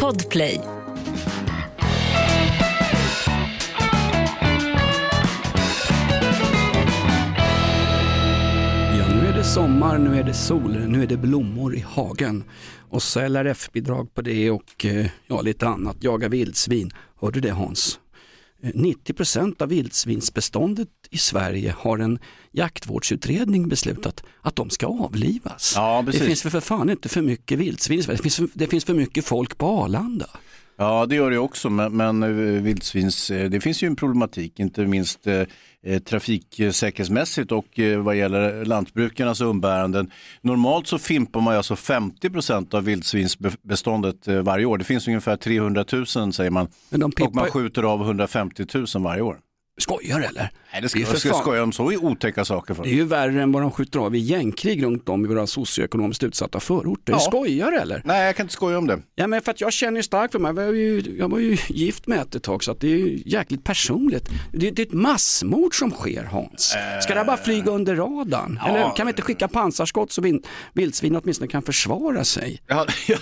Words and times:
Podplay. 0.00 0.60
Ja, 8.98 9.08
nu 9.08 9.26
är 9.26 9.32
det 9.36 9.44
sommar, 9.44 9.98
nu 9.98 10.18
är 10.18 10.24
det 10.24 10.34
sol, 10.34 10.78
nu 10.88 11.02
är 11.02 11.06
det 11.06 11.16
blommor 11.16 11.74
i 11.74 11.80
hagen. 11.80 12.44
Och 12.90 13.02
så 13.02 13.28
LRF-bidrag 13.28 14.14
på 14.14 14.22
det 14.22 14.50
och 14.50 14.84
eh, 14.84 15.06
ja, 15.26 15.40
lite 15.40 15.68
annat. 15.68 15.96
Jaga 16.00 16.28
vildsvin. 16.28 16.90
Hörde 17.20 17.40
du 17.40 17.48
det 17.48 17.54
Hans? 17.54 17.98
Eh, 18.62 18.70
90% 18.74 19.62
av 19.62 19.68
vildsvinsbeståndet 19.68 20.88
i 21.10 21.18
Sverige 21.18 21.74
har 21.78 21.98
en 21.98 22.18
jaktvårdsutredning 22.50 23.68
beslutat 23.68 24.22
att 24.42 24.56
de 24.56 24.70
ska 24.70 24.86
avlivas. 24.86 25.72
Ja, 25.76 26.04
det 26.06 26.12
finns 26.12 26.42
för, 26.42 26.50
för 26.50 26.60
fan 26.60 26.90
inte 26.90 27.08
för 27.08 27.22
mycket 27.22 27.58
vildsvin. 27.58 28.02
Det 28.06 28.16
finns, 28.16 28.36
för, 28.36 28.48
det 28.54 28.66
finns 28.66 28.84
för 28.84 28.94
mycket 28.94 29.24
folk 29.24 29.58
på 29.58 29.66
Arlanda. 29.66 30.26
Ja, 30.82 31.06
det 31.06 31.14
gör 31.14 31.30
det 31.30 31.38
också, 31.38 31.70
men, 31.70 31.96
men 31.96 32.22
eh, 32.22 32.28
vildsvins, 32.62 33.30
eh, 33.30 33.50
det 33.50 33.60
finns 33.60 33.82
ju 33.82 33.86
en 33.86 33.96
problematik, 33.96 34.60
inte 34.60 34.86
minst 34.86 35.26
eh, 35.26 35.98
trafiksäkerhetsmässigt 35.98 37.52
och 37.52 37.78
eh, 37.78 37.98
vad 37.98 38.16
gäller 38.16 38.64
lantbrukarnas 38.64 39.40
umbäranden. 39.40 40.10
Normalt 40.40 40.86
så 40.86 40.98
fimpar 40.98 41.40
man 41.40 41.56
alltså 41.56 41.74
50% 41.74 42.74
av 42.74 42.84
vildsvinsbeståndet 42.84 44.28
eh, 44.28 44.42
varje 44.42 44.64
år. 44.64 44.78
Det 44.78 44.84
finns 44.84 45.08
ungefär 45.08 45.36
300 45.36 45.84
000 45.92 46.06
säger 46.06 46.50
man 46.50 46.68
Men 46.90 47.00
de 47.00 47.12
och 47.20 47.34
man 47.34 47.50
skjuter 47.50 47.82
av 47.82 48.00
150 48.02 48.66
000 48.74 48.86
varje 48.98 49.22
år. 49.22 49.38
skojar 49.78 50.20
eller? 50.20 50.50
Nej, 50.72 50.82
det 50.82 50.88
ska, 50.88 50.98
Det 50.98 51.04
är 51.04 51.06
för 51.06 51.16
ska 51.16 51.32
skoja 51.32 51.62
om 51.62 51.72
så 51.72 51.84
otäcka 51.84 52.44
saker 52.44 52.74
för. 52.74 52.82
Det 52.82 52.88
är 52.90 52.94
ju 52.94 53.04
värre 53.04 53.42
än 53.42 53.52
vad 53.52 53.62
de 53.62 53.70
skjuter 53.70 53.98
av 53.98 54.14
i 54.14 54.18
gängkrig 54.18 54.82
runt 54.84 55.08
om 55.08 55.24
i 55.24 55.28
våra 55.28 55.46
socioekonomiskt 55.46 56.22
utsatta 56.22 56.60
förorter. 56.60 57.12
Ja. 57.12 57.18
Skojar 57.18 57.72
eller? 57.72 58.02
Nej, 58.04 58.26
jag 58.26 58.36
kan 58.36 58.44
inte 58.44 58.52
skoja 58.54 58.78
om 58.78 58.86
det. 58.86 58.98
Ja 59.14 59.26
men 59.26 59.42
för 59.42 59.50
att 59.50 59.60
jag 59.60 59.72
känner 59.72 59.96
ju 59.96 60.02
starkt 60.02 60.32
för 60.32 60.38
mig, 60.38 60.48
jag 60.48 60.54
var 60.54 60.62
ju, 60.72 61.02
jag 61.18 61.28
var 61.28 61.38
ju 61.38 61.56
gift 61.68 62.06
med 62.06 62.18
ett 62.18 62.34
ett 62.34 62.42
tag 62.42 62.64
så 62.64 62.72
att 62.72 62.80
det 62.80 62.86
är 62.86 62.96
ju 62.96 63.22
jäkligt 63.26 63.64
personligt. 63.64 64.28
Det, 64.52 64.70
det 64.70 64.82
är 64.82 64.86
ett 64.86 64.92
massmord 64.92 65.78
som 65.78 65.90
sker 65.90 66.24
Hans. 66.24 66.74
Ska 67.02 67.14
det 67.14 67.24
bara 67.24 67.36
flyga 67.36 67.70
under 67.70 67.96
radarn? 67.96 68.58
Ja. 68.62 68.68
Eller 68.68 68.96
kan 68.96 69.06
vi 69.06 69.10
inte 69.10 69.22
skicka 69.22 69.48
pansarskott 69.48 70.12
så 70.12 70.22
vin- 70.22 70.42
vildsvin 70.72 71.16
åtminstone 71.16 71.48
kan 71.50 71.62
försvara 71.62 72.24
sig? 72.24 72.60
Ja, 72.66 72.86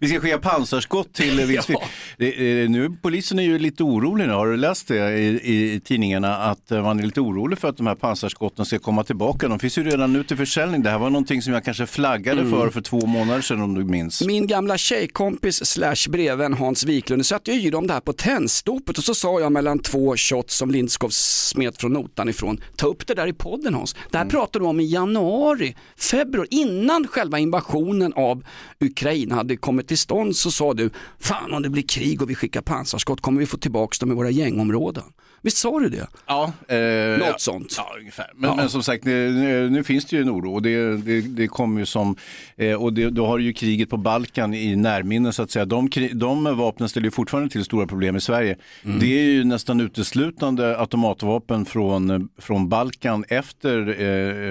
vi 0.00 0.08
ska 0.08 0.20
skicka 0.20 0.38
pansarskott 0.38 1.14
till 1.14 1.40
vildsvin. 1.46 1.76
Det, 2.18 2.62
eh, 2.62 2.70
nu, 2.70 2.90
polisen 3.02 3.38
är 3.38 3.42
ju 3.42 3.58
lite 3.58 3.82
orolig 3.82 4.26
nu, 4.26 4.32
har 4.32 4.46
du 4.46 4.56
läst 4.56 4.88
det 4.88 5.18
i, 5.18 5.26
i, 5.26 5.72
i 5.74 5.80
tidningarna 5.80 6.36
att 6.36 6.70
eh, 6.70 6.79
man 6.82 6.98
är 6.98 7.02
lite 7.02 7.20
orolig 7.20 7.58
för 7.58 7.68
att 7.68 7.76
de 7.76 7.86
här 7.86 7.94
pansarskotten 7.94 8.64
ska 8.64 8.78
komma 8.78 9.04
tillbaka. 9.04 9.48
De 9.48 9.58
finns 9.58 9.78
ju 9.78 9.84
redan 9.84 10.12
nu 10.12 10.24
till 10.24 10.36
försäljning. 10.36 10.82
Det 10.82 10.90
här 10.90 10.98
var 10.98 11.10
någonting 11.10 11.42
som 11.42 11.52
jag 11.52 11.64
kanske 11.64 11.86
flaggade 11.86 12.40
Mm. 12.40 12.52
för 12.52 12.70
för 12.70 12.80
två 12.80 13.06
månader 13.06 13.40
sedan 13.40 13.60
om 13.60 13.74
du 13.74 13.84
minns. 13.84 14.22
Min 14.26 14.46
gamla 14.46 14.78
tjejkompis 14.78 15.66
slash 15.66 16.08
brevvän 16.08 16.54
Hans 16.54 16.84
Wiklund 16.84 17.26
satte 17.26 17.52
ju 17.52 17.70
dem 17.70 17.86
det 17.86 17.92
här 17.92 18.00
på 18.00 18.12
tändstopet 18.12 18.98
och 18.98 19.04
så 19.04 19.14
sa 19.14 19.40
jag 19.40 19.52
mellan 19.52 19.78
två 19.78 20.16
shots 20.16 20.56
som 20.56 20.70
Lindskov 20.70 21.08
smet 21.10 21.80
från 21.80 21.92
notan 21.92 22.28
ifrån. 22.28 22.60
Ta 22.76 22.86
upp 22.86 23.06
det 23.06 23.14
där 23.14 23.26
i 23.26 23.32
podden 23.32 23.74
Hans. 23.74 23.96
Det 24.10 24.18
här 24.18 24.24
pratade 24.26 24.64
du 24.64 24.68
om 24.68 24.80
i 24.80 24.84
januari, 24.92 25.76
februari, 25.96 26.48
innan 26.50 27.06
själva 27.08 27.38
invasionen 27.38 28.12
av 28.12 28.44
Ukraina 28.80 29.34
hade 29.34 29.56
kommit 29.56 29.88
till 29.88 29.98
stånd 29.98 30.36
så 30.36 30.50
sa 30.50 30.74
du, 30.74 30.90
fan 31.18 31.52
om 31.54 31.62
det 31.62 31.68
blir 31.70 31.82
krig 31.82 32.22
och 32.22 32.30
vi 32.30 32.34
skickar 32.34 32.60
pansarskott 32.60 33.20
kommer 33.20 33.40
vi 33.40 33.46
få 33.46 33.56
tillbaka 33.56 33.96
dem 34.00 34.12
i 34.12 34.14
våra 34.14 34.30
gängområden. 34.30 35.04
Visst 35.42 35.56
sa 35.56 35.78
du 35.80 35.88
det? 35.88 36.06
Ja, 36.26 36.52
eh, 36.68 37.18
Något 37.18 37.40
sånt. 37.40 37.74
Ja, 37.76 37.96
ungefär. 38.00 38.30
Men, 38.34 38.50
Ja. 38.50 38.56
men 38.56 38.68
som 38.68 38.82
sagt, 38.82 39.04
nu, 39.04 39.70
nu- 39.70 39.84
finns 39.84 40.04
det 40.04 40.16
ju 40.16 40.22
en 40.22 40.30
oro 40.30 40.54
och 40.54 40.62
det, 40.62 40.96
det, 40.96 41.20
det 41.20 41.48
kommer 41.48 41.80
ju 41.80 41.86
som, 41.86 42.16
eh, 42.56 42.74
och 42.82 42.92
det, 42.92 43.10
då 43.10 43.26
har 43.26 43.38
ju 43.38 43.52
kriget 43.52 43.90
på 43.90 43.96
Balkan 43.96 44.54
i 44.54 44.76
närminne 44.76 45.32
så 45.32 45.42
att 45.42 45.50
säga. 45.50 45.64
De, 45.64 45.88
de 46.12 46.44
vapnen 46.56 46.88
ställer 46.88 47.04
ju 47.04 47.10
fortfarande 47.10 47.50
till 47.50 47.64
stora 47.64 47.86
problem 47.86 48.16
i 48.16 48.20
Sverige. 48.20 48.56
Mm. 48.84 48.98
Det 48.98 49.06
är 49.06 49.24
ju 49.24 49.44
nästan 49.44 49.80
uteslutande 49.80 50.78
automatvapen 50.78 51.64
från, 51.64 52.28
från 52.38 52.68
Balkan 52.68 53.24
efter 53.28 54.02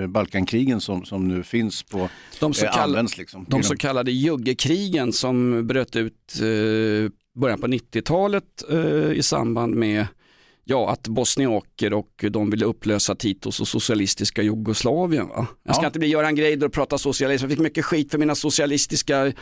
eh, 0.01 0.07
Balkankrigen 0.07 0.81
som, 0.81 1.05
som 1.05 1.27
nu 1.27 1.43
finns 1.43 1.83
på, 1.83 2.09
De 2.39 2.53
så, 2.53 2.65
eh, 2.65 2.71
kall- 2.71 2.79
används 2.83 3.17
liksom. 3.17 3.45
de 3.49 3.63
så 3.63 3.75
kallade 3.75 4.11
juggekrigen 4.11 5.13
som 5.13 5.67
bröt 5.67 5.95
ut 5.95 6.13
eh, 6.41 7.11
början 7.41 7.59
på 7.61 7.67
90-talet 7.67 8.43
eh, 8.69 9.11
i 9.11 9.21
samband 9.23 9.75
med 9.75 10.07
ja, 10.69 10.89
att 10.89 11.07
bosniaker 11.07 11.93
och 11.93 12.25
de 12.31 12.49
ville 12.49 12.65
upplösa 12.65 13.15
Titos 13.15 13.59
och 13.59 13.67
socialistiska 13.67 14.41
Jugoslavien. 14.41 15.27
Va? 15.27 15.47
Jag 15.63 15.75
ska 15.75 15.83
Ja. 15.83 15.87
inte 15.87 15.99
bli 15.99 16.07
Göran 16.07 16.35
Greider 16.35 16.67
och 16.67 16.73
prata 16.73 16.97
socialism, 16.97 17.43
jag 17.45 17.51
fick 17.51 17.59
mycket 17.59 17.85
skit 17.85 18.11
för 18.11 18.17
mina 18.17 18.35
socialistiska 18.35 19.25
eh, 19.27 19.33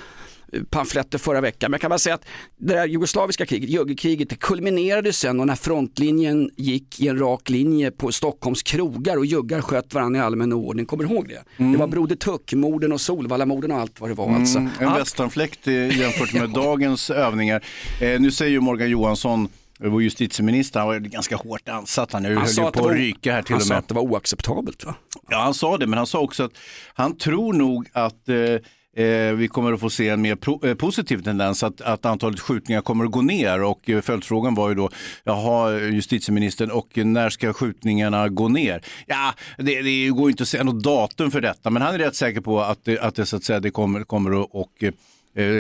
pamfletter 0.70 1.18
förra 1.18 1.42
veckan. 1.42 1.72
Men 1.72 1.76
jag 1.76 1.82
kan 1.82 1.90
bara 1.90 2.00
säga 2.00 2.16
att 2.16 2.26
det 2.58 2.74
där 2.74 2.88
jugoslaviska 2.88 3.46
kriget, 3.46 3.70
juggekriget, 3.70 4.30
det 4.30 4.36
kulminerade 4.36 5.14
sen 5.14 5.40
och 5.40 5.48
när 5.48 5.56
frontlinjen 5.56 6.50
gick 6.58 7.00
i 7.00 7.08
en 7.08 7.20
rak 7.20 7.50
linje 7.50 7.92
på 7.92 8.12
Stockholms 8.12 8.64
krogar 8.64 9.18
och 9.18 9.26
juggar 9.26 9.62
sköt 9.62 9.94
varandra 9.94 10.20
i 10.20 10.24
allmän 10.24 10.54
ordning. 10.54 10.86
Kommer 10.86 11.04
du 11.04 11.14
ihåg 11.14 11.28
det? 11.30 11.44
Det 11.72 11.78
var 11.78 11.88
Broder 11.88 12.16
Tuck-morden 12.16 12.92
och 12.92 13.02
Solvallamorden 13.02 13.72
och 13.72 13.78
allt 13.80 14.02
vad 14.02 14.10
det 14.10 14.14
var. 14.14 14.36
Alltså. 14.36 14.58
Mm, 14.60 14.72
en 14.80 14.88
Allt- 14.88 15.00
västanfläkt 15.02 15.68
eh, 15.68 16.00
jämfört 16.00 16.34
med 16.34 16.50
dagens 16.54 17.10
övningar. 17.10 17.64
Eh, 18.02 18.20
nu 18.20 18.32
säger 18.32 18.52
ju 18.52 18.60
Morgan 18.60 18.90
Johansson, 18.90 19.50
vår 19.80 20.02
justitieminister, 20.04 20.80
han 20.80 20.88
var 20.88 21.00
ganska 21.00 21.36
hårt 21.36 21.70
ansatt. 21.70 22.14
Han, 22.14 22.26
han 22.26 22.38
höll 22.38 22.48
ju 22.48 22.62
att 22.64 22.74
på 22.74 22.84
var- 22.84 22.92
att 22.92 22.98
ryka 22.98 23.34
här 23.34 23.42
till 23.42 23.54
han 23.54 23.62
och 23.62 23.68
sa 23.68 23.74
med. 23.74 23.80
att 23.80 23.88
det 23.88 23.94
var 23.94 24.02
oacceptabelt 24.02 24.86
va? 24.86 24.96
Ja, 25.30 25.38
han 25.38 25.54
sa 25.54 25.78
det, 25.78 25.88
men 25.88 25.98
han 25.98 26.08
sa 26.08 26.20
också 26.20 26.44
att 26.44 26.52
han 26.94 27.18
tror 27.18 27.54
nog 27.54 27.88
att 27.94 28.30
eh, 28.30 29.06
eh, 29.06 29.34
vi 29.34 29.48
kommer 29.48 29.74
att 29.74 29.80
få 29.80 29.90
se 29.90 30.10
en 30.10 30.22
mer 30.22 30.36
pro- 30.36 30.66
eh, 30.68 30.76
positiv 30.76 31.24
tendens, 31.24 31.64
att, 31.64 31.82
att 31.82 32.06
antalet 32.06 32.40
skjutningar 32.40 32.82
kommer 32.82 33.06
att 33.06 33.12
gå 33.12 33.22
ner. 33.22 33.64
Och 33.64 33.90
eh, 33.90 34.02
följdfrågan 34.02 34.56
var 34.56 34.70
ju 34.70 34.76
då, 34.76 34.90
jaha 35.24 35.72
justitieministern, 35.80 36.72
och 36.72 36.98
när 36.98 37.30
ska 37.30 37.54
skjutningarna 37.54 38.30
gå 38.30 38.48
ner? 38.50 38.82
Ja, 39.08 39.34
det, 39.58 39.82
det 39.82 40.08
går 40.10 40.30
inte 40.30 40.44
att 40.44 40.50
säga 40.50 40.64
något 40.64 40.84
datum 40.84 41.32
för 41.32 41.42
detta, 41.42 41.70
men 41.70 41.82
han 41.82 41.94
är 41.94 41.98
rätt 42.00 42.16
säker 42.16 42.42
på 42.42 42.62
att, 42.62 42.88
att 43.00 43.16
det, 43.16 43.26
så 43.26 43.36
att 43.36 43.44
säga, 43.44 43.60
det 43.60 43.72
kommer, 43.72 44.04
kommer 44.04 44.42
att 44.42 44.50
och, 44.52 44.84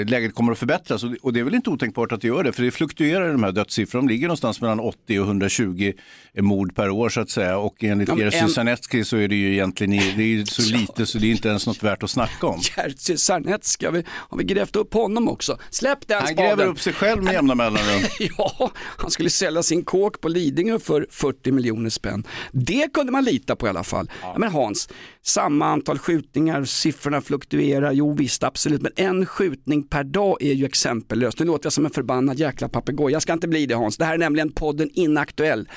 läget 0.07 0.35
kommer 0.35 0.51
att 0.51 0.57
förbättras 0.57 1.03
och 1.21 1.33
det- 1.33 1.39
är 1.39 1.43
väl 1.43 1.55
inte 1.55 1.69
otänkbart 1.69 2.11
att 2.11 2.21
det 2.21 2.27
gör 2.27 2.43
det 2.43 2.51
för 2.53 2.63
det 2.63 2.71
fluktuerar 2.71 3.31
de 3.31 3.43
här 3.43 3.51
dödssiffrorna. 3.51 4.07
De 4.07 4.13
ligger 4.13 4.27
någonstans 4.27 4.61
mellan 4.61 4.79
80 4.79 5.19
och 5.19 5.25
120 5.27 5.93
mord 6.39 6.75
per 6.75 6.89
år 6.89 7.09
så 7.09 7.21
att 7.21 7.29
säga 7.29 7.57
och 7.57 7.83
enligt 7.83 8.09
Ja, 8.09 8.17
Jerzy 8.19 8.37
en- 8.37 8.49
Sarnecki 8.49 9.03
så 9.03 9.17
är 9.17 9.27
det 9.27 9.35
ju 9.35 9.53
egentligen 9.53 9.93
i- 9.93 10.13
det 10.17 10.23
är 10.41 10.45
så 10.45 10.61
lite 10.77 11.05
så 11.05 11.17
det 11.17 11.27
är 11.27 11.31
inte 11.31 11.47
ens 11.49 11.67
något 11.67 11.83
värt 11.83 12.03
att 12.03 12.09
snacka 12.09 12.47
om. 12.47 12.61
Jerzy 12.77 13.17
Sarnecki, 13.17 13.85
har 13.85 13.91
vi, 13.91 14.03
har 14.09 14.37
vi 14.37 14.43
grävt 14.43 14.75
upp 14.75 14.93
honom 14.93 15.29
också? 15.29 15.57
Släpp 15.69 16.07
den 16.07 16.17
Han 16.17 16.27
spaden! 16.27 16.45
gräver 16.57 16.65
upp 16.71 16.79
sig 16.79 16.93
själv 16.93 17.23
med 17.23 17.33
jämna 17.33 17.55
mellanrum. 17.55 18.01
Ja, 18.37 18.71
han 18.97 19.11
skulle 19.11 19.29
sälja 19.29 19.63
sin 19.63 19.83
kåk 19.83 20.21
på 20.21 20.27
Lidingö 20.27 20.79
för 20.79 21.07
40 21.09 21.51
miljoner 21.51 21.89
spänn. 21.89 22.23
Det 22.51 22.93
kunde 22.93 23.11
man 23.11 23.23
lita 23.23 23.55
på 23.55 23.67
i 23.67 23.69
alla 23.69 23.83
fall. 23.83 24.11
Ja. 24.21 24.35
Men 24.37 24.49
Hans, 24.51 24.89
samma 25.27 25.65
antal 25.65 25.99
skjutningar, 25.99 26.63
siffrorna 26.63 27.21
fluktuerar, 27.21 27.91
jo 27.91 28.13
visst 28.13 28.43
absolut, 28.43 28.81
men 28.81 28.91
en 28.95 29.25
skjutning 29.25 29.83
per 29.83 30.03
dag 30.03 30.41
är 30.41 30.53
ju 30.53 30.65
exempellöst. 30.65 31.39
Nu 31.39 31.45
låter 31.45 31.65
jag 31.65 31.73
som 31.73 31.85
en 31.85 31.91
förbannad 31.91 32.39
jäkla 32.39 32.69
papegoja, 32.69 33.13
jag 33.13 33.21
ska 33.21 33.33
inte 33.33 33.47
bli 33.47 33.65
det 33.65 33.75
Hans. 33.75 33.97
Det 33.97 34.05
här 34.05 34.13
är 34.13 34.17
nämligen 34.17 34.51
podden 34.51 34.89
Inaktuell. 34.93 35.69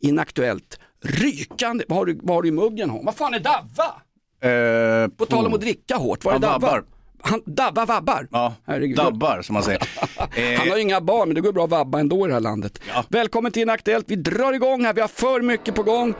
Inaktuellt, 0.00 0.78
rykande, 1.04 1.84
vad 1.88 1.98
har 1.98 2.06
du, 2.06 2.20
vad 2.22 2.36
har 2.36 2.42
du 2.42 2.48
i 2.48 2.52
muggen 2.52 2.90
Hans? 2.90 3.04
Vad 3.04 3.14
fan 3.16 3.34
är 3.34 3.40
Davva? 3.40 4.02
Eh, 4.42 5.08
På 5.08 5.26
tal 5.26 5.46
om 5.46 5.54
att 5.54 5.60
dricka 5.60 5.96
hårt, 5.96 6.24
vad 6.24 6.34
är 6.34 6.38
Davva? 6.38 6.82
Han, 7.24 7.42
Davva 7.46 7.84
vabbar. 7.84 8.28
Ja, 8.30 8.54
Herregud. 8.66 8.96
dabbar 8.96 9.42
som 9.42 9.54
man 9.54 9.62
säger. 9.62 9.82
Eh, 10.34 10.58
Han 10.58 10.68
har 10.68 10.76
ju 10.76 10.82
inga 10.82 11.00
barn 11.00 11.28
men 11.28 11.34
det 11.34 11.40
går 11.40 11.52
bra 11.52 11.64
att 11.64 11.70
vabba 11.70 11.98
ändå 12.00 12.24
i 12.24 12.28
det 12.28 12.34
här 12.34 12.40
landet. 12.40 12.78
Ja. 12.94 13.04
Välkommen 13.08 13.52
till 13.52 13.62
Inaktuellt, 13.62 14.04
vi 14.08 14.16
drar 14.16 14.52
igång 14.52 14.84
här, 14.84 14.92
vi 14.94 15.00
har 15.00 15.08
för 15.08 15.40
mycket 15.40 15.74
på 15.74 15.82
gång. 15.82 16.14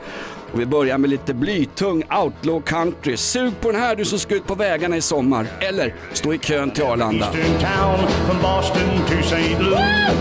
Och 0.53 0.59
vi 0.59 0.65
börjar 0.65 0.97
med 0.97 1.09
lite 1.09 1.33
blytung 1.33 2.03
outlaw 2.03 2.61
country. 2.65 3.17
Sug 3.17 3.61
på 3.61 3.71
den 3.71 3.81
här 3.81 3.95
du 3.95 4.05
som 4.05 4.19
ska 4.19 4.35
ut 4.35 4.47
på 4.47 4.55
vägarna 4.55 4.97
i 4.97 5.01
sommar. 5.01 5.47
Eller 5.59 5.93
stå 6.13 6.33
i 6.33 6.37
kön 6.37 6.71
till 6.71 6.83
Arlanda. 6.83 7.25
Eastern 7.25 7.59
town 7.59 8.07
from 8.27 8.41
Boston 8.41 8.89
to 9.07 9.13
St. 9.13 9.59
Louis. 9.63 10.13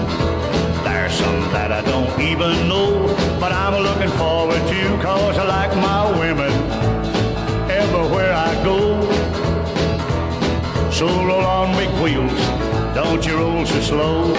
There's 0.85 1.11
some 1.13 1.43
that 1.53 1.71
I 1.71 1.91
don't 1.91 2.21
even 2.33 2.69
know, 2.69 3.09
but 3.41 3.53
I'm 3.53 3.83
looking 3.83 4.11
forward 4.19 4.61
to 4.69 5.07
cause 5.07 5.39
I 5.39 5.45
like 5.47 5.77
my 5.77 6.19
women 6.21 6.53
everywhere 7.71 8.33
I 8.35 8.65
go. 8.65 9.12
So 11.03 11.09
roll 11.09 11.45
on 11.45 11.77
big 11.77 11.89
wheels, 12.05 12.49
don't 12.95 13.29
you 13.29 13.39
roll 13.39 13.67
so 13.67 13.81
slow. 13.81 14.37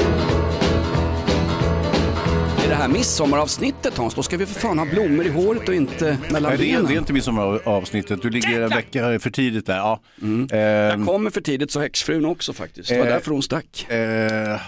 I 2.65 2.67
det 2.67 2.75
här 2.75 2.87
midsommaravsnittet 2.87 3.97
Hans, 3.97 4.15
då 4.15 4.23
ska 4.23 4.37
vi 4.37 4.45
för 4.45 4.59
fan 4.59 4.79
ha 4.79 4.85
blommor 4.85 5.25
i 5.25 5.29
håret 5.29 5.69
och 5.69 5.75
inte 5.75 6.17
mellan 6.31 6.49
Nej, 6.51 6.57
det, 6.57 6.65
är, 6.65 6.73
benen. 6.73 6.85
det 6.85 6.93
är 6.93 6.97
inte 6.97 7.13
midsommaravsnittet, 7.13 8.21
du 8.21 8.29
ligger 8.29 8.61
en 8.61 8.69
vecka 8.69 9.19
för 9.19 9.29
tidigt 9.29 9.65
där. 9.65 9.77
Ja. 9.77 10.01
Eh, 10.51 10.59
Jag 10.59 11.05
kommer 11.05 11.29
för 11.29 11.41
tidigt 11.41 11.71
så 11.71 11.79
häxfrun 11.79 12.25
också 12.25 12.53
faktiskt. 12.53 12.89
Det 12.89 12.97
var 12.97 13.05
Eh, 13.05 13.13
därför 13.13 13.31
hon 13.31 13.43
stack. 13.43 13.91
Eh, 13.91 14.59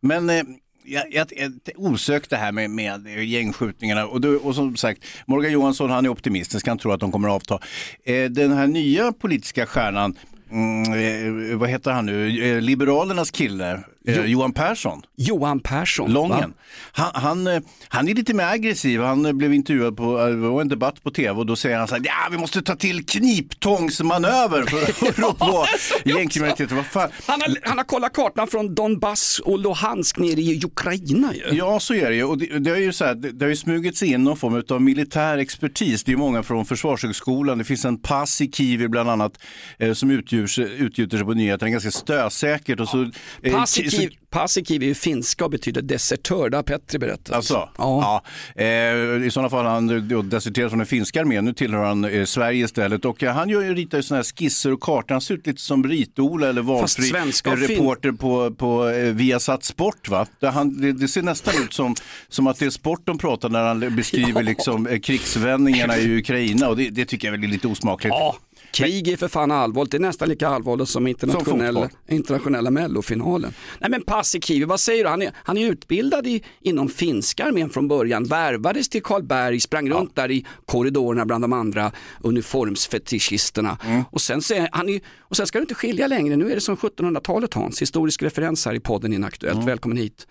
men 0.00 0.30
eh, 0.30 0.42
jag, 0.84 1.04
jag, 1.10 1.26
jag, 1.36 1.52
osökt 1.76 2.30
det 2.30 2.36
här 2.36 2.52
med, 2.52 2.70
med 2.70 3.24
gängskjutningarna 3.24 4.06
och, 4.06 4.20
då, 4.20 4.28
och 4.28 4.54
som 4.54 4.76
sagt, 4.76 5.04
Morgan 5.26 5.52
Johansson 5.52 5.90
han 5.90 6.04
är 6.04 6.08
optimistisk, 6.08 6.66
han 6.66 6.78
tror 6.78 6.94
att 6.94 7.00
de 7.00 7.12
kommer 7.12 7.28
att 7.28 7.34
avta. 7.34 7.58
Eh, 8.04 8.24
den 8.24 8.52
här 8.52 8.66
nya 8.66 9.12
politiska 9.12 9.66
stjärnan 9.66 10.16
mm, 10.50 11.50
eh, 11.50 11.56
vad 11.56 11.68
heter 11.68 11.90
han 11.90 12.06
nu, 12.06 12.42
eh, 12.44 12.60
Liberalernas 12.60 13.30
kille, 13.30 13.80
eh, 14.06 14.24
Johan 14.24 14.52
Persson. 14.52 15.02
Johan 15.16 15.60
Persson. 15.60 16.12
Lången. 16.12 16.54
Han, 16.92 17.10
han, 17.14 17.46
eh, 17.46 17.60
han 17.88 18.08
är 18.08 18.14
lite 18.14 18.34
mer 18.34 18.44
aggressiv. 18.44 19.00
Han 19.00 19.26
eh, 19.26 19.32
blev 19.32 19.54
intervjuad 19.54 19.96
på 19.96 20.18
en 20.60 20.68
debatt 20.68 21.02
på 21.02 21.10
tv 21.10 21.38
och 21.38 21.46
då 21.46 21.56
säger 21.56 21.78
han 21.78 21.88
så 21.88 21.94
här, 21.94 22.02
ja 22.04 22.28
vi 22.30 22.38
måste 22.38 22.62
ta 22.62 22.76
till 22.76 23.06
kniptångsmanöver 23.06 24.62
för 24.62 25.08
att 25.08 25.18
rå 25.18 25.32
på 25.32 25.66
gängkriminaliteten. 26.04 26.84
Han 27.26 27.40
har, 27.40 27.68
han 27.68 27.78
har 27.78 27.84
kollat 27.84 28.12
kartan 28.12 28.48
från 28.48 28.74
Donbass 28.74 29.40
och 29.44 29.58
Luhansk 29.58 30.18
ner 30.18 30.38
i 30.38 30.60
Ukraina 30.64 31.34
ju. 31.34 31.56
Ja, 31.56 31.80
så 31.80 31.94
är 31.94 32.10
det 32.10 32.16
ju. 32.16 32.24
Och 32.24 32.38
det, 32.38 32.58
det, 32.58 32.70
är 32.70 32.76
ju 32.76 32.92
så 32.92 33.04
här, 33.04 33.14
det, 33.14 33.32
det 33.32 33.44
har 33.44 33.50
ju 33.50 33.56
smugits 33.56 34.02
in 34.02 34.24
någon 34.24 34.36
form 34.36 34.62
av 34.68 34.82
militär 34.82 35.38
expertis. 35.38 36.04
Det 36.04 36.12
är 36.12 36.16
många 36.16 36.42
från 36.42 36.66
Försvarshögskolan. 36.66 37.58
Det 37.58 37.64
finns 37.64 37.84
en 37.84 37.98
pass 37.98 38.40
i 38.40 38.50
Kivi 38.52 38.88
bland 38.88 39.10
annat 39.10 39.40
eh, 39.78 39.92
som 39.92 40.22
sig, 40.48 40.64
utgjuter 40.78 41.16
sig 41.16 41.26
på 41.26 41.34
nyheterna 41.34 41.70
ganska 41.70 41.90
stösäkert. 41.90 42.80
Och 42.80 42.88
så, 42.88 43.10
eh, 43.42 43.64
ki- 43.90 43.96
Paasikivi, 43.96 44.14
så- 44.14 44.26
Paasikivi 44.30 44.84
är 44.86 44.88
ju 44.88 44.94
finska 44.94 45.44
och 45.44 45.50
betyder 45.50 45.82
desertör, 45.82 46.50
det 46.50 46.56
har 46.56 46.62
Petri 46.62 46.98
berättat. 46.98 47.30
Alltså, 47.36 47.54
Ja. 47.54 48.22
ja. 48.56 48.62
Eh, 48.62 49.26
I 49.26 49.30
sådana 49.32 49.50
fall 49.50 49.64
har 49.64 49.72
han 49.72 50.28
deserterat 50.28 50.70
från 50.70 50.78
den 50.78 50.86
finska 50.86 51.20
armén, 51.20 51.44
nu 51.44 51.52
tillhör 51.52 51.84
han 51.84 52.04
eh, 52.04 52.24
Sverige 52.24 52.64
istället. 52.64 53.04
Och 53.04 53.22
eh, 53.22 53.32
han 53.34 53.48
gör 53.48 53.74
ritar 53.74 53.98
ju 53.98 54.02
sådana 54.02 54.18
här 54.18 54.24
skisser 54.36 54.72
och 54.72 54.80
kartor, 54.80 55.14
han 55.14 55.20
ser 55.20 55.34
ut 55.34 55.46
lite 55.46 55.60
som 55.62 55.84
Rit-Ola 55.84 56.48
eller 56.48 56.62
valfri 56.62 57.08
eh, 57.50 57.56
reporter 57.70 58.12
på, 58.12 58.50
på 58.54 58.88
eh, 58.88 59.12
Viasat 59.14 59.64
Sport. 59.64 60.08
Va? 60.08 60.26
Där 60.40 60.50
han, 60.50 60.80
det, 60.80 60.92
det 60.92 61.08
ser 61.08 61.22
nästan 61.22 61.54
ut 61.64 61.72
som, 61.72 61.94
som 62.28 62.46
att 62.46 62.58
det 62.58 62.66
är 62.66 62.70
sport 62.70 63.00
de 63.04 63.18
pratar 63.18 63.48
när 63.48 63.62
han 63.62 63.96
beskriver 63.96 64.42
liksom, 64.52 64.86
eh, 64.86 64.98
krigsvändningarna 65.00 65.98
i 65.98 66.18
Ukraina 66.18 66.68
och 66.68 66.76
det, 66.76 66.90
det 66.90 67.04
tycker 67.04 67.28
jag 67.28 67.32
väl 67.32 67.44
är 67.44 67.48
lite 67.48 67.68
osmakligt. 67.68 68.14
Ja, 68.18 68.36
krig 68.72 69.08
är 69.08 69.16
för 69.16 69.28
fan 69.28 69.50
allvarligt. 69.50 69.90
Det 69.90 69.96
är 69.96 70.00
nästan 70.00 70.28
lika 70.28 70.48
allvarligt 70.48 70.88
som 70.88 71.06
internationella, 71.06 71.80
fotboll. 71.80 72.14
internationella 72.16 72.70
mellofinalen. 72.70 73.52
Nej 73.78 73.90
men 73.90 74.02
Paasikivi, 74.02 74.64
vad 74.64 74.80
säger 74.80 75.04
du? 75.04 75.10
Han 75.10 75.22
är, 75.22 75.32
han 75.34 75.56
är 75.58 75.70
utbildad 75.70 76.26
i, 76.26 76.42
inom 76.60 76.88
finska 76.88 77.44
armén 77.44 77.70
från 77.70 77.88
början, 77.88 78.24
värvades 78.24 78.88
till 78.88 79.02
Karlberg, 79.02 79.60
sprang 79.60 79.90
runt 79.90 80.16
där 80.16 80.30
i 80.30 80.46
korridorerna 80.66 81.26
bland 81.26 81.44
de 81.44 81.52
andra 81.52 81.92
uniformsfetischisterna. 82.20 83.78
Mm. 83.84 84.02
Och, 84.10 84.20
sen, 84.20 84.42
så 84.42 84.54
är, 84.54 84.68
han 84.72 84.88
är, 84.88 85.00
och 85.18 85.36
sen 85.36 85.46
ska 85.46 85.58
du 85.58 85.62
inte 85.62 85.74
skilja 85.74 86.06
längre, 86.06 86.36
nu 86.36 86.50
är 86.50 86.54
det 86.54 86.60
som 86.60 86.76
1700-talet 86.76 87.54
Hans, 87.54 87.82
historisk 87.82 88.22
referens 88.22 88.66
här 88.66 88.74
i 88.74 88.80
podden 88.80 89.12
Inaktuellt, 89.12 89.54
Mm. 89.54 89.66
välkommen 89.66 89.98
hit. 89.98 90.26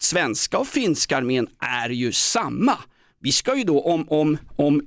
Svenska 0.00 0.58
och 0.58 0.66
finska 0.66 1.16
armén 1.16 1.48
är 1.58 1.88
ju 1.88 2.12
samma. 2.12 2.78
Vi 3.20 3.32
ska 3.32 3.56
ju 3.56 3.64
då 3.64 3.80
om, 3.80 4.08
om, 4.08 4.38
om 4.56 4.82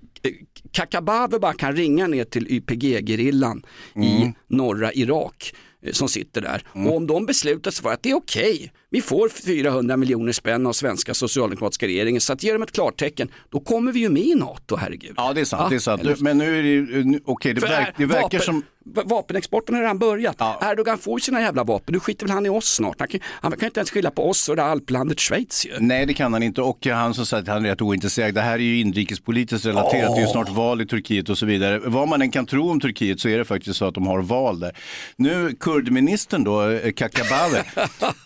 Kakabaveh 0.71 1.39
bara 1.39 1.53
kan 1.53 1.75
ringa 1.75 2.07
ner 2.07 2.23
till 2.23 2.47
YPG-gerillan 2.47 3.65
i 3.95 4.33
norra 4.47 4.93
Irak 4.93 5.53
eh, 5.81 5.91
som 5.91 6.09
sitter 6.09 6.41
där. 6.41 6.63
Och 6.73 6.95
om 6.95 7.07
de 7.07 7.25
beslutar 7.25 7.71
sig 7.71 7.83
för 7.83 7.93
att 7.93 8.03
det 8.03 8.09
är 8.09 8.15
okej, 8.15 8.71
vi 8.93 9.01
får 9.01 9.29
400 9.29 9.97
miljoner 9.97 10.31
spänn 10.31 10.67
av 10.67 10.73
svenska 10.73 11.13
socialdemokratiska 11.13 11.87
regeringen 11.87 12.21
så 12.21 12.33
att 12.33 12.43
ge 12.43 12.53
dem 12.53 12.61
ett 12.63 12.71
klartecken, 12.71 13.29
då 13.49 13.59
kommer 13.59 13.91
vi 13.91 13.99
ju 13.99 14.09
med 14.09 14.23
i 14.23 14.35
NATO, 14.35 14.75
herregud. 14.75 15.13
Ja, 15.17 15.33
det 15.33 15.41
är 15.41 15.45
sant. 15.45 15.61
Ja, 15.63 15.69
det 15.69 15.75
är 15.75 15.79
sant. 15.79 16.01
eller- 16.01 16.15
Men 16.19 16.37
nu 16.37 16.59
är 16.59 16.63
det 16.63 16.69
ju, 16.69 17.19
okej, 17.25 17.53
det, 17.53 17.61
För 17.61 17.67
verk, 17.67 17.93
det 17.97 18.05
verkar 18.05 18.21
vapen, 18.21 18.39
som... 18.41 18.63
va- 18.85 19.03
Vapenexporten 19.05 19.75
har 19.75 19.81
redan 19.81 19.97
börjat. 19.99 20.35
Ja. 20.39 20.59
Erdogan 20.71 20.97
får 20.97 21.19
ju 21.19 21.21
sina 21.23 21.41
jävla 21.41 21.63
vapen, 21.63 21.93
nu 21.93 21.99
skiter 21.99 22.25
väl 22.25 22.33
han 22.33 22.45
i 22.45 22.49
oss 22.49 22.65
snart. 22.75 22.95
Han 22.99 23.07
kan, 23.07 23.19
han 23.25 23.51
kan 23.51 23.65
inte 23.65 23.79
ens 23.79 23.91
skilja 23.91 24.11
på 24.11 24.29
oss 24.29 24.49
och 24.49 24.55
det 24.55 24.61
här 24.61 24.69
alplandet 24.69 25.19
Schweiz 25.19 25.65
ju. 25.65 25.71
Nej, 25.79 26.05
det 26.05 26.13
kan 26.13 26.33
han 26.33 26.43
inte. 26.43 26.61
Och 26.61 26.85
han 26.85 27.13
som 27.13 27.25
sagt, 27.25 27.47
han 27.47 27.65
är 27.65 27.69
rätt 27.69 27.81
ointresserad. 27.81 28.33
Det 28.33 28.41
här 28.41 28.53
är 28.53 28.57
ju 28.59 28.79
inrikespolitiskt 28.79 29.65
relaterat. 29.65 30.15
Det 30.15 30.21
är 30.21 30.25
ju 30.25 30.31
snart 30.31 30.49
val 30.49 30.81
i 30.81 30.85
Turkiet 30.85 31.29
och 31.29 31.37
så 31.37 31.45
vidare. 31.45 31.79
Vad 31.85 32.07
man 32.07 32.21
än 32.21 32.31
kan 32.31 32.45
tro 32.45 32.69
om 32.69 32.79
Turkiet 32.79 33.19
så 33.19 33.29
är 33.29 33.37
det 33.37 33.45
faktiskt 33.45 33.77
så 33.79 33.85
att 33.85 33.93
de 33.95 34.07
har 34.07 34.21
val 34.21 34.59
där. 34.59 34.77
Nu, 35.15 35.55
kurdministern 35.59 36.43
då, 36.43 36.69
eh, 36.69 36.91
Kakabaveh, 36.91 37.63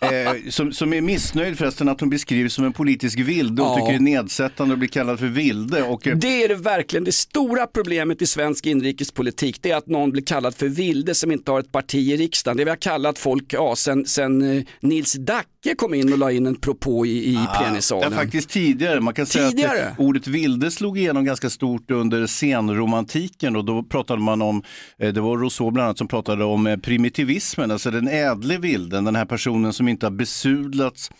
eh, 0.00 0.50
som, 0.56 0.72
som 0.72 0.92
är 0.92 1.00
missnöjd 1.00 1.58
förresten 1.58 1.88
att 1.88 2.00
hon 2.00 2.10
beskrivs 2.10 2.54
som 2.54 2.64
en 2.64 2.72
politisk 2.72 3.18
vilde 3.18 3.62
och 3.62 3.68
Ja. 3.68 3.74
tycker 3.74 3.88
det 3.88 3.94
är 3.94 4.22
nedsättande 4.22 4.72
att 4.72 4.78
bli 4.78 4.88
kallad 4.88 5.18
för 5.18 5.26
vilde. 5.26 5.82
Och, 5.82 6.06
eh, 6.06 6.16
Det 6.16 6.42
är 6.44 6.48
det 6.48 6.54
verkligen. 6.54 7.04
Det 7.04 7.12
stora 7.12 7.66
problemet 7.66 8.22
i 8.22 8.26
svensk 8.26 8.66
inrikespolitik 8.66 9.62
det 9.62 9.70
är 9.70 9.76
att 9.76 9.86
någon 9.86 10.10
blir 10.10 10.22
kallad 10.22 10.54
för 10.54 10.68
vilde 10.68 11.14
som 11.14 11.32
inte 11.32 11.50
har 11.50 11.60
ett 11.60 11.72
parti 11.72 11.94
i 12.12 12.16
riksdagen. 12.16 12.56
Det 12.56 12.64
vi 12.64 12.70
har 12.70 12.76
kallat 12.76 13.18
folk 13.18 13.44
ja, 13.52 13.76
sen, 13.76 14.06
sen 14.06 14.56
eh, 14.56 14.62
Nils 14.80 15.12
Dacke 15.12 15.74
kom 15.76 15.94
in 15.94 16.12
och 16.12 16.18
la 16.18 16.32
in 16.32 16.46
en 16.46 16.54
propå 16.54 17.06
i, 17.06 17.10
i 17.10 17.34
Ja, 17.34 17.56
plenisalen. 17.62 18.12
faktiskt 18.12 18.50
tidigare. 18.50 19.00
Man 19.00 19.14
kan 19.14 19.26
säga 19.26 19.50
Tidigare? 19.50 19.88
att 19.88 19.98
eh, 19.98 20.04
ordet 20.06 20.26
vilde 20.26 20.70
slog 20.70 20.98
igenom 20.98 21.24
ganska 21.24 21.50
stort 21.50 21.90
under 21.90 22.26
senromantiken 22.26 23.56
och 23.56 23.64
då 23.64 23.82
pratade 23.82 24.22
man 24.22 24.42
om, 24.42 24.62
det 24.98 25.20
var 25.20 25.36
Rousseau 25.38 25.70
bland 25.70 25.84
annat 25.84 25.98
som 25.98 26.08
pratade 26.08 26.44
om 26.44 26.80
primitivismen, 26.82 27.70
alltså 27.70 27.90
den 27.90 28.08
ädle 28.08 28.58
vilden, 28.58 29.04
den 29.04 29.16
här 29.16 29.24
personen 29.24 29.72
som 29.72 29.88
inte 29.88 30.06
har 30.06 30.10
besudlats 30.50 31.10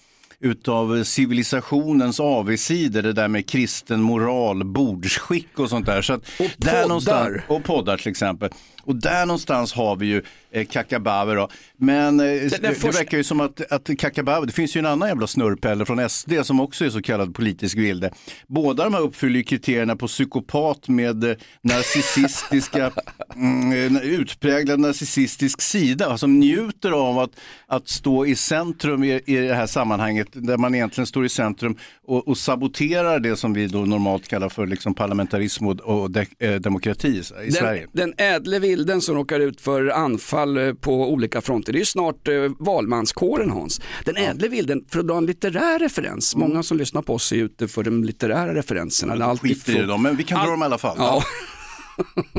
utav 0.41 1.05
civilisationens 1.05 2.21
avigsidor, 2.21 3.03
det 3.03 3.13
där 3.13 3.29
med 3.29 3.49
kristen 3.49 4.01
moral, 4.03 4.65
bordsskick 4.65 5.59
och 5.59 5.71
sånt 5.71 5.87
där. 5.87 6.03
Så 6.03 6.13
att 6.13 6.21
Och 6.41 6.51
där 6.57 6.71
poddar. 6.73 6.89
någonstans, 6.89 7.37
och 7.49 7.65
poddar 7.65 7.97
till 7.97 8.11
exempel. 8.11 8.51
Och 8.83 8.97
där 8.97 9.27
någonstans 9.27 9.73
har 9.73 9.97
vi 9.97 10.07
ju 10.07 10.23
eh, 10.51 10.67
Kakabaveh 10.67 11.35
då. 11.37 11.49
Men 11.77 12.21
eh, 12.21 12.27
det, 12.27 12.63
det 12.63 12.75
första- 12.75 12.91
verkar 12.99 13.17
ju 13.19 13.25
som 13.25 13.41
att, 13.41 13.73
att 13.73 13.91
Kakabaveh, 13.99 14.47
det 14.47 14.53
finns 14.53 14.77
ju 14.77 14.79
en 14.79 14.87
annan 14.87 15.09
jävla 15.09 15.27
snurrpelle 15.27 15.85
från 15.85 16.09
SD 16.09 16.33
som 16.43 16.61
också 16.61 16.85
är 16.85 16.91
så 16.91 17.03
kallad 17.03 17.35
politisk 17.35 17.77
vilde. 17.77 18.11
Båda 18.47 18.85
de 18.85 18.95
här 18.95 19.01
uppfyller 19.01 19.37
ju 19.37 19.43
kriterierna 19.43 19.97
på 19.97 20.07
psykopat 20.07 20.89
med 20.89 21.25
eh, 21.25 21.37
narcissistiska, 21.63 22.91
mm, 23.37 23.97
eh, 23.97 24.03
utpräglad 24.03 24.81
narcissistisk 24.81 25.61
sida, 25.61 26.19
som 26.19 26.39
njuter 26.39 26.91
av 26.91 27.19
att, 27.19 27.31
att 27.67 27.89
stå 27.89 28.27
i 28.27 28.37
centrum 28.37 29.05
i, 29.05 29.21
i 29.27 29.37
det 29.37 29.55
här 29.55 29.67
sammanhanget, 29.67 30.29
där 30.33 30.57
man 30.57 30.75
egentligen 30.75 31.07
står 31.07 31.25
i 31.25 31.29
centrum 31.29 31.77
och, 32.07 32.29
och 32.29 32.39
saboterar 32.39 33.21
det 33.21 33.37
som 33.37 33.53
vi 33.53 33.67
då 33.67 33.79
normalt 33.79 34.29
kallar 34.29 34.49
för 34.49 34.67
liksom 34.67 34.95
parlamentarism 34.95 35.67
och, 35.67 35.81
och 35.81 36.11
de, 36.11 36.27
eh, 36.39 36.55
demokrati 36.55 37.09
i, 37.09 37.47
i 37.47 37.53
Sverige. 37.53 37.87
Den, 37.93 38.15
den 38.17 38.27
ädle 38.27 38.59
vilden 38.59 39.01
som 39.01 39.15
råkar 39.15 39.41
ut 39.41 39.61
för 39.61 39.89
anfall 39.89 40.59
eh, 40.59 40.75
på 40.75 41.13
olika 41.13 41.41
fronter, 41.41 41.73
det 41.73 41.77
är 41.77 41.81
ju 41.81 41.85
snart 41.85 42.29
eh, 42.29 42.35
valmanskåren 42.59 43.51
Hans. 43.51 43.81
Den 44.05 44.17
ädle 44.17 44.49
vilden, 44.49 44.85
för 44.89 45.01
att 45.01 45.09
dra 45.09 45.17
en 45.17 45.27
litterär 45.27 45.79
referens, 45.79 46.37
många 46.37 46.63
som 46.63 46.79
lyssnar 46.79 47.03
på 47.03 47.15
oss 47.15 47.33
är 47.33 47.37
ute 47.37 47.69
för 47.69 47.83
de 47.83 48.05
litterära 48.05 48.55
referenserna. 48.55 49.15
Mm. 49.15 49.37
Skiter 49.37 49.83
i 49.83 49.87
dem, 49.87 50.03
men 50.03 50.17
vi 50.17 50.25
kan 50.25 50.39
dra 50.39 50.45
All- 50.45 50.51
dem 50.51 50.63
i 50.63 50.65
alla 50.65 50.79
fall. 50.79 50.97
Ja. 50.99 51.23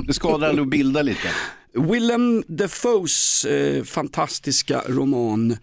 Det 0.08 0.14
skadar 0.14 0.48
aldrig 0.48 0.64
att 0.64 0.72
bilda 0.72 1.02
lite. 1.02 1.28
Willem 1.74 2.44
Dafoes 2.48 3.46
eh, 3.46 3.84
fantastiska 3.84 4.82
roman 4.88 5.58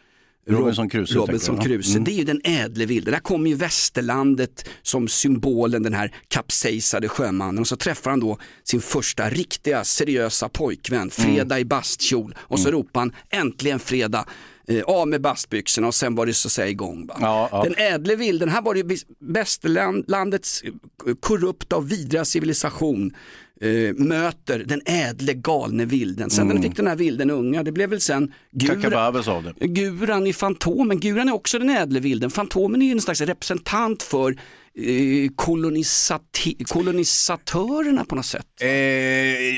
Robinson 0.47 0.89
Crusoe, 0.89 1.19
Robinson? 1.19 1.59
Crusoe. 1.59 2.01
Det 2.01 2.11
är 2.11 2.17
ju 2.17 2.25
den 2.25 2.41
ädle 2.45 2.87
vilden. 2.87 3.13
Där 3.13 3.21
kommer 3.21 3.51
ju 3.51 3.57
västerlandet 3.57 4.69
som 4.83 5.09
symbolen, 5.09 5.83
den 5.83 5.95
här 5.95 6.15
kapsejsade 6.29 7.09
sjömannen. 7.09 7.59
Och 7.59 7.69
så 7.69 7.77
träffar 7.77 8.11
han 8.11 8.21
då 8.21 8.39
sin 8.65 8.81
första 8.81 9.31
riktiga 9.31 9.85
seriösa 9.85 10.49
pojkvän, 10.49 11.11
fredag 11.11 11.61
i 11.61 11.65
bastkjol. 11.65 12.35
Och 12.39 12.61
så 12.61 12.71
ropar 12.71 13.01
han 13.01 13.13
äntligen 13.31 13.79
fredag. 13.79 14.27
Eh, 14.69 14.83
av 14.83 15.09
med 15.09 15.21
bastbyxorna 15.21 15.87
och 15.87 15.95
sen 15.95 16.15
var 16.15 16.27
det 16.27 16.35
så 16.35 16.49
att 16.49 16.53
säga 16.53 16.69
igång. 16.69 17.09
Ja, 17.21 17.49
ja. 17.53 17.65
Den 17.65 17.75
ädle 17.77 18.17
vilden, 18.17 18.49
här 18.49 18.63
var 18.63 18.75
det 18.75 19.05
västerlandets 19.19 20.63
eh, 20.63 21.15
korrupta 21.21 21.77
och 21.77 21.93
vidriga 21.93 22.25
civilisation 22.25 23.15
eh, 23.61 23.95
möter 23.95 24.59
den 24.59 24.81
ädle 24.87 25.35
galne 25.35 25.85
vilden. 25.85 26.31
Sen 26.31 26.47
när 26.47 26.55
den 26.55 26.63
fick 26.63 26.77
den 26.77 26.87
här 26.87 26.97
vilden 26.97 27.31
unga, 27.31 27.63
det 27.63 27.73
blev 27.73 27.91
väl 27.91 28.01
sen 28.01 28.33
Gura, 28.53 28.75
Kakabaveh 28.75 29.23
sa 29.23 29.43
det. 29.59 29.67
Guran 29.67 30.27
i 30.27 30.33
Fantomen. 30.33 31.01
Guran 31.01 31.29
är 31.29 31.35
också 31.35 31.59
den 31.59 31.71
ädle 31.71 32.01
vilden. 32.01 32.31
Fantomen 32.31 32.83
är 32.83 32.87
ju 32.87 32.93
en 32.93 33.01
slags 33.01 33.21
representant 33.21 34.03
för 34.03 34.37
Eh, 34.79 35.31
kolonisati- 35.37 36.65
kolonisatörerna 36.65 38.05
på 38.05 38.15
något 38.15 38.27
sätt. 38.27 38.47
Eh, 38.61 38.69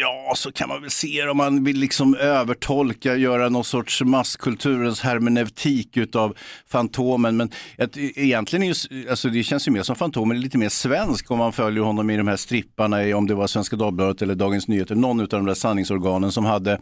ja, 0.00 0.32
så 0.36 0.52
kan 0.52 0.68
man 0.68 0.80
väl 0.82 0.90
se 0.90 1.22
det 1.24 1.30
om 1.30 1.36
man 1.36 1.64
vill 1.64 1.76
liksom 1.78 2.14
övertolka, 2.14 3.16
göra 3.16 3.48
någon 3.48 3.64
sorts 3.64 4.02
masskulturens 4.02 5.00
hermeneutik 5.00 5.96
utav 5.96 6.36
Fantomen. 6.68 7.36
Men 7.36 7.50
ett, 7.78 7.96
egentligen 7.96 8.62
är 8.62 8.66
ju, 8.90 9.10
alltså 9.10 9.28
det 9.28 9.42
känns 9.42 9.68
ju 9.68 9.72
mer 9.72 9.82
som 9.82 9.96
Fantomen 9.96 10.36
är 10.36 10.40
lite 10.40 10.58
mer 10.58 10.68
svensk 10.68 11.30
om 11.30 11.38
man 11.38 11.52
följer 11.52 11.82
honom 11.82 12.10
i 12.10 12.16
de 12.16 12.28
här 12.28 12.36
stripparna, 12.36 13.16
om 13.16 13.26
det 13.26 13.34
var 13.34 13.46
Svenska 13.46 13.76
Dagbladet 13.76 14.22
eller 14.22 14.34
Dagens 14.34 14.68
Nyheter, 14.68 14.94
någon 14.94 15.20
av 15.20 15.28
de 15.28 15.46
där 15.46 15.54
sanningsorganen 15.54 16.32
som 16.32 16.44
hade 16.44 16.80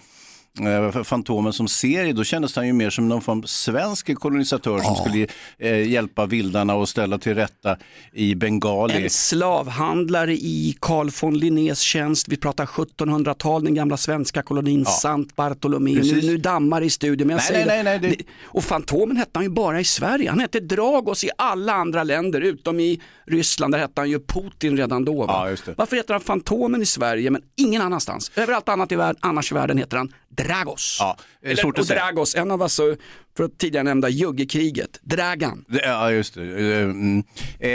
Fantomen 1.04 1.52
som 1.52 1.68
serie, 1.68 2.12
då 2.12 2.24
kändes 2.24 2.56
han 2.56 2.66
ju 2.66 2.72
mer 2.72 2.90
som 2.90 3.08
någon 3.08 3.20
form 3.22 3.38
av 3.38 3.42
svensk 3.42 4.14
kolonisatör 4.14 4.78
som 4.78 4.96
skulle 4.96 5.26
eh, 5.58 5.88
hjälpa 5.90 6.26
vildarna 6.26 6.74
och 6.74 6.88
ställa 6.88 7.18
till 7.18 7.34
rätta 7.34 7.76
i 8.12 8.34
Bengali. 8.34 9.04
En 9.04 9.10
slavhandlare 9.10 10.32
i 10.34 10.76
Carl 10.80 11.10
von 11.22 11.38
Linnés 11.38 11.80
tjänst. 11.80 12.28
Vi 12.28 12.36
pratar 12.36 12.66
1700-tal, 12.66 13.64
den 13.64 13.74
gamla 13.74 13.96
svenska 13.96 14.42
kolonin 14.42 14.84
Sant 14.86 15.36
Bartolomé. 15.36 15.94
Nu, 15.94 16.22
nu 16.22 16.36
dammar 16.36 16.82
i 16.82 16.90
studion. 16.90 17.26
Men 17.26 17.36
jag 17.36 17.42
Nej, 17.42 17.46
säger 17.52 17.66
nej, 17.66 17.84
nej, 17.84 17.98
nej, 18.00 18.16
det- 18.18 18.24
Och 18.44 18.64
Fantomen 18.64 19.16
hette 19.16 19.30
han 19.34 19.42
ju 19.44 19.50
bara 19.50 19.80
i 19.80 19.84
Sverige. 19.84 20.30
Han 20.30 20.40
hette 20.40 20.60
Dragos 20.60 21.24
i 21.24 21.30
alla 21.38 21.72
andra 21.72 22.02
länder, 22.02 22.40
utom 22.40 22.80
i 22.80 23.00
Ryssland. 23.26 23.74
Där 23.74 23.78
hette 23.78 24.00
han 24.00 24.10
ju 24.10 24.20
Putin 24.20 24.76
redan 24.76 25.04
då. 25.04 25.26
Va? 25.26 25.50
Ja. 25.66 25.72
Varför 25.76 25.96
heter 25.96 26.14
han 26.14 26.20
Fantomen 26.20 26.82
i 26.82 26.86
Sverige 26.86 27.30
men 27.30 27.42
ingen 27.56 27.82
annanstans? 27.82 28.30
Överallt 28.36 28.68
annat 28.68 28.92
i 28.92 28.96
världen, 28.96 29.16
annars 29.20 29.52
i 29.52 29.54
världen 29.54 29.78
heter 29.78 29.96
han 29.96 30.12
Dragos. 30.36 30.96
Ja, 31.00 31.16
Eller, 31.42 31.56
och. 31.56 31.86
Dragos, 31.86 32.34
en 32.34 32.50
av 32.50 32.62
alltså, 32.62 32.96
för 33.36 33.44
att 33.44 33.58
tidigare 33.58 33.84
nämnda 33.84 34.08
juggekriget, 34.08 34.98
Dragan. 35.02 35.64
Ja, 35.68 36.10
just 36.10 36.34
det. 36.34 36.42
Eh, 36.42 36.84
Mm. 36.84 37.24
Eh, 37.60 37.70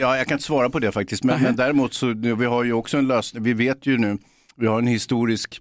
ja, 0.00 0.16
jag 0.16 0.26
kan 0.26 0.34
inte 0.34 0.44
svara 0.44 0.70
på 0.70 0.78
det 0.78 0.92
faktiskt. 0.92 1.24
Men, 1.24 1.42
men 1.42 1.56
däremot 1.56 1.94
så 1.94 2.14
vi 2.36 2.44
har 2.44 2.64
ju 2.64 2.72
också 2.72 2.98
en 2.98 3.08
lösning. 3.08 3.42
Vi 3.42 3.52
vet 3.52 3.86
ju 3.86 3.98
nu, 3.98 4.18
vi 4.56 4.66
har 4.66 4.78
en 4.78 4.86
historisk 4.86 5.60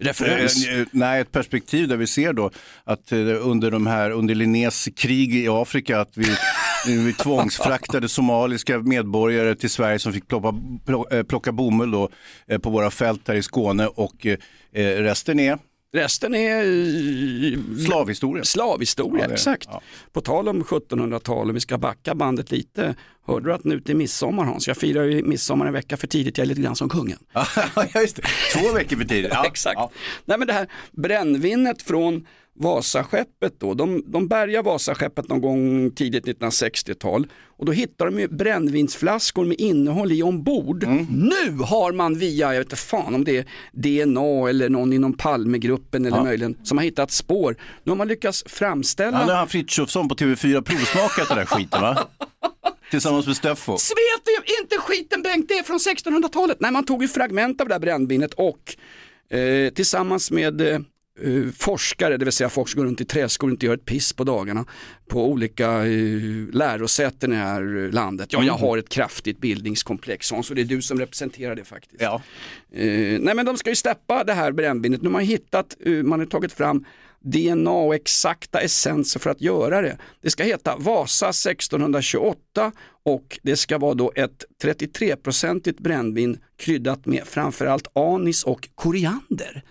Referens. 0.00 0.66
Eh, 0.66 0.86
Nej, 0.90 1.20
ett 1.20 1.32
perspektiv 1.32 1.88
där 1.88 1.96
vi 1.96 2.06
ser 2.06 2.32
då 2.32 2.50
att 2.84 3.12
under 3.40 3.70
de 3.70 3.86
här, 3.86 4.10
under 4.10 4.34
Linnés 4.34 4.88
krig 4.96 5.34
i 5.34 5.48
Afrika, 5.48 6.00
att 6.00 6.16
vi, 6.16 6.36
vi 6.86 7.12
tvångsfraktade 7.12 8.08
somaliska 8.08 8.78
medborgare 8.78 9.54
till 9.54 9.70
Sverige 9.70 9.98
som 9.98 10.12
fick 10.12 10.28
plocka, 10.28 10.48
plo- 10.86 11.14
eh, 11.16 11.22
plocka 11.22 11.52
bomull 11.52 11.90
då, 11.90 12.08
eh, 12.46 12.58
på 12.58 12.70
våra 12.70 12.90
fält 12.90 13.28
här 13.28 13.34
i 13.34 13.42
Skåne 13.42 13.86
och 13.86 14.26
eh, 14.26 14.38
resten 14.82 15.40
är 15.40 15.58
Resten 15.92 16.34
är 16.34 16.64
slavhistoria. 17.86 18.44
slavhistoria, 18.44 19.24
Ja, 19.28 19.32
exakt. 19.34 19.68
ja. 19.72 19.80
På 20.12 20.20
tal 20.20 20.48
om 20.48 20.64
1700-talet, 20.64 21.56
vi 21.56 21.60
ska 21.60 21.78
backa 21.78 22.14
bandet 22.14 22.50
lite. 22.50 22.94
Hörde 23.26 23.48
du 23.48 23.52
att 23.54 23.64
nu 23.64 23.80
till 23.80 23.96
midsommar 23.96 24.44
Hans, 24.44 24.68
jag 24.68 24.76
firar 24.76 25.04
ju 25.04 25.22
midsommar 25.24 25.66
en 25.66 25.72
vecka 25.72 25.96
för 25.96 26.06
tidigt, 26.06 26.38
jag 26.38 26.44
är 26.44 26.48
lite 26.48 26.60
grann 26.60 26.76
som 26.76 26.88
kungen. 26.88 27.18
Ja, 27.32 28.00
just 28.00 28.16
det. 28.16 28.22
Två 28.56 28.72
veckor 28.72 28.96
för 28.96 29.04
tidigt. 29.04 29.30
Ja, 29.34 29.46
Exakt. 29.52 29.80
Nej 30.24 30.38
men 30.38 30.46
det 30.46 30.52
här 30.52 30.66
brännvinet 30.92 31.82
från 31.82 32.26
Vasaskeppet 32.60 33.60
då, 33.60 33.74
de, 33.74 34.02
de 34.06 34.28
bärgar 34.28 34.62
Vasaskeppet 34.62 35.28
någon 35.28 35.40
gång 35.40 35.90
tidigt 35.90 36.24
1960-tal 36.26 37.26
och 37.46 37.66
då 37.66 37.72
hittar 37.72 38.04
de 38.04 38.18
ju 38.20 38.28
brännvinsflaskor 38.28 39.44
med 39.44 39.60
innehåll 39.60 40.12
i 40.12 40.22
ombord. 40.22 40.84
Mm. 40.84 41.06
Nu 41.10 41.58
har 41.64 41.92
man 41.92 42.18
via, 42.18 42.52
jag 42.52 42.60
vet 42.60 42.66
inte 42.66 42.76
fan 42.76 43.14
om 43.14 43.24
det 43.24 43.36
är 43.38 43.44
DNA 43.72 44.48
eller 44.50 44.68
någon 44.68 44.92
inom 44.92 45.12
Palmegruppen 45.12 46.06
eller 46.06 46.16
Ja. 46.16 46.24
möjligen 46.24 46.56
som 46.62 46.78
har 46.78 46.84
hittat 46.84 47.10
spår. 47.10 47.56
Nu 47.84 47.90
har 47.92 47.96
man 47.96 48.08
lyckats 48.08 48.44
framställa 48.46 49.16
Han 49.16 49.28
har 49.28 49.36
han 49.36 49.48
Frithiofsson 49.48 50.08
på 50.08 50.14
TV4 50.14 50.62
provsmakat 50.62 51.28
den 51.28 51.38
där 51.38 51.44
skiten 51.44 51.80
va? 51.82 51.98
Tillsammans 52.90 53.26
med 53.26 53.36
Steffo. 53.36 53.76
Svet 53.78 53.96
du 54.24 54.54
inte 54.62 54.76
skiten 54.78 55.22
Bengt, 55.22 55.48
det 55.48 55.54
är 55.58 55.62
från 55.62 55.78
1600-talet. 55.78 56.56
Nej, 56.60 56.70
man 56.72 56.84
tog 56.84 57.02
ju 57.02 57.08
fragment 57.08 57.60
av 57.60 57.68
det 57.68 57.74
här 57.74 57.80
brännvinet 57.80 58.34
och 58.34 58.76
eh, 59.38 59.72
tillsammans 59.74 60.30
med 60.30 60.60
eh, 60.60 60.78
eh, 61.24 61.52
forskare, 61.58 62.16
det 62.16 62.24
vill 62.24 62.32
säga 62.32 62.48
folk 62.48 62.68
som 62.68 62.78
går 62.78 62.86
runt 62.86 63.00
i 63.00 63.04
träskor 63.04 63.48
och 63.48 63.50
inte 63.50 63.66
gör 63.66 63.74
ett 63.74 63.84
piss 63.84 64.12
på 64.12 64.24
dagarna 64.24 64.64
på 65.08 65.26
olika 65.26 65.86
eh, 65.86 66.20
lärosäten 66.52 67.32
i 67.32 67.36
det 67.36 67.42
här 67.42 67.92
landet. 67.92 68.32
Ja, 68.32 68.42
jag 68.42 68.54
har 68.54 68.78
ett 68.78 68.88
kraftigt 68.88 69.40
bildningskomplex 69.40 70.30
Hans, 70.30 70.50
och 70.50 70.56
det 70.56 70.62
är 70.62 70.64
du 70.64 70.82
som 70.82 70.98
representerar 70.98 71.54
det 71.54 71.64
faktiskt. 71.64 72.02
Ja. 72.02 72.22
Eh, 72.72 73.20
nej 73.20 73.34
men 73.34 73.46
de 73.46 73.56
ska 73.56 73.70
ju 73.70 73.76
släppa 73.76 74.24
det 74.24 74.32
här 74.32 74.52
brännvinet. 74.52 75.02
Nu 75.02 75.08
har 75.08 75.12
man 75.12 75.22
hittat, 75.22 75.76
eh, 75.84 75.92
man 75.92 76.18
har 76.18 76.26
tagit 76.26 76.52
fram 76.52 76.84
DNA 77.20 77.70
och 77.70 77.94
exakta 77.94 78.60
essenser 78.60 79.20
för 79.20 79.30
att 79.30 79.40
göra 79.40 79.82
det. 79.82 79.98
Det 80.20 80.30
ska 80.30 80.42
heta 80.42 80.76
Vasa 80.76 81.28
1628 81.28 82.72
och 83.02 83.38
det 83.42 83.56
ska 83.56 83.78
vara 83.78 83.94
då 83.94 84.12
ett 84.14 84.44
33-procentigt 84.62 85.80
brännvin 85.80 86.38
kryddat 86.56 87.06
med 87.06 87.26
framförallt 87.26 87.96
anis 87.96 88.44
och 88.44 88.68
koriander. 88.74 89.62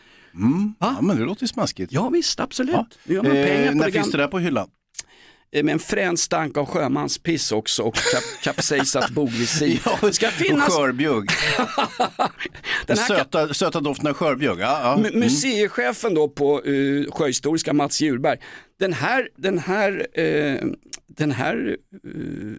Ja, 0.79 1.01
men 1.01 1.17
det 1.19 1.25
låter 1.25 1.43
ju 1.43 1.47
smaskigt. 1.47 1.91
Ja 1.93 2.09
visst, 2.09 2.39
absolut. 2.39 2.73
Ja. 2.75 2.87
Nu 3.03 3.15
gör 3.15 3.23
man 3.23 3.31
pengar 3.31 3.61
Eh, 3.65 3.71
på 3.71 3.77
när 3.77 3.85
det 3.85 3.91
finns 3.91 4.11
det 4.11 4.17
där 4.17 4.27
på 4.27 4.39
hyllan? 4.39 4.69
Eh, 5.51 5.63
Med 5.63 5.73
en 5.73 5.79
frän 5.79 6.17
stank 6.17 6.57
av 6.57 6.65
sjömanspiss 6.65 7.51
också 7.51 7.83
och 7.83 7.95
kap 7.95 8.23
kapsejsat 8.43 9.09
bogvisir. 9.09 9.81
det 10.01 10.13
ska 10.13 10.27
och 10.27 10.33
finnas 10.33 10.73
skörbjugg. 10.75 11.29
Den 12.85 12.97
kan- 12.97 13.05
söta, 13.07 13.53
söta 13.53 13.79
doften 13.79 14.07
av 14.07 14.13
skörbjugg. 14.13 14.59
Ja, 14.59 14.79
ja. 14.97 15.03
Mu- 15.03 15.15
Museichefen 15.19 16.13
då 16.13 16.29
på 16.29 16.61
uh, 16.61 17.11
Sjöhistoriska, 17.11 17.73
Mats 17.73 18.01
Djurberg, 18.01 18.37
den 18.79 18.93
här, 18.93 19.29
den 19.37 19.57
här, 19.59 20.07
eh, 20.19 20.55
den 21.17 21.31
här, 21.31 21.77
eh, 21.93 22.09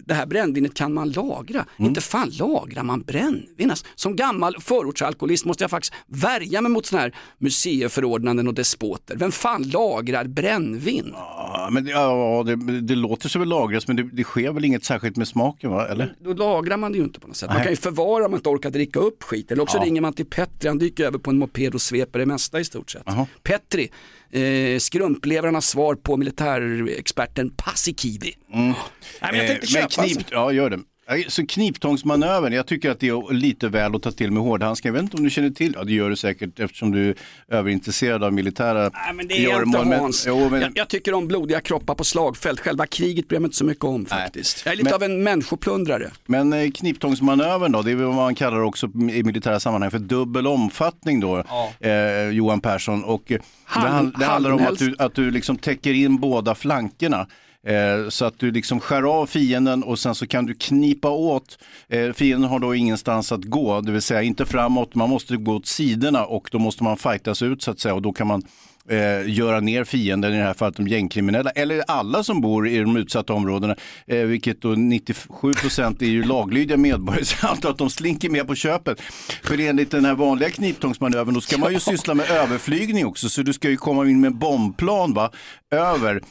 det 0.06 0.14
här 0.14 0.26
brännvinet 0.26 0.74
kan 0.74 0.94
man 0.94 1.10
lagra. 1.10 1.66
Mm. 1.76 1.88
Inte 1.88 2.00
fan 2.00 2.30
lagrar 2.38 2.82
man 2.82 3.00
brännvin. 3.02 3.72
Som 3.94 4.16
gammal 4.16 4.56
förortsalkoholist 4.60 5.44
måste 5.44 5.64
jag 5.64 5.70
faktiskt 5.70 5.94
värja 6.06 6.60
mig 6.60 6.70
mot 6.72 6.86
sådana 6.86 7.02
här 7.02 7.14
museiförordnanden 7.38 8.48
och 8.48 8.54
despoter. 8.54 9.16
Vem 9.16 9.32
fan 9.32 9.62
lagrar 9.62 10.24
brännvin? 10.24 11.10
Ja, 11.12 11.68
men 11.72 11.84
det- 11.84 11.90
ja, 11.90 12.42
det, 12.46 12.80
det 12.80 12.94
låter 12.94 13.28
sig 13.28 13.38
väl 13.38 13.48
lagras 13.48 13.86
men 13.88 13.96
det, 13.96 14.02
det 14.02 14.24
sker 14.24 14.52
väl 14.52 14.64
inget 14.64 14.84
särskilt 14.84 15.16
med 15.16 15.28
smaken 15.28 15.70
va? 15.70 15.88
Eller? 15.88 16.14
Då 16.20 16.32
lagrar 16.32 16.76
man 16.76 16.92
det 16.92 16.98
ju 16.98 17.04
inte 17.04 17.20
på 17.20 17.28
något 17.28 17.36
sätt. 17.36 17.48
Man 17.48 17.56
Nej. 17.56 17.64
kan 17.64 17.72
ju 17.72 17.76
förvara 17.76 18.24
om 18.24 18.30
man 18.30 18.38
inte 18.38 18.48
orkar 18.48 18.70
dricka 18.70 19.00
upp 19.00 19.22
skit. 19.22 19.50
Eller 19.52 19.62
också 19.62 19.76
Ja. 19.78 19.84
ringer 19.84 20.00
man 20.00 20.12
till 20.12 20.26
Petri, 20.26 20.68
han 20.68 20.78
dyker 20.78 21.04
över 21.04 21.18
på 21.18 21.30
en 21.30 21.38
moped 21.38 21.74
och 21.74 21.80
sveper 21.82 22.18
det 22.18 22.26
mesta 22.26 22.60
i 22.60 22.64
stort 22.64 22.90
sett. 22.90 23.02
Jaha. 23.06 23.26
Petri, 23.42 23.90
eh, 24.32 24.78
skrumplevrarnas 24.78 25.68
svar 25.68 25.94
på 25.94 26.16
militärexperten 26.16 27.50
Paasikivi. 27.56 28.34
Nej, 28.48 28.74
men 29.20 29.36
jag 29.36 29.46
tänkte 29.46 29.78
Eh, 29.78 29.80
men 29.80 29.88
köpa 29.90 30.02
knip, 30.02 30.26
ja, 30.30 30.52
gör 30.52 30.70
det. 30.70 30.78
Nej, 31.10 31.24
Så 31.28 31.46
kniptångsmanövern, 31.46 32.52
jag 32.52 32.66
tycker 32.66 32.90
att 32.90 33.00
det 33.00 33.08
är 33.08 33.32
lite 33.32 33.68
väl 33.68 33.94
att 33.94 34.02
ta 34.02 34.10
till 34.10 34.32
med 34.32 34.42
hårdhandsken. 34.42 34.88
Jag 34.88 34.92
vet 34.92 35.02
inte 35.02 35.16
om 35.16 35.24
du 35.24 35.30
känner 35.30 35.50
till, 35.50 35.72
ja 35.76 35.84
det 35.84 35.92
gör 35.92 36.10
du 36.10 36.16
säkert 36.16 36.60
eftersom 36.60 36.90
du 36.92 37.08
är 37.08 37.14
överintresserad 37.48 38.24
av 38.24 38.32
militära 38.32 38.80
Nej 38.94 39.14
men 39.14 39.28
det 39.28 39.34
är 39.38 39.42
jag 39.50 39.62
inte 39.62 39.78
Hans. 39.78 40.24
Jo, 40.28 40.48
men, 40.50 40.60
jag, 40.60 40.72
jag 40.74 40.88
tycker 40.88 41.14
om 41.14 41.28
blodiga 41.28 41.60
kroppar 41.60 41.94
på 41.94 42.04
slagfält. 42.04 42.60
Själva 42.60 42.86
kriget 42.86 43.28
bryr 43.28 43.36
jag 43.36 43.42
mig 43.42 43.46
inte 43.46 43.56
så 43.56 43.64
mycket 43.64 43.84
om 43.84 44.06
faktiskt. 44.06 44.62
Jag 44.64 44.72
är 44.72 44.76
lite 44.76 44.84
Men- 44.84 44.94
av 44.94 45.02
en 45.02 45.22
människoplundrare. 45.22 46.10
men 46.26 46.52
eh, 46.52 46.70
kniptångsmanövern 46.70 47.72
då, 47.72 47.82
det 47.82 47.90
är 47.90 47.94
vad 47.94 48.14
man 48.14 48.34
kallar 48.34 48.60
också 48.62 48.86
i 49.12 49.22
militära 49.22 49.60
sammanhang 49.60 49.90
för 49.90 49.98
dubbel 49.98 50.46
omfattning 50.46 51.20
då, 51.20 51.44
eh, 51.80 52.28
Johan 52.32 52.60
Persson. 52.60 53.04
Och 53.04 53.32
eh, 53.32 53.38
det, 53.74 53.80
Hand- 53.88 54.14
det 54.18 54.24
handlar 54.24 54.50
om 54.50 54.66
att 54.66 54.78
du, 54.78 54.94
att 54.98 55.14
du 55.14 55.30
liksom 55.30 55.56
täcker 55.56 55.92
in 55.94 56.16
båda 56.20 56.54
flankerna. 56.54 57.26
Eh, 57.68 58.08
så 58.08 58.24
att 58.24 58.38
du 58.38 58.50
liksom 58.50 58.80
skär 58.80 59.02
av 59.02 59.26
fienden 59.26 59.82
och 59.82 59.98
sen 59.98 60.14
så 60.14 60.26
kan 60.26 60.46
du 60.46 60.54
knipa 60.54 61.10
åt. 61.10 61.58
Eh, 61.88 62.12
fienden 62.12 62.50
har 62.50 62.58
då 62.58 62.74
ingenstans 62.74 63.32
att 63.32 63.44
gå, 63.44 63.80
det 63.80 63.92
vill 63.92 64.02
säga 64.02 64.22
inte 64.22 64.46
framåt, 64.46 64.94
man 64.94 65.10
måste 65.10 65.36
gå 65.36 65.54
åt 65.54 65.66
sidorna 65.66 66.24
och 66.24 66.48
då 66.52 66.58
måste 66.58 66.84
man 66.84 66.96
fightas 66.96 67.42
ut 67.42 67.62
så 67.62 67.70
att 67.70 67.80
säga. 67.80 67.94
Och 67.94 68.02
då 68.02 68.12
kan 68.12 68.26
man 68.26 68.42
eh, 68.88 69.30
göra 69.30 69.60
ner 69.60 69.84
fienden, 69.84 70.34
i 70.34 70.36
det 70.36 70.42
här 70.42 70.54
fallet 70.54 70.76
de 70.76 70.88
gängkriminella, 70.88 71.50
eller 71.50 71.82
alla 71.88 72.22
som 72.22 72.40
bor 72.40 72.68
i 72.68 72.78
de 72.78 72.96
utsatta 72.96 73.32
områdena, 73.32 73.76
eh, 74.06 74.18
vilket 74.18 74.62
då 74.62 74.68
97 74.68 75.52
procent 75.52 76.02
är 76.02 76.06
ju 76.06 76.24
laglydiga 76.24 76.76
medborgare, 76.76 77.24
så 77.24 77.36
jag 77.42 77.50
antar 77.50 77.70
att 77.70 77.78
de 77.78 77.90
slinker 77.90 78.30
med 78.30 78.46
på 78.46 78.54
köpet. 78.54 79.00
För 79.42 79.60
enligt 79.60 79.90
den 79.90 80.04
här 80.04 80.14
vanliga 80.14 80.50
kniptångsmanövern, 80.50 81.34
då 81.34 81.40
ska 81.40 81.58
man 81.58 81.72
ju 81.72 81.80
syssla 81.80 82.14
med 82.14 82.30
överflygning 82.30 83.06
också, 83.06 83.28
så 83.28 83.42
du 83.42 83.52
ska 83.52 83.70
ju 83.70 83.76
komma 83.76 84.08
in 84.08 84.20
med 84.20 84.34
bombplan 84.34 85.14
va, 85.14 85.30
över 85.70 86.22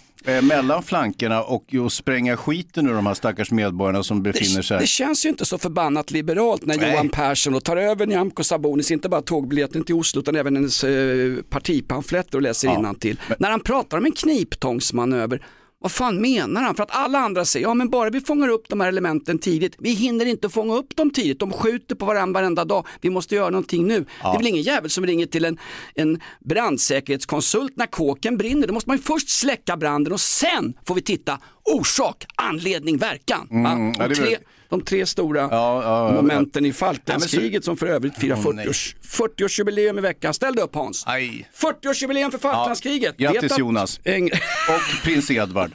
mellan 0.43 0.83
flankerna 0.83 1.43
och, 1.43 1.75
och 1.75 1.91
spränga 1.91 2.37
skiten 2.37 2.89
ur 2.89 2.93
de 2.93 3.05
här 3.05 3.13
stackars 3.13 3.51
medborgarna 3.51 4.03
som 4.03 4.23
befinner 4.23 4.61
sig 4.61 4.77
Det, 4.77 4.83
det 4.83 4.87
känns 4.87 5.25
ju 5.25 5.29
inte 5.29 5.45
så 5.45 5.57
förbannat 5.57 6.11
liberalt 6.11 6.65
när 6.65 6.77
Nej. 6.77 6.91
Johan 6.91 7.09
Persson 7.09 7.53
och 7.55 7.63
tar 7.63 7.77
över 7.77 8.05
Nyamko 8.05 8.43
Sabonis, 8.43 8.91
inte 8.91 9.09
bara 9.09 9.21
tågbiljetten 9.21 9.83
till 9.83 9.95
Oslo 9.95 10.21
utan 10.21 10.35
även 10.35 10.55
hennes 10.55 10.83
eh, 10.83 11.35
partipamfletter 11.49 12.37
och 12.37 12.41
läser 12.41 12.67
Ja. 12.67 12.79
innantill. 12.79 13.19
När 13.39 13.49
han 13.49 13.59
pratar 13.59 13.97
om 13.97 14.05
en 14.05 14.11
kniptångsmanöver, 14.11 15.41
vad 15.79 15.91
fan 15.91 16.21
menar 16.21 16.61
han? 16.63 16.75
För 16.75 16.83
att 16.83 16.95
alla 16.95 17.19
andra 17.19 17.45
säger, 17.45 17.65
ja 17.67 17.73
men 17.73 17.89
bara 17.89 18.09
vi 18.09 18.21
fångar 18.21 18.47
upp 18.47 18.69
de 18.69 18.81
här 18.81 18.87
elementen 18.87 19.39
tidigt, 19.39 19.75
vi 19.79 19.89
hinner 19.93 20.25
inte 20.25 20.49
fånga 20.49 20.75
upp 20.75 20.95
dem 20.95 21.09
tidigt, 21.11 21.39
de 21.39 21.51
skjuter 21.51 21.95
på 21.95 22.05
varandra 22.05 22.39
varenda 22.41 22.65
dag, 22.65 22.87
vi 23.01 23.09
måste 23.09 23.35
göra 23.35 23.49
någonting 23.49 23.87
nu. 23.87 24.05
Det 24.21 24.27
är 24.27 24.37
väl 24.37 24.47
ingen 24.47 24.61
jävel 24.63 24.89
som 24.89 25.05
ringer 25.05 25.25
till 25.25 25.45
en, 25.45 25.57
en 25.95 26.21
brandsäkerhetskonsult 26.45 27.73
när 27.77 27.85
kåken 27.85 28.37
brinner, 28.37 28.67
då 28.67 28.73
måste 28.73 28.89
man 28.89 28.97
ju 28.97 29.03
först 29.03 29.29
släcka 29.29 29.77
branden 29.77 30.13
och 30.13 30.19
sen 30.21 30.73
får 30.87 30.95
vi 30.95 31.01
titta 31.01 31.39
orsak, 31.63 32.25
anledning, 32.35 32.97
verkan. 32.97 33.47
Mm, 33.51 33.63
ja, 33.63 33.93
De, 33.93 33.97
det 33.97 34.03
är 34.03 34.07
väl- 34.07 34.17
tre, 34.17 34.37
de 34.69 34.81
tre 34.81 35.05
stora 35.05 35.41
Ja, 35.41 35.83
ja, 35.83 36.11
momenten 36.21 36.65
i 36.65 36.73
Falklandskriget 36.73 37.65
som 37.65 37.77
för 37.77 37.87
övrigt 37.87 38.17
firar 38.17 38.37
Åh, 38.45 38.51
40-års 38.53 38.95
40-årsjubileum 39.03 39.97
i 39.97 40.01
veckan. 40.01 40.33
Ställ 40.33 40.55
dig 40.55 40.63
upp 40.63 40.75
Hans. 40.75 41.03
Aj. 41.07 41.49
40-årsjubileum 41.55 42.31
för 42.31 42.37
Falklandskriget. 42.37 43.15
Ja, 43.17 43.31
grattis, 43.31 43.51
att- 43.51 43.59
Jonas. 43.59 43.99
Eng... 44.03 44.25
Och 44.69 45.03
prins 45.03 45.31
Edvard. 45.31 45.71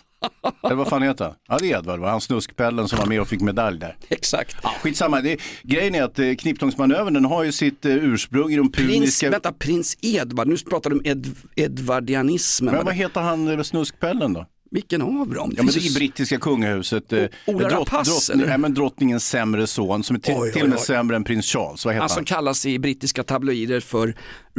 Eller 0.65 0.75
vad 0.75 0.89
fan 0.89 1.03
heter 1.03 1.25
han? 1.25 1.35
Ja 1.49 1.59
det 1.61 1.73
är 1.73 1.79
Edvard 1.79 2.01
va? 2.01 2.11
Han 2.11 2.21
snuskpellen 2.21 2.89
som 2.89 2.99
var 2.99 3.07
med 3.07 3.21
och 3.21 3.29
fick 3.29 3.41
medalj 3.41 3.79
där. 3.79 3.97
Exakt. 4.09 4.57
Ja, 4.63 4.75
skitsamma, 4.83 5.21
det, 5.21 5.41
grejen 5.63 5.95
är 5.95 6.03
att 6.03 6.19
eh, 6.19 6.35
kniptångsmanövern 6.35 7.15
den 7.15 7.25
har 7.25 7.45
ju 7.45 7.53
sitt 7.53 7.85
eh, 7.85 7.93
ursprung 7.95 8.53
i 8.53 8.57
de 8.57 8.73
Prins, 8.73 8.93
puniska... 8.95 9.31
vänta, 9.31 9.53
prins 9.53 9.97
Edvard, 10.01 10.49
nu 10.49 10.57
pratar 10.57 10.91
du 10.91 10.97
om 10.97 11.03
ed, 11.05 11.37
edvardianismen. 11.57 12.75
Men 12.75 12.85
vad 12.85 12.95
heter 12.95 13.21
han 13.21 13.49
eh, 13.49 13.63
snuskpellen 13.63 14.33
då? 14.33 14.47
Vilken 14.73 15.02
av 15.02 15.09
dem? 15.09 15.52
Ja, 15.57 15.62
men 15.62 15.67
det 15.67 15.81
är 15.81 15.91
i 15.91 15.95
brittiska 15.95 16.38
kungahuset. 16.38 17.12
eh, 17.12 17.25
Ola 17.47 17.69
drott- 17.69 17.73
Rapace, 17.93 18.11
drott- 18.11 18.31
eller? 18.35 18.47
nej, 18.47 18.59
men 18.59 18.75
drottningens 18.75 19.29
sämre 19.29 19.67
son 19.67 20.05
som 20.05 20.17
är 20.17 20.21
till, 20.21 20.35
Oj, 20.35 20.41
oj, 20.43 20.52
till 20.52 20.62
och 20.62 20.69
med 20.69 20.79
oj. 20.79 20.85
sämre 20.85 21.17
än 21.17 21.25
prins 21.25 21.47
Charles. 21.47 21.85
Vad 21.85 21.95
heter 21.95 22.00
Han 22.00 22.09
som 22.09 22.17
han? 22.19 22.25
kallas 22.25 22.67
i 22.67 22.79
brittiska 22.79 23.23
tabloider 23.23 23.81
för 23.81 24.14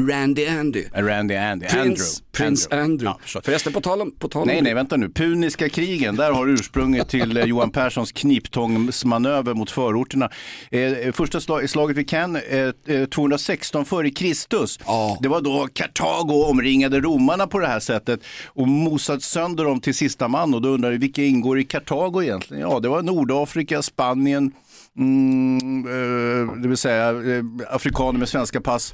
Randy 0.10 0.48
Andy. 0.48 0.84
Randy 0.94 1.36
Andy. 1.36 1.66
Prins 1.68 1.82
Andrew. 1.84 2.06
Prins 2.32 2.68
Andrew. 2.72 3.06
Ja, 3.06 3.18
förstås. 3.22 3.46
Förresten 3.46 3.74
på 3.74 3.82
tal 3.82 4.02
om, 4.02 4.12
på 4.20 4.28
tal 4.28 4.42
om 4.42 4.48
Nej, 4.48 4.62
nej, 4.62 4.74
vänta 4.74 4.98
nu. 4.98 5.10
Puniska 5.10 5.70
krigen, 5.70 6.16
där 6.16 6.32
har 6.32 6.48
ursprunget 6.48 7.10
till 7.10 7.38
eh, 7.38 7.44
Johan 7.46 7.70
Perssons 7.72 8.12
kniptångsmanöver 8.12 9.54
mot 9.54 9.72
förorterna. 9.72 10.30
Eh, 10.72 11.12
första 11.14 11.40
slag, 11.42 11.70
slaget 11.70 11.98
vid 11.98 12.10
Cannes, 12.10 12.44
eh, 12.44 12.74
eh, 12.88 13.06
216 13.06 13.86
före 13.86 14.10
Kristus. 14.10 14.80
Ja. 14.86 15.18
Det 15.22 15.28
var 15.30 15.42
då 15.42 15.68
Kartago 15.74 16.44
omringade 16.44 17.00
romarna 17.00 17.48
på 17.48 17.60
det 17.60 17.68
här 17.68 17.80
sättet 17.80 18.20
och 18.48 18.68
mosade 18.68 19.22
sönder 19.22 19.64
dem 19.64 19.80
till 19.80 19.96
sista 20.04 20.28
man. 20.28 20.54
Och 20.54 20.62
då 20.62 20.70
undrar 20.70 20.92
vi, 20.92 20.98
vilka 20.98 21.24
ingår 21.24 21.60
i 21.60 21.64
Kartago 21.64 22.24
egentligen? 22.24 22.70
Ja, 22.70 22.80
det 22.80 22.90
var 22.90 23.02
Nordafrika, 23.02 23.82
Spanien, 23.82 24.52
Mm, 24.98 25.86
eh, 25.86 26.56
det 26.56 26.68
vill 26.68 26.78
säga 26.78 27.10
eh, 27.10 27.44
afrikaner 27.70 28.20
med 28.20 28.30
svenska 28.30 28.62
pass 28.62 28.94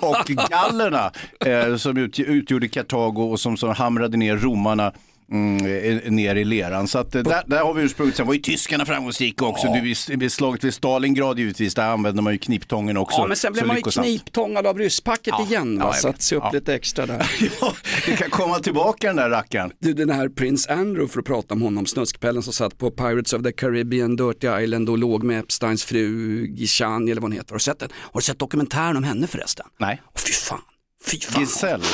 och 0.00 0.26
gallerna 0.50 1.10
eh, 1.46 1.76
som 1.76 1.96
ut, 1.96 2.18
utgjorde 2.18 2.68
Kartago 2.68 3.22
och 3.22 3.40
som, 3.40 3.56
som 3.56 3.70
hamrade 3.70 4.16
ner 4.16 4.36
romarna 4.36 4.92
mm, 5.32 5.66
eh, 6.04 6.10
ner 6.12 6.36
i 6.36 6.44
leran. 6.44 6.88
Så 6.88 6.98
att, 6.98 7.14
eh, 7.14 7.22
där, 7.22 7.42
där 7.46 7.58
har 7.64 7.74
vi 7.74 7.82
ursprunget. 7.82 8.16
Sen 8.16 8.26
var 8.26 8.34
ju 8.34 8.40
tyskarna 8.40 8.84
framgångsrika 8.86 9.44
också. 9.44 9.72
Du, 9.72 9.80
vid, 9.80 9.96
vid 10.20 10.32
slaget 10.32 10.64
vid 10.64 10.74
Stalingrad 10.74 11.38
givetvis, 11.38 11.74
där 11.74 11.88
använde 11.88 12.22
man 12.22 12.32
ju 12.32 12.38
kniptången 12.38 12.96
också. 12.96 13.18
Ja 13.20 13.26
men 13.26 13.36
sen 13.36 13.52
blev 13.52 13.66
man 13.66 13.76
ju 13.76 13.82
kniptångad 13.82 14.66
av 14.66 14.78
rysspacket 14.78 15.34
Ja, 15.38 15.46
igen 15.46 15.78
va? 15.78 15.84
ja, 15.86 15.92
så 15.92 16.08
att 16.08 16.22
se 16.22 16.36
upp 16.36 16.42
Ja. 16.46 16.50
lite 16.52 16.74
extra 16.74 17.06
där. 17.06 17.30
Ja, 17.60 17.72
det 18.06 18.16
kan 18.16 18.30
komma 18.30 18.58
tillbaka 18.58 19.06
den 19.06 19.16
där 19.16 19.30
rackaren. 19.30 19.72
Du 19.78 19.92
den 19.92 20.10
här 20.10 20.28
Prince 20.28 20.72
Andrew 20.72 21.08
för 21.12 21.20
att 21.20 21.26
prata 21.26 21.54
om 21.54 21.62
honom, 21.62 21.86
snuskpellen 21.86 22.42
som 22.42 22.52
satt 22.52 22.78
på 22.78 22.90
Pirates 22.90 23.32
of 23.32 23.42
the 23.42 23.52
Caribbean, 23.52 24.16
Dirty 24.16 24.62
Island 24.64 24.88
och 24.88 24.98
låg 24.98 25.22
med 25.24 25.38
Epsteins 25.40 25.84
fru 25.84 26.46
Gishani 26.46 27.10
eller 27.10 27.20
vad 27.20 27.30
hon 27.30 27.36
heter. 27.36 27.50
Har 27.50 27.56
du 27.58 27.62
sett 27.62 27.78
den? 27.78 27.88
Har 27.94 28.20
du 28.20 28.24
sett 28.24 28.38
dokumentären 28.38 28.96
om 28.96 29.04
henne 29.04 29.26
förresten? 29.26 29.66
Nej, 29.78 30.02
Åh, 30.04 30.20
fy 30.26 30.32
fan, 30.32 30.60
fy 31.06 31.20
fan. 31.20 31.40
Giselle. 31.42 31.84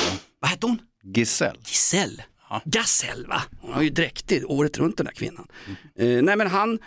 Vad 0.41 0.49
hette 0.51 0.65
hon? 0.67 0.79
Giselle. 1.15 1.59
Giselle. 1.65 2.23
Gasell 2.65 3.25
va? 3.27 3.41
Hon 3.61 3.73
har 3.73 3.81
ju 3.81 3.89
dräktig 3.89 4.43
året 4.45 4.77
runt 4.77 4.97
den 4.97 5.05
där 5.05 5.13
kvinnan. 5.13 5.47
Eh, 5.95 6.21
nej 6.21 6.35
men 6.35 6.47
han, 6.47 6.79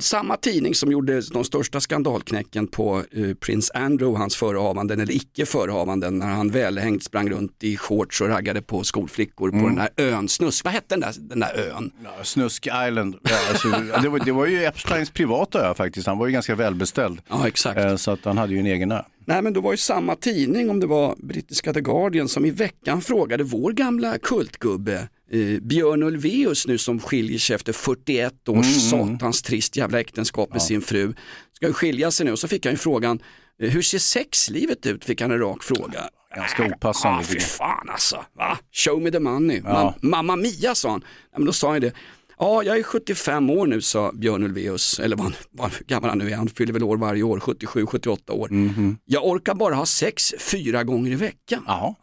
samma 0.00 0.36
tidning 0.36 0.74
som 0.74 0.92
gjorde 0.92 1.20
de 1.20 1.44
största 1.44 1.80
skandalknäcken 1.80 2.66
på 2.66 3.04
eh, 3.12 3.34
prins 3.34 3.70
Andrew, 3.74 4.18
hans 4.18 4.36
förehavanden 4.36 5.00
eller 5.00 5.12
icke 5.14 5.46
förehavanden 5.46 6.18
när 6.18 6.26
han 6.26 6.50
välhängt 6.50 7.04
sprang 7.04 7.30
runt 7.30 7.64
i 7.64 7.76
shorts 7.76 8.20
och 8.20 8.28
raggade 8.28 8.62
på 8.62 8.84
skolflickor 8.84 9.50
på 9.50 9.68
den 9.68 9.78
här 9.78 9.88
ön, 9.96 10.28
Snusk, 10.28 10.64
vad 10.64 10.72
hette 10.72 10.86
den 10.88 11.00
där, 11.00 11.14
den 11.18 11.40
där 11.40 11.70
ön? 11.76 11.90
Ja, 12.04 12.24
Snusk 12.24 12.66
Island. 12.66 13.16
Ja, 13.22 13.36
alltså, 13.50 13.68
det, 14.02 14.08
var, 14.08 14.18
det 14.24 14.32
var 14.32 14.46
ju 14.46 14.64
Epsteins 14.64 15.10
privata 15.10 15.70
ö 15.70 15.74
faktiskt. 15.74 16.06
Han 16.06 16.18
var 16.18 16.26
ju 16.26 16.32
ganska 16.32 16.54
välbeställd. 16.54 17.20
Ja 17.28 17.48
exakt. 17.48 17.78
Eh, 17.80 17.96
Så 17.96 18.10
att 18.10 18.24
han 18.24 18.38
hade 18.38 18.52
ju 18.52 18.58
en 18.60 18.66
egen 18.66 18.92
ö. 18.92 19.02
Nej 19.24 19.42
men 19.42 19.52
då 19.52 19.60
var 19.60 19.70
ju 19.70 19.76
samma 19.76 20.16
tidning, 20.16 20.70
om 20.70 20.80
det 20.80 20.86
var 20.86 21.14
brittiska 21.18 21.72
The 21.72 21.80
Guardian, 21.80 22.28
som 22.28 22.44
i 22.44 22.50
veckan 22.50 23.00
frågade 23.00 23.44
vår 23.44 23.72
gamla 23.72 24.18
kultgubbe 24.18 25.08
eh, 25.30 25.60
Björn 25.62 26.02
Ulvaeus 26.02 26.66
nu 26.66 26.78
som 26.78 27.00
skiljer 27.00 27.38
sig 27.38 27.54
efter 27.56 27.72
41 27.72 28.48
års 28.48 28.66
satans 28.90 29.42
trist 29.42 29.76
jävla 29.76 30.00
äktenskap 30.00 30.52
med 30.52 30.62
sin 30.62 30.82
fru. 30.82 31.14
Ska 31.52 31.72
skilja 31.72 32.10
sig 32.10 32.26
nu 32.26 32.32
och 32.32 32.38
så 32.38 32.48
fick 32.48 32.64
han 32.66 32.72
ju 32.74 32.78
frågan, 32.78 33.18
eh, 33.62 33.70
hur 33.70 33.82
ser 33.82 33.98
sexlivet 33.98 34.86
ut? 34.86 35.04
Fick 35.04 35.20
han 35.20 35.30
en 35.30 35.38
rak 35.38 35.62
fråga. 35.62 36.08
Ganska 36.36 36.64
opassande, 36.66 37.18
Ah, 37.18 37.22
fy 37.22 37.40
fan 37.40 37.88
alltså, 37.88 38.24
va? 38.38 38.58
Show 38.72 39.02
me 39.02 39.10
the 39.10 39.20
money. 39.20 39.60
Ja. 39.64 39.94
Ma- 40.02 40.06
Mamma 40.06 40.36
Mia 40.36 40.74
sa 40.74 40.90
han. 40.90 41.04
Ja, 41.32 41.38
men 41.38 41.46
då 41.46 41.52
sa 41.52 41.72
han 41.72 41.80
det. 41.80 41.92
Ja, 42.38 42.62
jag 42.62 42.78
är 42.78 42.82
75 42.82 43.50
år 43.50 43.66
nu 43.66 43.80
sa 43.80 44.12
Björn 44.12 44.42
Ulvaeus, 44.44 44.98
eller 45.00 45.16
vad, 45.16 45.32
vad 45.50 45.70
gammal 45.86 46.08
han 46.10 46.18
nu 46.18 46.30
är, 46.30 46.36
han 46.36 46.48
fyller 46.48 46.72
väl 46.72 46.82
år 46.82 46.96
varje 46.96 47.22
år, 47.22 47.38
77-78 47.40 48.30
år. 48.32 48.48
Mhm. 48.50 48.98
Jag 49.04 49.26
orkar 49.26 49.54
bara 49.54 49.74
ha 49.74 49.86
sex 49.86 50.34
fyra 50.38 50.84
gånger 50.84 51.10
i 51.12 51.14
veckan. 51.14 51.62
Ja, 51.66 51.96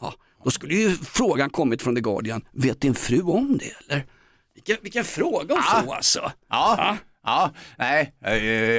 då 0.48 0.52
skulle 0.52 0.76
ju 0.76 0.96
frågan 0.96 1.50
kommit 1.50 1.82
från 1.82 1.96
The 1.96 2.02
Guardian, 2.02 2.42
vet 2.52 2.82
din 2.82 2.96
fru 2.96 3.22
om 3.22 3.58
det 3.58 3.66
eller? 3.66 4.06
Vilken, 4.56 4.78
vilken 4.82 5.04
fråga 5.04 5.56
att 5.56 5.86
få 5.86 5.94
alltså. 5.94 6.32
Ja, 6.50 6.98
ja, 7.28 7.52
nej, 7.80 8.14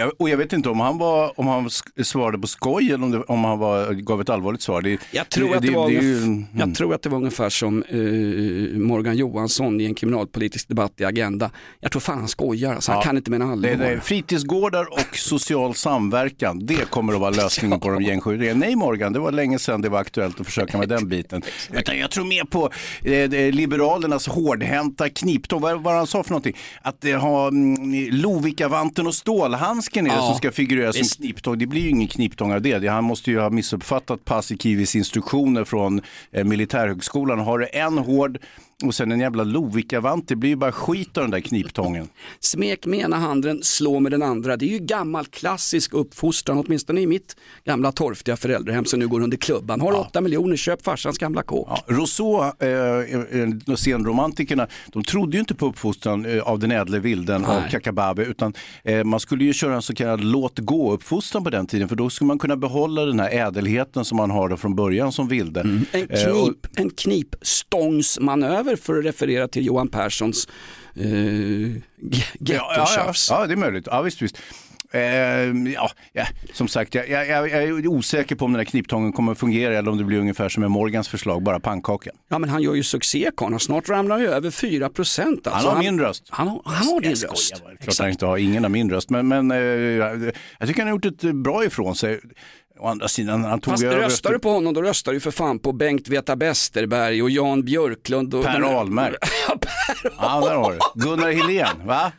eh, 0.00 0.08
och 0.18 0.28
jag 0.28 0.36
vet 0.36 0.52
inte 0.52 0.68
om 0.68 0.80
han, 0.80 0.98
var, 0.98 1.40
om 1.40 1.46
han 1.46 1.70
svarade 2.02 2.38
på 2.38 2.46
skoj 2.46 2.86
eller 2.92 3.04
om, 3.04 3.10
det, 3.10 3.18
om 3.22 3.44
han 3.44 3.58
var, 3.58 3.92
gav 3.92 4.20
ett 4.20 4.28
allvarligt 4.30 4.62
svar. 4.62 4.82
Det, 4.82 4.98
Jag 5.12 5.28
tror, 5.28 5.56
att 5.56 5.62
det 5.62 5.70
var 5.70 5.86
är 5.86 5.90
ju- 5.90 6.00
ungef- 6.00 6.22
mm. 6.24 6.46
jag 6.58 6.74
tror 6.74 6.94
att 6.94 7.02
det 7.02 7.08
var 7.08 7.18
ungefär 7.18 7.48
som 7.48 7.82
eh, 7.82 7.98
Morgan 8.80 9.16
Johansson 9.16 9.80
i 9.80 9.84
en 9.84 9.94
kriminalpolitisk 9.94 10.68
debatt 10.68 10.92
i 11.00 11.04
Agenda. 11.04 11.50
Jag 11.80 11.92
tror 11.92 12.00
fan 12.00 12.18
han 12.18 12.28
skojar, 12.28 12.74
alltså. 12.74 12.92
han 12.92 12.98
Ja. 12.98 13.04
kan 13.04 13.16
inte 13.16 13.30
mena 13.30 13.44
allvar. 13.52 13.68
Det 13.70 13.86
är 13.86 14.00
fritidsgårdar 14.00 14.92
och 14.92 15.16
social 15.16 15.74
samverkan, 15.74 16.66
det 16.66 16.90
kommer 16.90 17.12
att 17.14 17.20
vara 17.20 17.30
lösningen 17.30 17.80
på 17.80 17.88
de 17.90 18.02
gängskjutningarna. 18.02 18.58
Nej 18.60 18.76
Morgan, 18.76 19.12
det 19.12 19.18
var 19.18 19.32
länge 19.32 19.58
sedan 19.58 19.80
det 19.82 19.88
var 19.88 20.00
aktuellt 20.00 20.40
att 20.40 20.46
försöka 20.46 20.78
med 20.78 20.88
den 20.88 21.08
biten. 21.08 21.42
Utan 21.72 21.98
jag 21.98 22.10
tror 22.10 22.24
mer 22.24 22.44
på 22.44 22.70
eh, 23.04 23.52
Liberalernas 23.54 24.26
hårdhänta 24.28 25.08
kniptång. 25.08 25.60
Vad 25.60 25.82
vad 25.82 25.94
han 25.94 26.06
sa 26.06 26.22
för 26.22 26.30
någonting? 26.30 26.56
Att 26.82 27.00
det 27.00 27.12
har 27.12 27.48
mm, 27.48 27.90
Lovikkavanten 28.38 29.06
och 29.06 29.14
stålhandsken 29.14 30.06
är 30.06 30.10
det 30.10 30.16
Ja, 30.16 30.22
som 30.26 30.34
ska 30.34 30.50
figurera 30.52 30.92
som 30.92 31.04
kniptång. 31.22 31.58
Det 31.58 31.66
blir 31.66 31.80
ju 31.80 31.88
ingen 31.88 32.08
kniptång 32.08 32.52
av 32.52 32.62
det. 32.62 32.78
Det- 32.78 32.88
Han 32.88 33.04
måste 33.04 33.30
ju 33.30 33.40
ha 33.40 33.50
missuppfattat 33.50 34.24
Paasikivis 34.24 34.96
instruktioner 34.96 35.64
från 35.64 36.00
eh, 36.32 36.44
militärhögskolan. 36.44 37.38
Har 37.38 37.58
du 37.58 37.68
en 37.72 37.98
hård 37.98 38.38
och 38.84 38.94
sen 38.94 39.12
en 39.12 39.20
jävla 39.20 39.44
Lovikkavant, 39.44 40.28
det 40.28 40.36
blir 40.36 40.50
ju 40.50 40.56
bara 40.56 40.72
skit 40.72 41.16
av 41.16 41.22
den 41.24 41.30
där 41.30 41.40
kniptången. 41.40 42.08
Smek 42.40 42.86
med 42.86 42.98
ena 42.98 43.16
handen, 43.16 43.60
slå 43.62 44.00
med 44.00 44.12
den 44.12 44.22
andra. 44.22 44.56
Det 44.56 44.64
är 44.64 44.68
ju 44.68 44.78
gammal 44.78 45.26
klassisk 45.26 45.94
uppfostran, 45.94 46.58
åtminstone 46.66 47.00
i 47.00 47.06
mitt 47.06 47.36
gamla 47.64 47.92
torftiga 47.92 48.36
föräldrahem 48.36 48.84
som 48.84 48.98
nu 48.98 49.08
går 49.08 49.20
under 49.20 49.36
klubban. 49.36 49.80
Har 49.80 49.92
du 49.92 49.98
åtta 49.98 50.20
miljoner, 50.20 50.56
köp 50.56 50.82
farsans 50.84 51.18
gamla 51.18 51.42
kåk. 51.42 51.68
Ja, 51.70 51.84
Rousseau, 51.94 52.42
eh, 52.58 52.68
eh, 53.68 53.74
scenromantikerna, 53.76 54.66
de 54.92 55.04
trodde 55.04 55.36
ju 55.36 55.40
inte 55.40 55.54
på 55.54 55.66
uppfostran 55.66 56.26
eh, 56.26 56.42
av 56.42 56.58
den 56.58 56.70
ädle 56.72 56.98
vilden 56.98 57.44
av. 57.44 57.62
Kakababe, 57.70 58.24
utan 58.24 58.54
eh, 58.84 59.04
man 59.04 59.20
skulle 59.20 59.44
ju 59.44 59.52
köra 59.52 59.74
en 59.74 59.82
så 59.82 59.94
kallad 59.94 60.24
låt 60.24 60.58
gå-uppfostran 60.58 61.44
på 61.44 61.50
den 61.50 61.66
tiden, 61.66 61.88
för 61.88 61.96
då 61.96 62.10
skulle 62.10 62.26
man 62.28 62.38
kunna 62.38 62.56
behålla 62.56 63.04
den 63.04 63.20
här 63.20 63.30
ädelheten 63.30 64.04
som 64.04 64.16
man 64.16 64.30
har 64.30 64.48
då 64.48 64.56
från 64.56 64.74
början 64.76 65.12
som 65.12 65.28
vilde. 65.28 65.60
En, 65.60 65.86
Eh, 65.92 66.02
och- 66.30 66.44
knip, 66.44 66.66
en 66.76 66.90
knipstångsmanöver 66.90 68.67
för 68.76 68.98
att 68.98 69.04
referera 69.04 69.48
till 69.48 69.66
Johan 69.66 69.88
Perssons 69.88 70.48
eh, 70.94 71.04
ge- 71.04 71.80
Ja, 72.00 72.54
ja, 72.54 72.72
ja, 72.76 72.86
gettotjafs. 72.90 73.28
det 73.28 73.34
är 73.34 73.56
möjligt. 73.56 73.86
Ja, 73.90 74.02
visst, 74.02 74.22
visst. 74.22 74.38
Eh, 74.92 75.00
ja, 75.74 75.90
ja, 76.12 76.24
som 76.52 76.68
sagt, 76.68 76.94
jag, 76.94 77.08
jag, 77.08 77.28
jag 77.28 77.50
är 77.52 77.86
osäker 77.86 78.34
på 78.36 78.44
om 78.44 78.52
den 78.52 78.60
här 78.60 78.64
kniptången 78.64 79.12
kommer 79.12 79.32
att 79.32 79.38
fungera 79.38 79.78
eller 79.78 79.90
om 79.90 79.98
det 79.98 80.04
blir 80.04 80.18
ungefär 80.18 80.48
som 80.48 80.60
med 80.60 80.70
Morgans 80.70 81.08
förslag, 81.08 81.42
bara 81.42 81.60
pannkaka. 81.60 82.10
Ja 82.28 82.38
men 82.38 82.50
han 82.50 82.62
gör 82.62 82.74
ju 82.74 82.82
succé 82.82 83.30
karln, 83.36 83.60
snart 83.60 83.88
ramlar 83.88 84.16
han 84.16 84.22
ju 84.24 84.30
över 84.30 84.50
4 84.50 84.88
procent. 84.88 85.40
Han 85.46 85.54
Alltså, 85.54 85.68
har 85.70 85.78
min 85.78 86.00
röst. 86.00 86.24
Han, 86.28 86.48
har- 86.48 86.62
han 86.64 86.86
har 86.86 87.00
din 87.00 87.10
Jag 87.10 87.18
skojar 87.18 87.30
röst. 87.32 87.64
bara. 87.64 87.76
Klart 87.76 87.98
han 87.98 88.10
inte 88.10 88.26
har, 88.26 88.36
ingen 88.38 88.62
har 88.62 88.68
min 88.70 88.90
röst. 88.90 89.10
Men, 89.10 89.28
men 89.28 89.50
eh, 89.50 89.58
jag 89.58 90.32
tycker 90.66 90.80
han 90.82 90.86
har 90.88 90.94
gjort 90.96 91.04
ett 91.04 91.34
bra 91.36 91.64
ifrån 91.64 91.96
sig. 91.96 92.20
Å 92.80 92.86
andra 92.88 93.08
sidan, 93.08 93.44
han 93.44 93.60
tog 93.60 93.72
Fast 93.72 93.84
över 93.84 93.96
röstar 93.96 94.32
du 94.32 94.38
på 94.38 94.50
honom 94.50 94.74
då 94.74 94.82
röstar 94.82 95.12
du 95.12 95.20
för 95.20 95.30
fan 95.30 95.58
på 95.58 95.72
Bengt 95.72 96.08
Veta 96.08 96.36
Besterberg 96.36 97.22
och 97.22 97.30
Jan 97.30 97.64
Björklund. 97.64 98.34
Och 98.34 98.44
Per 98.44 98.60
Ahlmark. 98.60 99.16
Ja, 99.48 99.56
Per 99.60 100.10
Ja, 100.18 100.40
där 100.48 100.54
har 100.54 100.72
du. 100.72 101.04
Gunnar 101.04 101.30
Helén, 101.32 101.86
va? 101.86 102.12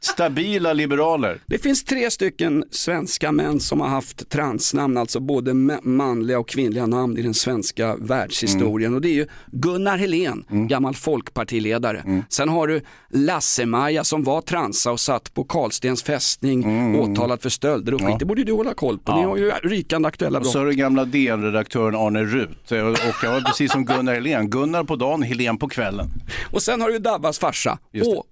Stabila 0.00 0.72
liberaler. 0.72 1.40
Det 1.46 1.58
finns 1.58 1.84
tre 1.84 2.10
stycken 2.10 2.64
svenska 2.70 3.32
män 3.32 3.60
som 3.60 3.80
har 3.80 3.88
haft 3.88 4.28
transnamn, 4.30 4.96
alltså 4.96 5.20
både 5.20 5.52
ma- 5.52 5.80
manliga 5.86 6.38
och 6.38 6.48
kvinnliga 6.48 6.86
namn 6.86 7.16
i 7.18 7.22
den 7.22 7.34
svenska 7.34 7.96
världshistorien. 7.96 8.94
Och 8.94 9.00
det 9.00 9.08
är 9.08 9.12
ju 9.14 9.26
Gunnar 9.52 9.98
Helén, 9.98 10.44
gammal 10.50 10.94
folkpartiledare. 10.94 12.24
Sen 12.28 12.48
har 12.48 12.66
du 12.66 12.80
Lasse-Maja 13.10 14.04
som 14.04 14.24
var 14.24 14.40
transa 14.40 14.92
och 14.92 15.00
satt 15.00 15.34
på 15.34 15.44
Karlstens 15.44 16.02
fästning 16.02 16.96
åtalad 16.96 17.42
för 17.42 17.48
stölder 17.48 17.94
och 17.94 18.00
skit. 18.00 18.18
Det 18.18 18.24
borde 18.24 18.44
du 18.44 18.52
hålla 18.52 18.74
koll 18.74 18.98
på. 18.98 19.16
Ni 19.16 19.22
har 19.22 19.36
ju 19.36 19.50
rykande 19.50 20.08
aktuella 20.08 20.38
Och 20.38 20.42
brott. 20.42 20.52
så 20.52 20.58
har 20.58 20.66
du 20.66 20.72
gamla 20.72 21.04
DN-redaktören 21.04 21.94
Arne 21.94 22.22
Rut. 22.24 22.72
Och 22.72 22.78
och 23.08 23.14
jag 23.24 23.30
var 23.32 23.40
precis 23.40 23.72
som 23.72 23.84
Gunnar 23.84 24.14
Helén. 24.14 24.50
Gunnar 24.50 24.84
på 24.84 24.96
dagen, 24.96 25.22
Helén 25.22 25.58
på 25.58 25.68
kvällen. 25.68 26.06
Och 26.52 26.62
sen 26.62 26.80
har 26.80 26.88
du 26.90 26.98
Dabbas 26.98 27.38
farsa, 27.38 27.78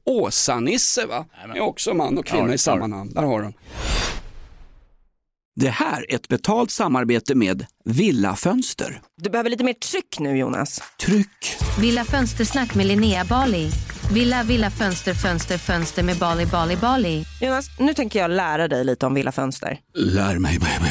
Åsa-Nisse 0.04 1.06
va? 1.06 1.24
Är 1.56 1.60
också 1.60 1.94
man 1.94 2.18
och 2.18 2.26
kvinna 2.26 2.48
Ja, 2.48 2.54
i 2.54 2.58
samma 2.58 2.86
namn. 2.86 3.12
Där 3.14 3.22
har 3.22 3.42
de. 3.42 3.52
Det 5.60 5.68
här 5.68 6.10
är 6.10 6.14
ett 6.14 6.28
betalt 6.28 6.70
samarbete 6.70 7.34
med 7.34 7.66
Villa 7.84 8.36
Fönster. 8.36 9.00
Du 9.22 9.30
behöver 9.30 9.50
lite 9.50 9.64
mer 9.64 9.72
tryck 9.72 10.18
nu 10.18 10.36
Jonas. 10.38 10.82
Tryck! 11.00 11.56
Villa 11.80 12.04
Fönstersnack 12.04 12.74
med 12.74 12.86
Linnea 12.86 13.24
Bali. 13.24 13.70
Villa, 14.12 14.42
villa, 14.42 14.70
fönster, 14.70 15.14
fönster, 15.14 15.58
fönster 15.58 16.02
med 16.02 16.16
Bali, 16.16 16.46
Bali, 16.46 16.76
Bali. 16.76 17.24
Jonas, 17.40 17.66
nu 17.78 17.94
tänker 17.94 18.18
jag 18.18 18.30
lära 18.30 18.68
dig 18.68 18.84
lite 18.84 19.06
om 19.06 19.14
Villa 19.14 19.32
Fönster. 19.32 19.78
Lär 19.94 20.38
mig 20.38 20.58
baby. 20.58 20.90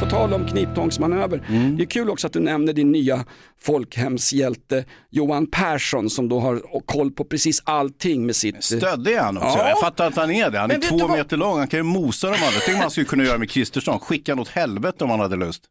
På 0.00 0.06
tal 0.06 0.32
om 0.34 0.46
kniptångsmanöver. 0.46 1.42
Det 1.76 1.82
är 1.82 1.86
kul 1.86 2.10
också 2.10 2.26
att 2.26 2.32
du 2.32 2.40
nämner 2.40 2.72
din 2.72 2.92
nya 2.92 3.24
folkhemshjälte 3.60 4.84
Johan 5.10 5.46
Persson 5.46 6.10
som 6.10 6.28
då 6.28 6.40
har 6.40 6.62
koll 6.86 7.10
på 7.10 7.24
precis 7.24 7.62
allting 7.64 8.26
med 8.26 8.36
sitt... 8.36 8.64
Stöddig 8.64 9.14
han 9.16 9.36
också. 9.36 9.58
Ja. 9.58 9.68
Jag 9.68 9.80
fattar 9.80 10.06
att 10.06 10.16
han 10.16 10.30
är 10.30 10.50
det. 10.50 10.58
Han 10.58 10.68
Men 10.68 10.82
är 10.82 10.88
två 10.88 10.98
vad? 10.98 11.10
meter 11.10 11.36
lång. 11.36 11.58
Han 11.58 11.68
kan 11.68 11.78
ju 11.78 11.82
mosa 11.82 12.26
de 12.26 12.32
andra. 12.34 12.60
Tänk 12.64 12.76
om 12.76 12.80
han 12.82 12.90
skulle 12.90 13.06
kunna 13.06 13.24
göra 13.24 13.38
med 13.38 13.50
Kristersson. 13.50 13.98
Skicka 14.00 14.32
han 14.32 14.38
åt 14.38 14.48
helvete 14.48 15.04
om 15.04 15.10
han 15.10 15.20
hade 15.20 15.36
lust. 15.36 15.62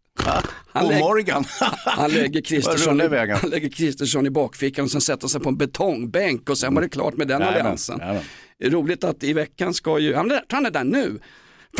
Han 0.73 0.85
Och 0.85 0.91
lägg- 0.91 0.99
Morgan. 0.99 1.45
Han 1.85 2.11
lägger 2.11 2.41
Kristersson 2.41 3.01
i, 3.01 3.17
han. 3.41 3.49
lägger 3.49 3.69
Kristersson 3.69 4.25
i 4.25 4.29
bakfickan 4.29 4.85
och 4.85 4.91
sen 4.91 5.01
sätter 5.01 5.27
sig 5.27 5.41
på 5.41 5.49
en 5.49 5.57
betongbänk 5.57 6.49
och 6.49 6.57
sen 6.57 6.75
var 6.75 6.81
det 6.81 6.89
klart 6.89 7.17
med 7.17 7.27
den 7.27 7.41
Jajamän, 7.41 7.59
alliansen. 7.61 7.99
jajamän. 7.99 8.23
Roligt 8.63 9.03
att 9.03 9.23
i 9.23 9.33
veckan 9.33 9.73
ska 9.73 9.99
ju, 9.99 10.15
han 10.15 10.31
är, 10.31 10.41
han 10.49 10.65
är 10.65 10.71
där 10.71 10.83
nu. 10.83 11.19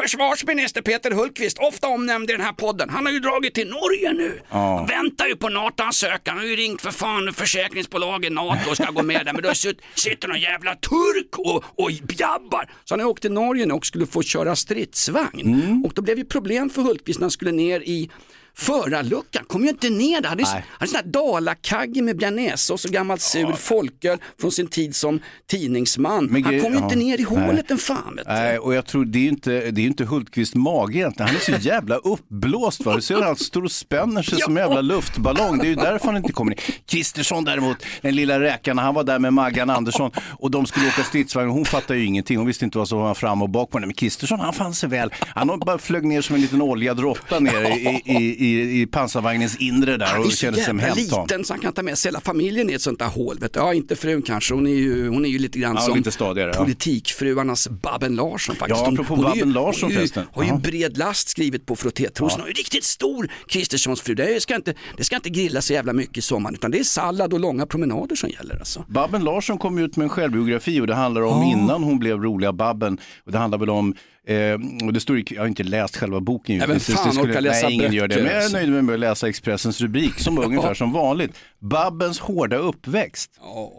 Försvarsminister 0.01 0.81
Peter 0.81 1.12
Hultqvist, 1.12 1.58
ofta 1.60 1.88
omnämnd 1.88 2.29
i 2.29 2.34
den 2.34 2.41
här 2.41 2.53
podden, 2.53 2.89
han 2.89 3.05
har 3.05 3.13
ju 3.13 3.19
dragit 3.19 3.53
till 3.53 3.67
Norge 3.69 4.13
nu. 4.13 4.41
Han 4.49 4.86
väntar 4.88 5.25
ju 5.27 5.36
på 5.36 5.49
NATO-ansökan, 5.49 6.19
han 6.25 6.38
har 6.38 6.45
ju 6.45 6.55
ringt 6.55 6.81
för 6.81 6.91
fan 6.91 7.34
försäkringsbolaget 7.34 8.31
NATO 8.31 8.69
och 8.69 8.75
ska 8.75 8.91
gå 8.91 9.03
med 9.03 9.25
där, 9.25 9.34
men 9.34 9.41
då 9.43 9.49
sit- 9.49 9.79
sitter 9.95 10.27
någon 10.27 10.39
jävla 10.39 10.75
turk 10.75 11.38
och, 11.38 11.63
och 11.84 11.91
jabbar. 11.91 12.71
Så 12.86 12.93
han 12.93 12.99
har 12.99 13.08
åkt 13.08 13.21
till 13.21 13.31
Norge 13.31 13.65
nu 13.65 13.73
och 13.73 13.86
skulle 13.86 14.05
få 14.05 14.21
köra 14.21 14.55
stridsvagn. 14.55 15.81
Och 15.86 15.91
då 15.95 16.01
blev 16.01 16.17
ju 16.17 16.25
problem 16.25 16.69
för 16.69 16.81
Hultqvist 16.81 17.19
när 17.19 17.23
han 17.25 17.31
skulle 17.31 17.51
ner 17.51 17.79
i 17.79 18.10
förarluckan, 18.58 19.46
kom 19.48 19.63
ju 19.63 19.70
inte 19.70 19.89
ner 19.89 20.22
där. 20.22 20.30
Han 20.30 20.39
hade 20.39 20.54
Nej. 20.54 20.65
hade 20.70 20.91
sån 20.91 20.96
här 20.96 21.06
dalakagge 21.06 22.02
med 22.02 22.18
bearnaisesås 22.18 22.86
och 22.86 22.91
gammalt 22.91 23.22
sur 23.22 23.54
folköl 23.54 24.18
från 24.41 24.52
sin 24.52 24.68
tid 24.68 24.96
som 24.96 25.20
tidningsman. 25.48 26.26
Men 26.26 26.44
han 26.44 26.62
kom 26.62 26.74
ju 26.74 26.80
ja. 26.80 26.84
inte 26.84 26.96
ner 26.96 27.20
i 27.20 27.24
hålet 27.24 27.72
en 27.72 27.78
fan. 27.78 28.20
Nej, 28.26 28.60
och 28.60 28.74
jag 28.74 28.86
tror 28.86 29.06
det 29.06 29.20
är 29.20 29.22
ju 29.22 29.30
inte, 29.30 29.50
det 29.50 29.82
är 29.82 29.84
ju 29.84 29.88
inte 29.88 30.06
Hultqvist 30.06 30.56
mage 30.56 30.98
egentligen. 30.98 31.28
Han 31.28 31.36
är 31.36 31.39
så 31.39 31.52
jävla 31.68 31.96
uppblåst. 31.96 32.86
Va? 32.86 32.96
Du 32.96 33.02
ser 33.02 33.15
hur 33.15 33.22
han 33.22 33.36
står 33.36 33.63
och 33.63 33.72
spänner 33.72 34.22
sig 34.22 34.39
som 34.39 34.58
en 34.58 34.63
jävla 34.63 34.82
luftballong. 34.82 35.58
Det 35.58 35.65
är 35.65 35.70
ju 35.70 35.76
därför 35.76 36.06
han 36.06 36.18
inte 36.18 36.34
kommer 36.34 36.50
ner. 36.50 36.60
Kristersson 36.86 37.46
däremot, 37.46 37.78
den 38.02 38.15
lilla 38.15 38.39
räkan, 38.39 38.78
han 38.78 38.94
var 38.94 39.04
där 39.04 39.20
med 39.20 39.34
Maggan 39.34 39.70
Andersson 39.70 40.12
och 40.39 40.52
de 40.52 40.65
skulle 40.65 40.88
åka 40.88 41.04
stridsvagn. 41.04 41.50
Hon 41.50 41.65
fattade 41.65 42.00
ju 42.00 42.06
ingenting. 42.06 42.38
Hon 42.38 42.48
visste 42.48 42.65
inte 42.65 42.78
vad 42.78 42.88
som 42.88 43.00
var 43.00 43.13
fram 43.13 43.41
och 43.41 43.50
bak 43.50 43.70
på 43.70 43.78
henne. 43.78 43.88
Men 43.88 43.94
Kristersson, 43.94 44.39
han 44.39 44.54
fann 44.54 44.74
sig 44.74 44.89
väl. 44.89 45.13
Han 45.20 45.60
bara 45.60 45.78
flög 45.78 46.06
ner 46.06 46.22
som 46.22 46.36
en 46.36 46.41
liten 46.41 46.62
oljad 46.62 47.00
råtta 47.00 47.39
ner 47.39 47.78
i, 47.78 48.02
i, 48.06 48.44
i, 48.44 48.44
i 48.45 48.86
pansarvagnens 48.86 49.55
inre 49.58 49.97
där 49.97 50.05
Han 50.05 50.21
är 50.21 50.25
och 50.25 50.31
kände 50.31 50.58
sig 50.58 50.65
som 50.65 50.79
jävla 50.79 50.95
hemtam. 50.95 51.21
liten 51.23 51.43
så 51.45 51.53
han 51.53 51.60
kan 51.62 51.73
ta 51.73 51.84
med 51.84 51.97
sig 51.97 52.10
hela 52.10 52.21
familjen 52.21 52.69
i 52.69 52.73
ett 52.73 52.81
sånt 52.81 52.99
där 52.99 53.08
hål. 53.08 53.38
Vet 53.39 53.53
du. 53.53 53.60
Ja, 53.60 53.73
inte 53.73 53.95
frun 53.95 54.21
kanske, 54.21 54.53
hon 54.53 54.67
är 54.67 54.71
ju, 54.71 55.08
hon 55.10 55.25
är 55.25 55.29
ju 55.29 55.39
lite 55.39 55.60
grann 55.60 55.75
Ja, 55.75 55.81
som 55.81 55.97
lite 55.97 56.12
stadigare, 56.12 56.51
ja. 56.55 56.60
politikfruarnas 56.60 57.67
Babben 57.69 58.15
Larsson 58.15 58.55
faktiskt. 58.55 58.79
Ja, 58.79 58.86
Hon- 58.86 58.93
apropå 58.93 59.15
hon 59.15 59.25
är 59.25 59.29
ju- 59.36 59.41
Babben 59.41 59.53
Larsson 59.53 59.81
hon 59.84 59.89
är 59.89 59.93
ju- 59.93 59.97
förresten. 59.97 60.25
Har 60.34 60.43
ju 60.43 60.49
Ja. 60.49 60.58
bred 60.58 60.97
last 60.97 61.29
skrivit 61.29 61.65
på 61.65 61.75
frottétrosen. 61.75 62.39
Hon 62.39 62.45
är 62.49 62.53
ju 62.53 62.60
riktigt 62.60 62.84
stor, 62.84 63.29
Kristerssons 63.47 64.01
fru. 64.01 64.15
Det 64.15 64.41
ska, 64.41 64.55
inte, 64.55 64.73
det 64.97 65.03
ska 65.03 65.15
inte 65.15 65.29
grilla 65.29 65.62
så 65.62 65.73
jävla 65.73 65.93
mycket 65.93 66.17
i 66.17 66.21
sommaren 66.21 66.55
utan 66.55 66.71
det 66.71 66.79
är 66.79 66.84
sallad 66.84 67.34
och 67.34 67.39
långa 67.39 67.65
promenader 67.65 68.15
som 68.15 68.29
gäller 68.29 68.55
alltså. 68.60 68.86
Babben 68.88 69.23
Larsson 69.23 69.58
kom 69.58 69.77
ut 69.77 69.95
med 69.97 70.03
en 70.03 70.10
självbiografi 70.10 70.81
och 70.81 70.88
det 70.88 70.95
handlar 70.95 71.21
om 71.21 71.43
innan 71.43 71.84
hon 71.84 71.99
blev 71.99 72.17
roliga 72.21 72.53
Babben. 72.53 72.97
Och 73.25 73.31
det 73.31 73.38
handlar 73.38 73.58
väl 73.58 73.69
om, 73.69 73.95
eh, 74.28 74.86
och 74.88 74.94
det 74.94 75.00
står 75.00 75.24
jag 75.34 75.42
har 75.42 75.48
inte 75.48 75.64
läst 75.64 75.98
själva 75.98 76.20
boken. 76.20 76.58
Nej, 76.58 76.68
givetvis. 76.68 76.96
fan 76.96 77.08
Det 77.08 77.14
skulle- 77.16 77.42
läsa 77.42 77.66
Nej, 77.68 77.76
ingen 77.76 77.94
gör 77.94 78.08
det. 78.08 78.16
Men 78.16 78.26
jag 78.26 78.34
är 78.34 78.38
alltså. 78.42 78.58
nöjd 78.58 78.84
med 78.84 78.94
att 78.94 79.00
läsa 79.00 79.28
Expressens 79.30 79.82
rubrik 79.82 80.20
som 80.20 80.36
var 80.36 80.46
ungefär 80.46 80.74
som 80.74 80.92
vanligt. 80.92 81.32
Babbens 81.60 82.20
hårda 82.20 82.58
uppväxt. 82.58 83.32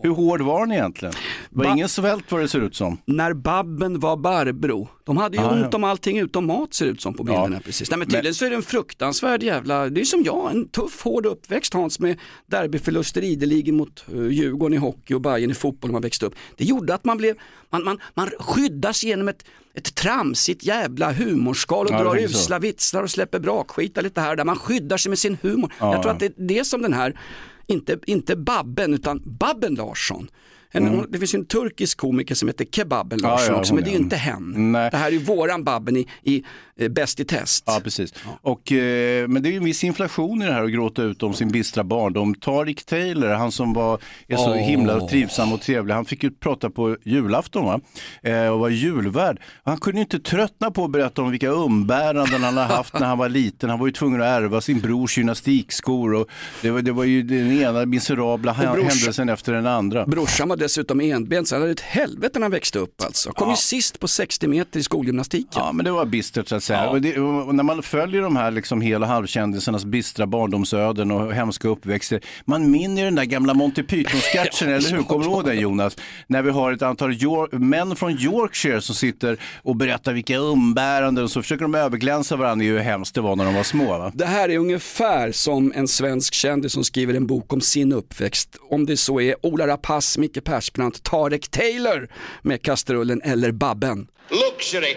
Hur 0.03 0.11
hård 0.11 0.41
var 0.41 0.61
den 0.61 0.73
egentligen? 0.73 1.15
Det 1.51 1.57
var 1.57 1.65
Ba- 1.65 1.73
ingen 1.73 1.89
svält 1.89 2.33
vad 2.33 2.41
det 2.41 2.49
ser 2.49 2.61
ut 2.61 2.75
som. 2.77 2.99
När 3.05 3.33
Babben 3.35 4.01
var 4.01 4.17
Barbro, 4.17 4.89
de 5.05 5.17
hade 5.17 5.37
ju 5.37 5.43
Ah, 5.43 5.51
ont 5.53 5.67
ja. 5.73 5.77
om 5.77 5.85
allting 5.85 6.19
utom 6.19 6.47
mat 6.47 6.75
ser 6.75 6.85
det 6.87 6.91
ut 6.93 7.01
som 7.03 7.15
på 7.15 7.25
bilderna. 7.25 7.61
Precis. 7.61 7.91
Nej, 7.91 7.99
men 7.99 8.09
tydligen 8.09 8.35
så 8.35 8.45
är 8.45 8.51
det 8.51 8.57
en 8.57 8.63
fruktansvärd 8.63 9.43
jävla, 9.43 9.89
det 9.89 10.01
är 10.01 10.05
som 10.05 10.23
jag, 10.23 10.51
en 10.51 10.69
tuff 10.69 11.03
hård 11.03 11.27
uppväxt 11.27 11.75
Hans 11.75 12.01
med 12.01 12.19
derbyförluster 12.47 13.25
ideligen 13.25 13.77
mot 13.77 14.05
uh, 14.15 14.33
Djurgården 14.33 14.75
i 14.75 14.77
hockey 14.81 15.15
och 15.15 15.21
Bayern 15.21 15.51
i 15.51 15.55
fotboll 15.55 15.89
när 15.91 15.93
man 15.93 16.03
växte 16.03 16.27
upp. 16.27 16.35
Det 16.57 16.65
gjorde 16.65 16.95
att 16.95 17.05
man 17.05 17.17
blev, 17.17 17.35
man, 17.85 17.85
man, 17.85 17.99
man 18.15 18.31
skyddas 18.39 19.05
genom 19.05 19.29
ett, 19.29 19.45
ett 19.75 19.95
tramsigt 19.95 20.65
jävla 20.65 21.12
humorskal 21.12 21.87
och 21.87 21.93
Ja, 21.93 22.03
drar 22.03 22.12
tänker 22.15 22.29
så. 22.29 22.39
usla 22.39 22.59
vitslar 22.59 23.03
och 23.03 23.11
släpper 23.11 23.39
brakskit 23.39 24.03
lite 24.03 24.21
här 24.21 24.31
och 24.31 24.37
där. 24.37 24.45
Man 24.45 24.57
skyddar 24.59 24.97
sig 24.97 25.11
med 25.11 25.19
sin 25.19 25.37
humor. 25.43 25.73
Ja, 25.81 25.93
Jag 25.93 26.03
tror 26.03 26.12
att 26.12 26.21
det 26.21 26.27
är 26.27 26.33
det 26.37 26.65
som 26.65 26.83
den 26.83 26.93
här, 26.93 27.19
inte, 27.67 27.99
inte 28.07 28.37
Babben 28.37 28.95
utan 28.95 29.23
Babben 29.25 29.75
Larsson. 29.75 30.29
En, 30.77 30.89
hon- 30.89 31.07
Det 31.11 31.19
finns 31.19 31.35
ju 31.35 31.39
en 31.39 31.47
turkisk 31.47 31.99
komiker 31.99 32.35
som 32.35 32.49
heter 32.49 32.65
Kebaben 32.73 33.19
Mm. 33.19 33.31
Ja, 33.31 33.37
Larsson 33.37 33.55
ja, 33.55 33.61
också, 33.61 33.75
men 33.75 33.85
det 33.85 33.91
är 33.91 33.93
ju 33.93 33.99
inte 33.99 34.17
hen. 34.17 34.73
Nej. 34.73 34.91
Det 34.91 34.97
här 34.97 35.07
är 35.07 35.11
ju 35.12 35.19
våran 35.19 35.65
Babben 35.65 35.97
i, 35.97 36.07
i 36.23 36.43
eh, 36.81 36.89
Bäst 36.89 37.21
i 37.21 37.25
test. 37.25 37.65
Ja, 37.67 37.81
precis. 37.85 38.15
Och, 38.43 38.73
eh, 38.73 39.29
men 39.29 39.43
det 39.43 39.49
är 39.49 39.51
ju 39.51 39.57
en 39.57 39.65
viss 39.65 39.85
inflation 39.85 40.43
i 40.43 40.47
det 40.47 40.53
här 40.53 40.65
att 40.65 40.73
gråta 40.73 41.03
ut 41.03 41.23
om 41.23 41.35
sin 41.35 41.49
bistra 41.49 41.85
barndom. 41.85 42.35
Tarik 42.35 42.85
Taylor, 42.87 43.29
han 43.29 43.53
som 43.53 43.73
var, 43.73 43.99
är 44.29 44.37
så 44.37 44.51
Åh. 44.51 44.57
himla 44.57 45.09
trivsam 45.09 45.53
och 45.53 45.61
trevlig, 45.61 45.95
han 45.95 46.05
fick 46.05 46.23
ju 46.23 46.31
prata 46.31 46.71
på 46.71 46.97
julafton 47.05 47.65
va? 47.65 47.81
Eh, 48.23 48.47
och 48.49 48.59
var 48.59 48.69
julvärd. 48.69 49.41
Han 49.65 49.79
kunde 49.79 49.99
ju 49.99 50.03
inte 50.03 50.19
tröttna 50.21 50.71
på 50.71 50.85
att 50.85 50.91
berätta 50.91 51.23
om 51.23 51.31
vilka 51.31 51.49
umbäranden 51.49 52.43
han 52.45 52.57
har 52.57 52.65
haft 52.65 52.95
när 53.01 53.07
han 53.07 53.19
var 53.19 53.29
liten. 53.29 53.71
Han 53.71 53.79
var 53.79 53.87
ju 53.87 53.93
tvungen 53.93 54.21
att 54.21 54.27
ärva 54.27 54.61
sin 54.61 54.81
brors 54.81 55.19
gymnastikskor 55.19 56.15
och 56.15 56.29
det 56.62 56.71
var, 56.71 56.83
det 56.83 56.93
var 56.93 57.05
ju 57.05 57.23
den 57.23 57.53
ena 57.53 57.87
miserabla 57.87 58.53
brors- 58.53 58.77
händelsen 58.77 59.29
efter 59.29 59.53
den 59.53 59.67
andra. 59.67 60.07
Brorsan 60.07 60.49
var 60.49 60.57
dessutom 60.66 61.00
enbent 61.00 61.48
så 61.48 61.55
han 61.55 61.62
hade 61.62 61.72
ett 61.72 61.81
helvete 61.81 62.38
när 62.38 62.44
han 62.44 62.50
växte 62.50 62.79
upp 62.79 63.02
alltså. 63.05 63.33
Kom 63.33 63.50
ju 63.50 63.57
sist 63.57 64.00
på 64.00 64.09
60 64.09 64.48
meter 64.48 64.81
i 64.81 64.83
skolgymnastiken. 64.83 65.48
Ja, 65.55 65.72
men 65.72 65.85
det 65.85 65.90
var 65.90 66.05
bistert 66.05 66.48
så 66.48 66.57
att 66.57 66.62
säga. 66.64 66.88
Och 66.88 67.00
det, 67.00 67.18
och 67.20 67.55
när 67.55 67.62
man 67.62 67.83
följer 67.83 68.22
de 68.22 68.37
här 68.37 68.50
liksom 68.50 68.81
hel 68.81 69.02
och 69.02 69.09
halvkändisarnas 69.09 69.85
bistra 69.85 70.26
barndomsöden 70.26 71.11
och 71.11 71.35
hemska 71.35 71.68
uppväxter, 71.68 72.20
man 72.44 72.70
minner 72.70 73.05
den 73.05 73.14
där 73.14 73.24
gamla 73.24 73.55
Monty 73.55 73.83
Python-sketchen, 73.83 74.68
eller 74.74 74.90
hur? 74.90 75.02
Kommer 75.02 75.24
du 75.24 75.31
ihåg 75.31 75.44
den 75.44 75.59
Jonas? 75.61 75.96
När 76.26 76.42
vi 76.42 76.50
har 76.50 76.72
ett 76.72 76.83
antal 76.83 77.12
Yor- 77.12 77.59
män 77.59 77.96
från 77.96 78.18
Yorkshire 78.18 78.81
som 78.81 78.94
sitter 78.94 79.38
och 79.62 79.76
berättar 79.76 80.12
vilka 80.12 80.37
umbäranden 80.37 81.24
och 81.24 81.31
så 81.31 81.42
försöker 81.42 81.62
de 81.62 81.74
överglänsa 81.74 82.37
varandra 82.37 82.64
i 82.64 82.68
hur 82.68 82.79
hemskt 82.79 83.14
det 83.14 83.20
var 83.20 83.37
när 83.37 83.44
de 83.44 83.55
var 83.55 83.62
små. 83.62 83.98
Va? 83.98 84.12
Det 84.14 84.26
här 84.26 84.48
är 84.48 84.59
ungefär 84.59 85.33
som 85.33 85.72
en 85.74 85.88
svensk 85.88 86.35
kändis 86.35 86.72
som 86.72 86.85
skriver 86.85 87.14
en 87.14 87.26
bok 87.26 87.52
om 87.52 87.61
sin 87.61 87.92
uppväxt. 87.92 88.57
Om 88.70 88.87
det 88.87 88.96
så 88.96 89.20
är 89.20 89.46
Ola 89.46 89.66
Rapace, 89.66 90.20
Micke 90.20 90.44
Persbrandt, 90.47 91.03
Tarek 91.03 91.51
Taylor 91.51 92.09
med 92.43 92.63
kastrullen 92.63 93.21
eller 93.25 93.53
Babben. 93.53 94.09
Luxury. 94.31 94.97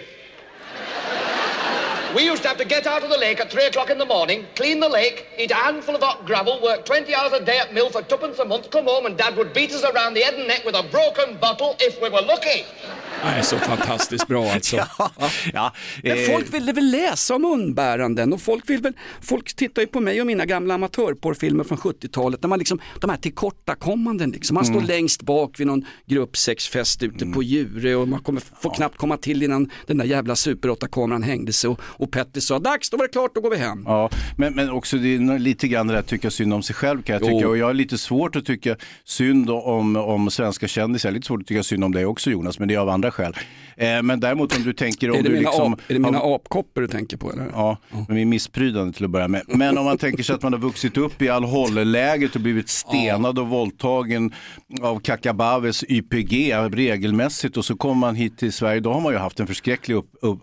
We 2.16 2.24
used 2.32 2.42
to 2.42 2.48
have 2.48 2.58
to 2.58 2.66
get 2.66 2.88
out 2.88 3.04
of 3.04 3.10
the 3.12 3.18
lake 3.18 3.40
at 3.40 3.52
three 3.52 3.66
o'clock 3.66 3.92
in 3.92 4.00
the 4.00 4.06
morning, 4.06 4.46
clean 4.56 4.80
the 4.80 4.90
lake, 4.90 5.28
eat 5.38 5.52
a 5.52 5.56
handful 5.56 5.96
of 5.96 6.02
hot 6.02 6.26
gravel, 6.26 6.60
work 6.64 6.84
20 6.84 7.14
hours 7.14 7.34
a 7.34 7.46
day 7.46 7.60
at 7.60 7.72
mill 7.72 7.92
for 7.92 8.02
tuppence 8.02 8.40
a 8.40 8.46
month, 8.46 8.72
come 8.72 8.86
home 8.86 9.06
and 9.06 9.16
dad 9.16 9.38
would 9.38 9.54
beat 9.54 9.72
us 9.72 9.84
around 9.84 10.16
the 10.16 10.22
head 10.22 10.34
and 10.34 10.48
neck 10.48 10.66
with 10.66 10.76
a 10.76 10.84
broken 10.90 11.38
bottle 11.38 11.76
if 11.80 12.02
we 12.02 12.10
were 12.10 12.22
lucky. 12.22 12.66
Nej, 13.23 13.43
så 13.43 13.58
fantastiskt 13.58 14.27
bra 14.27 14.51
alltså. 14.51 14.75
Ja, 14.99 15.12
ja, 15.53 15.73
Men 16.03 16.12
eh, 16.12 16.23
folk 16.34 16.53
ville 16.53 16.71
väl 16.73 16.91
läsa 16.91 17.36
om 17.36 17.45
umbäranden 17.45 18.34
och 18.34 18.41
folk 18.41 18.69
vill 18.69 18.82
väl, 18.82 18.93
folk 19.21 19.53
tittar 19.55 19.82
ju 19.82 19.88
på 19.88 19.99
mig 19.99 20.21
och 20.21 20.27
mina 20.27 20.45
gamla 20.45 20.73
amatörporrfilmer 20.73 21.63
från 21.63 21.77
70-talet 21.77 22.41
där 22.41 22.49
man 22.49 22.60
liksom, 22.60 22.79
de 23.01 23.10
här 23.10 23.17
tillkortakommanden 23.17 24.29
liksom, 24.32 24.55
man 24.55 24.63
Mm. 24.69 24.75
står 24.79 24.88
längst 24.88 25.21
bak 25.21 25.60
vid 25.60 25.67
någon 25.67 25.86
gruppsexfest 26.05 27.03
ute 27.03 27.25
på 27.25 27.43
Djure 27.43 27.95
och 27.95 28.08
man 28.08 28.19
kommer, 28.19 28.41
får 28.62 28.73
knappt 28.75 28.97
komma 28.97 29.17
till 29.17 29.43
innan 29.43 29.69
den 29.88 29.97
där 29.97 30.05
jävla 30.05 30.36
super 30.36 30.69
8-kameran 30.69 31.23
hängde 31.23 31.53
sig 31.53 31.69
och, 31.69 31.79
och 31.84 32.12
Petter 32.12 32.41
sa 32.41 32.60
dags, 32.60 32.89
då 32.89 32.97
var 32.97 33.05
det 33.05 33.12
klart, 33.12 33.36
då 33.36 33.41
går 33.41 33.49
vi 33.49 33.58
hem. 33.58 33.84
Ja, 33.86 34.10
men, 34.38 34.53
men 34.55 34.69
också 34.69 34.97
det 34.97 35.15
är 35.15 35.39
lite 35.39 35.67
grann 35.67 35.88
det 35.88 35.93
där 35.93 35.99
att 35.99 36.08
tycka 36.08 36.32
synd 36.32 36.53
om 36.53 36.63
sig 36.63 36.75
själv 36.75 37.01
kan 37.01 37.13
jag 37.13 37.21
Jo. 37.23 37.38
tycka. 37.38 37.47
Och 37.49 37.58
jag 37.58 37.65
har 37.65 37.73
lite 37.73 37.97
svårt 37.97 38.36
att 38.36 38.45
tycka 38.45 38.75
synd 39.05 39.49
om, 39.49 39.95
om 39.95 40.29
svenska 40.32 40.67
kändisar. 40.67 41.12
Lite 41.12 41.27
svårt 41.27 41.41
att 41.41 41.47
tycka 41.47 41.63
synd 41.63 41.84
om 41.84 41.91
dig 41.91 42.05
också 42.05 42.32
Jonas, 42.32 42.60
men 42.60 42.67
det 42.67 42.73
är 42.73 42.79
av 42.79 42.89
andra 43.10 43.12
skäl. 43.12 43.34
Eh, 43.78 44.04
men 44.04 44.19
däremot 44.19 44.58
om 44.58 44.63
du 44.63 44.74
tänker 44.74 45.10
om 45.10 45.17
Är 45.17 45.24
det, 45.24 45.30
du 45.30 45.36
mina, 45.36 45.50
liksom... 45.50 45.74
ap, 45.74 45.80
är 45.88 45.93
det 45.93 46.00
mina 46.00 46.19
apkoppor 46.19 46.82
du 46.82 46.88
tänker 46.88 47.17
på 47.17 47.32
eller? 47.32 47.48
Ja, 47.54 47.78
men 47.89 48.15
vi 48.15 48.22
är 48.22 48.26
missprydande 48.26 48.93
till 48.93 49.06
att 49.06 49.12
börja 49.12 49.28
med. 49.28 49.43
Men 49.48 49.78
om 49.78 49.86
man 49.86 49.98
tänker 49.98 50.24
sig 50.24 50.36
att 50.36 50.43
man 50.43 50.54
har 50.54 50.60
vuxit 50.60 50.98
upp 50.98 51.22
i 51.22 51.30
Al-Hol-lägret 51.30 52.36
och 52.36 52.41
blivit 52.41 52.69
stenad 52.69 53.39
och 53.39 53.48
våldtagen 53.48 54.34
av 54.82 55.00
Kakabaves 55.00 55.84
YPG 55.84 56.54
regelmässigt 56.72 57.58
och 57.58 57.65
så 57.65 57.76
kommer 57.76 57.95
man 57.95 58.15
hit 58.15 58.38
till 58.38 58.54
Sverige, 58.54 58.80
då 58.80 58.93
har 58.93 59.02
man 59.02 59.13
ju 59.13 59.19
haft 59.19 59.39
en 59.39 59.48
förskräcklig 59.48 59.95
upp, 59.95 60.10
upp, 60.22 60.39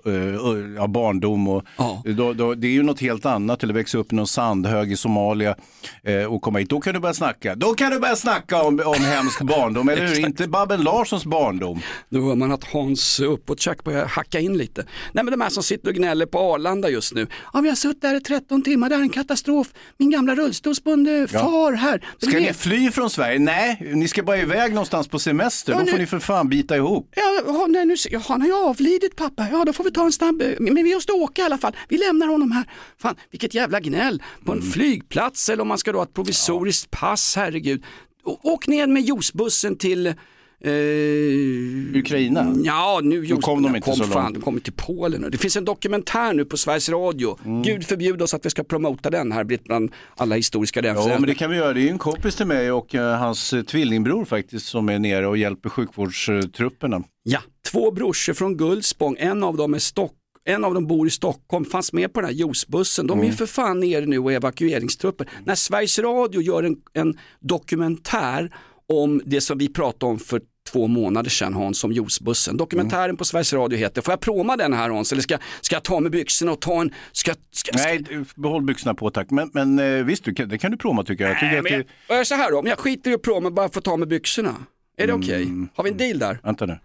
ja, 0.77 0.87
barndom. 0.87 1.49
Och, 1.49 1.63
då, 2.05 2.33
då, 2.33 2.55
det 2.55 2.67
är 2.67 2.73
ju 2.73 2.83
något 2.83 3.01
helt 3.01 3.27
annat, 3.27 3.63
eller 3.63 3.75
växa 3.75 3.99
upp 3.99 4.13
i 4.13 4.17
någon 4.17 4.27
sandhög 4.27 4.93
i 4.93 4.97
Somalia 4.97 5.55
eh, 6.03 6.25
och 6.25 6.43
komma 6.43 6.59
hit. 6.59 6.71
Då 6.71 6.81
kan 6.81 6.95
du 6.95 7.01
börja 7.01 7.15
snacka. 7.15 7.55
Då 7.55 7.75
kan 7.75 7.91
du 7.91 7.99
börja 7.99 8.17
snacka 8.17 8.63
om, 8.63 8.81
om 8.85 9.05
hemsk 9.05 9.43
barndom, 9.43 9.89
eller 9.89 10.07
hur? 10.07 10.21
Inte 10.27 10.49
Babben 10.49 10.81
Larssons 10.83 11.25
barndom. 11.25 11.81
Då 12.09 12.35
man 12.35 12.51
att 12.57 12.65
Hans 12.73 13.21
uppåt 13.21 13.85
börjar 13.85 14.07
hacka 14.07 14.41
in 14.41 14.59
lite. 14.59 14.87
Nej 15.13 15.25
men 15.25 15.31
de 15.31 15.41
här 15.41 15.49
som 15.51 15.63
sitter 15.63 15.89
och 15.89 15.95
gnäller 15.95 16.27
på 16.27 16.39
Arlanda 16.39 16.91
just 16.91 17.15
nu. 17.15 17.27
Ja 17.53 17.61
vi 17.61 17.69
har 17.69 17.77
suttit 17.77 18.03
där 18.03 18.15
i 18.15 18.21
13 18.21 18.63
timmar, 18.63 18.89
det 18.89 18.95
här 18.95 19.01
är 19.01 19.05
en 19.05 19.09
katastrof. 19.11 19.69
Min 19.99 20.11
gamla 20.11 20.35
rullstolsbundne 20.35 21.27
far 21.29 21.73
här. 21.73 22.07
Ska 22.19 22.39
ni 22.41 22.53
fly 22.53 22.91
från 22.91 23.11
Sverige? 23.11 23.39
Nej, 23.39 23.93
ni 23.95 24.09
ska 24.09 24.23
bara 24.23 24.39
iväg 24.39 24.71
någonstans 24.75 25.09
på 25.09 25.19
semester. 25.19 25.73
Ja, 25.73 25.79
Då 25.79 25.85
nu- 25.85 25.91
får 25.91 25.99
ni 25.99 26.07
för 26.07 26.19
fan 26.19 26.49
bita 26.49 26.77
ihop. 26.77 27.11
Ja, 27.17 27.43
ja, 27.47 27.67
nej, 27.69 27.87
nu, 27.87 27.95
ja, 28.11 28.21
han 28.29 28.41
har 28.41 28.49
ju 28.49 28.55
avlidit 28.55 29.17
pappa. 29.17 29.47
Ja, 29.53 29.65
då 29.65 29.73
får 29.73 29.85
vi 29.85 29.91
ta 29.91 30.05
en 30.05 30.13
snabb... 30.13 30.43
Men 30.59 30.75
vi 30.85 30.95
måste 30.95 31.13
åka 31.13 31.43
i 31.43 31.45
alla 31.45 31.59
fall. 31.59 31.77
Vi 31.89 31.99
lämnar 31.99 32.27
honom 32.27 32.53
här. 32.53 32.65
Fan, 33.03 33.15
vilket 33.31 33.55
jävla 33.55 33.81
gnäll. 33.81 34.23
På 34.45 34.53
Mm. 34.53 34.65
en 34.65 34.73
flygplats 34.73 35.49
eller 35.49 35.63
om 35.63 35.69
man 35.69 35.79
ska 35.79 35.93
då 35.93 35.99
ha 35.99 36.05
ett 36.05 36.15
provisoriskt 36.15 36.91
pass, 36.91 37.37
herregud. 37.37 37.85
Å- 38.25 38.41
Åk 38.43 38.67
ner 38.67 38.87
med 38.87 39.03
juicebussen 39.03 39.79
till... 39.79 40.15
Eh, 40.61 41.99
Ukraina? 42.01 42.55
Ja, 42.65 43.01
nu 43.03 43.25
just, 43.25 43.43
kom 43.43 43.63
de 43.63 43.77
inte 43.77 43.81
kom 43.81 43.97
så 43.97 44.05
fan, 44.05 44.23
långt. 44.25 44.35
De 44.35 44.41
kommer 44.43 44.61
till 44.61 44.73
Polen 44.73 45.21
nu. 45.21 45.31
Det 45.31 45.39
finns 45.39 45.57
en 45.57 45.65
dokumentär 45.65 46.33
nu 46.33 46.45
på 46.45 46.57
Sveriges 46.57 46.89
Radio. 46.89 47.39
Mm. 47.45 47.63
Gud 47.63 47.85
förbjude 47.87 48.25
oss 48.25 48.35
att 48.35 48.47
vi 48.47 48.51
ska 48.51 48.65
promota 48.65 49.11
den 49.11 49.33
här, 49.33 49.45
blivit 49.45 49.65
bland 49.65 49.91
alla 50.17 50.35
historiska 50.35 50.81
Ja, 50.81 50.91
referenser. 50.91 51.19
men 51.19 51.29
det 51.29 51.35
kan 51.35 51.51
vi 51.51 51.57
göra. 51.57 51.73
Det 51.73 51.89
är 51.89 51.91
en 51.91 51.99
kompis 51.99 52.37
till 52.37 52.47
mig 52.47 52.73
och 52.73 52.95
eh, 52.95 53.19
hans 53.19 53.55
tvillingbror 53.67 54.25
faktiskt 54.25 54.67
som 54.67 54.89
är 54.89 54.99
nere 54.99 55.27
och 55.27 55.39
hjälper 55.39 55.69
sjukvårdstrupperna. 55.69 57.03
Ja, 57.23 57.41
två 57.73 57.91
brorsor 57.91 58.35
från 58.35 58.57
Gullspång, 58.57 59.17
en 59.19 59.45
av 59.45 59.57
dem 59.57 59.75
är 59.75 59.79
Stock 59.79 60.13
en 60.49 60.65
av 60.65 60.75
dem 60.75 60.87
bor 60.87 61.07
i 61.07 61.11
Stockholm, 61.11 61.65
fanns 61.65 61.93
med 61.93 62.13
på 62.13 62.21
den 62.21 62.31
här 62.31 62.37
juicebussen. 62.37 63.07
De 63.07 63.21
är 63.21 63.25
ju 63.25 63.33
för 63.33 63.47
fan 63.47 63.81
nere 63.81 64.07
nu 64.07 64.19
och 64.19 64.33
evakueringstrupper. 64.33 65.29
När 65.45 65.55
Sveriges 65.55 65.99
Radio 65.99 66.41
gör 66.43 66.63
en, 66.63 66.77
en 66.93 67.19
dokumentär 67.41 68.51
om 68.93 69.23
det 69.25 69.41
som 69.41 69.59
vi 69.59 69.69
pratade 69.69 70.13
om 70.13 70.19
för 70.19 70.41
två 70.69 70.87
månader 70.87 71.31
sedan 71.31 71.55
Hans 71.55 71.85
om 71.85 71.93
juicebussen. 71.93 72.57
Dokumentären 72.57 73.17
på 73.17 73.25
Sveriges 73.25 73.53
Radio 73.53 73.79
heter, 73.79 74.03
får 74.03 74.13
jag 74.13 74.21
proma 74.21 74.57
den 74.57 74.73
här 74.73 74.91
Hans 74.91 75.13
eller 75.13 75.23
ska, 75.23 75.39
ska 75.61 75.77
jag 75.77 75.83
ta 75.85 76.01
med 76.01 76.13
byxorna 76.13 76.53
och 76.53 76.61
ta 76.61 76.81
en, 76.81 76.95
ska, 77.13 77.35
ska, 77.51 77.79
ska 77.79 77.89
Nej, 77.89 78.05
behåll 78.37 78.63
byxorna 78.63 78.95
på 78.95 79.11
tack. 79.11 79.31
Men, 79.31 79.51
men 79.55 79.79
eh, 79.79 80.05
visst, 80.05 80.25
du 80.25 80.33
det 80.33 80.59
kan 80.59 80.71
du 80.71 80.77
prova 80.77 81.03
tycker 81.05 81.25
jag. 81.25 81.31
jag 81.31 81.41
tycker 81.41 81.63
Nej, 81.63 81.81
att 81.81 81.87
det... 82.09 82.15
jag 82.15 82.27
så 82.27 82.35
här 82.35 82.51
då, 82.51 82.59
om 82.59 82.67
jag 82.67 82.79
skiter 82.79 83.11
i 83.11 83.15
att 83.15 83.23
proma 83.23 83.51
bara 83.51 83.69
för 83.69 83.79
att 83.79 83.85
ta 83.85 83.97
med 83.97 84.09
byxorna. 84.09 84.55
Är 84.97 85.07
det 85.07 85.13
okej? 85.13 85.49
Har 85.75 85.85
vi 85.85 85.91
en 85.91 85.97
deal 85.97 86.19
där? 86.19 86.39
Vänta 86.43 86.67
nu. 86.67 86.79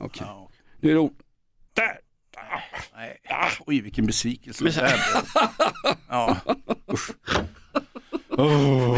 Okej. 0.00 0.26
Nu 0.80 0.90
är 0.90 0.94
det 0.94 1.00
o- 1.00 1.12
Där! 1.74 1.98
Nej. 2.96 3.16
Ah, 3.28 3.50
oj, 3.66 3.80
vilken 3.80 4.06
besvikelse. 4.06 4.92
Ja, 6.08 6.36
usch. 6.92 7.10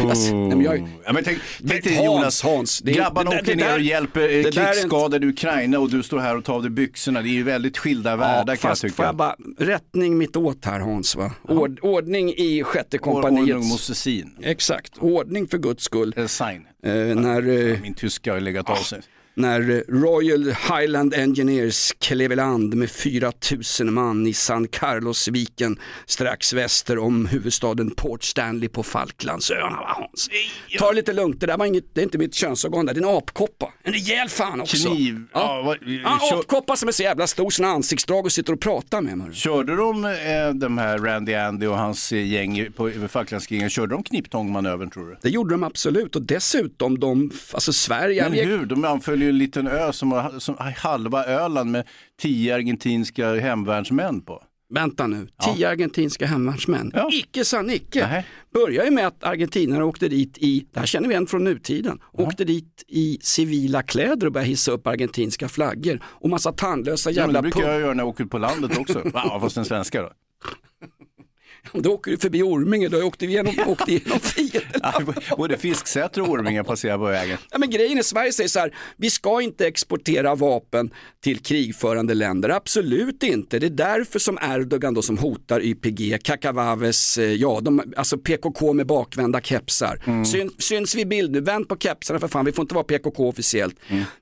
Alltså, 0.09 0.35
nej, 0.35 0.47
men 0.57 0.61
jag- 0.61 0.89
ja, 1.05 1.13
men 1.13 1.23
tänk, 1.23 1.37
tänk 1.67 1.83
dig 1.83 2.05
Jonas, 2.05 2.43
Hans, 2.43 2.79
det 2.79 2.91
grabbarna 2.91 3.29
det 3.29 3.35
där- 3.35 3.41
åker 3.43 3.55
det 3.55 3.63
ner 3.65 3.73
och 3.73 3.79
hjälper 3.81 4.21
eh, 4.21 4.43
det 4.43 4.51
krigsskadade 4.51 5.25
i 5.25 5.29
Ukraina 5.29 5.79
och 5.79 5.89
du 5.89 6.03
står 6.03 6.19
här 6.19 6.37
och 6.37 6.43
tar 6.45 6.53
av 6.53 6.61
dig 6.61 6.71
byxorna. 6.71 7.21
Det 7.21 7.29
är 7.29 7.31
ju 7.31 7.43
väldigt 7.43 7.77
skilda 7.77 8.15
världar 8.15 8.55
kan 8.55 8.69
jag 8.69 8.77
tycka. 8.77 8.93
får 8.93 9.05
jag 9.05 9.15
bara, 9.15 9.35
rättning 9.57 10.17
mitt 10.17 10.35
åt 10.35 10.65
här 10.65 10.79
Hans 10.79 11.15
va? 11.15 11.31
Ord, 11.47 11.79
ordning 11.81 12.29
i 12.37 12.63
sjätte 12.63 12.97
kompaniets. 12.97 13.67
Mossesin. 13.71 14.31
Exakt, 14.41 14.97
ordning 14.97 15.47
för 15.47 15.57
guds 15.57 15.83
skull. 15.83 16.13
Eh, 16.17 16.25
Sign. 16.25 16.65
Eh, 16.83 16.91
när, 16.93 17.69
eh, 17.71 17.79
Min 17.81 17.93
tyska 17.93 18.33
har 18.33 18.39
legat 18.39 18.69
av 18.69 18.75
sig. 18.75 19.01
När 19.39 19.83
Royal 19.87 20.43
Highland 20.43 21.13
Engineers 21.13 21.93
klev 21.99 22.31
i 22.31 22.35
land 22.35 22.73
med 22.73 22.91
4000 22.91 23.93
man 23.93 24.27
i 24.27 24.33
San 24.33 24.67
Carlos-viken 24.67 25.79
strax 26.05 26.53
väster 26.53 26.97
om 26.97 27.25
huvudstaden 27.25 27.91
Port 27.91 28.23
Stanley 28.23 28.69
på 28.69 28.83
Falklandsöarna. 28.83 29.79
Ta 30.79 30.89
det 30.89 30.95
lite 30.95 31.13
lugnt, 31.13 31.39
det 31.39 31.45
där 31.47 31.57
var 31.57 31.65
inget, 31.65 31.95
det 31.95 32.01
är 32.01 32.03
inte 32.03 32.17
mitt 32.17 32.33
könsorgan 32.33 32.85
där, 32.85 32.93
det 32.93 32.99
är 32.99 33.03
en 33.09 33.17
apkoppa. 33.17 33.73
En 33.83 33.93
rejäl 33.93 34.29
fan 34.29 34.61
också. 34.61 34.89
Kniv. 34.89 35.23
Ja, 35.33 35.61
vad, 35.65 35.77
Ja, 36.03 36.19
kör, 36.29 36.39
apkoppa 36.39 36.75
som 36.75 36.87
är 36.87 36.91
så 36.93 37.03
jävla 37.03 37.27
stor 37.27 37.49
sina 37.49 37.67
ansiktsdrag 37.67 38.25
och 38.25 38.31
sitter 38.31 38.53
och 38.53 38.59
pratar 38.59 39.01
med 39.01 39.17
mig. 39.17 39.33
körde 39.33 39.75
de, 39.75 40.05
eh, 40.05 40.53
de 40.53 40.77
här 40.77 40.97
Randy 40.97 41.33
Andy 41.33 41.65
och 41.67 41.77
hans 41.77 42.11
eh, 42.11 42.27
gäng 42.27 42.71
på 42.71 42.91
Falklandsgängen, 43.09 43.69
körde 43.69 43.95
de 43.95 44.03
kniptångmanövern 44.03 44.89
tror 44.89 45.09
du? 45.09 45.17
Det 45.21 45.29
gjorde 45.29 45.53
de 45.53 45.63
absolut 45.63 46.15
och 46.15 46.21
dessutom 46.21 46.99
de, 46.99 47.31
alltså 47.51 47.73
Sverige, 47.73 48.29
Men 48.29 48.47
hur? 48.47 48.65
De 48.65 48.85
anföll 48.85 49.21
ju 49.21 49.28
en 49.29 49.37
liten 49.37 49.67
ö 49.67 49.91
som, 49.93 50.11
har- 50.11 50.39
som 50.39 50.55
halva 50.77 51.25
Öland 51.25 51.71
med 51.71 51.87
tio 52.21 52.55
argentinska 52.55 53.35
hemvärnsmän 53.35 54.21
på. 54.21 54.43
vänta 54.73 55.07
nu, 55.07 55.27
tio 55.55 55.69
argentinska 55.69 56.25
hemvärnsmän. 56.25 56.91
Ja. 56.95 57.09
Icke 57.13 57.45
sa 57.45 57.61
Nicke. 57.61 58.23
Börjar 58.53 58.85
ju 58.85 58.91
med 58.91 59.07
att 59.07 59.23
argentinarna 59.23 59.85
åkte 59.85 60.07
dit 60.07 60.37
i, 60.37 60.65
det 60.73 60.79
här 60.79 60.87
känner 60.87 61.07
vi 61.07 61.13
igen 61.13 61.27
från 61.27 61.43
nutiden, 61.43 61.99
åkte 62.11 62.43
dit 62.43 62.83
i 62.87 63.17
civila 63.21 63.83
kläder 63.83 64.27
och 64.27 64.33
började 64.33 64.49
hissa 64.49 64.71
upp 64.71 64.87
argentinska 64.87 65.47
flaggor 65.49 65.99
och 66.05 66.29
massa 66.29 66.51
tandlösa 66.51 67.11
Ja, 67.11 67.13
men 67.13 67.35
jävla 67.35 67.41
det 67.41 67.51
brukar 67.51 67.71
jag 67.71 67.81
göra 67.81 67.93
när 67.93 68.03
jag 68.03 68.07
åker 68.09 68.25
på 68.25 68.37
landet 68.37 68.77
också. 68.77 69.01
Ja, 69.13 69.39
fast 69.41 69.55
den 69.55 69.65
svenska 69.65 70.01
då. 70.01 70.09
Då 71.73 71.93
åker 71.93 72.11
du 72.11 72.17
förbi 72.17 72.43
Orminge, 72.43 72.87
då 72.87 73.03
åkte 73.03 73.27
vi 73.27 73.33
igenom, 73.33 73.53
åkte 73.67 73.91
igenom 73.91 74.19
fienden. 74.23 75.13
Både 75.37 75.57
Fisksätra 75.57 76.23
och 76.23 76.29
Orminge 76.29 76.63
passerar 76.63 76.97
på 76.97 77.03
vägen. 77.03 77.37
Ja, 77.51 77.57
men 77.57 77.69
grejen 77.69 77.97
är 77.97 78.01
Sverige 78.01 78.33
säger 78.33 78.47
så 78.49 78.59
här, 78.59 78.75
vi 78.97 79.09
ska 79.09 79.41
inte 79.41 79.67
exportera 79.67 80.35
vapen 80.35 80.93
till 81.23 81.39
krigförande 81.39 82.13
länder, 82.13 82.49
absolut 82.49 83.23
inte. 83.23 83.59
Det 83.59 83.65
är 83.65 83.69
därför 83.69 84.19
som 84.19 84.39
Erdogan 84.41 84.93
då 84.93 85.01
som 85.01 85.17
hotar 85.17 85.61
YPG, 85.61 86.17
Kakavaves, 86.23 87.17
eh, 87.17 87.33
ja, 87.33 87.59
de, 87.61 87.93
alltså 87.97 88.17
PKK 88.17 88.73
med 88.73 88.85
bakvända 88.87 89.41
kepsar. 89.41 90.23
Syn, 90.25 90.51
syns 90.57 90.95
vi 90.95 91.01
i 91.01 91.05
bild 91.05 91.31
nu, 91.31 91.41
vänd 91.41 91.67
på 91.67 91.77
kepsarna 91.77 92.19
för 92.19 92.27
fan, 92.27 92.45
vi 92.45 92.51
får 92.51 92.63
inte 92.63 92.75
vara 92.75 92.83
PKK 92.83 93.27
officiellt. 93.29 93.75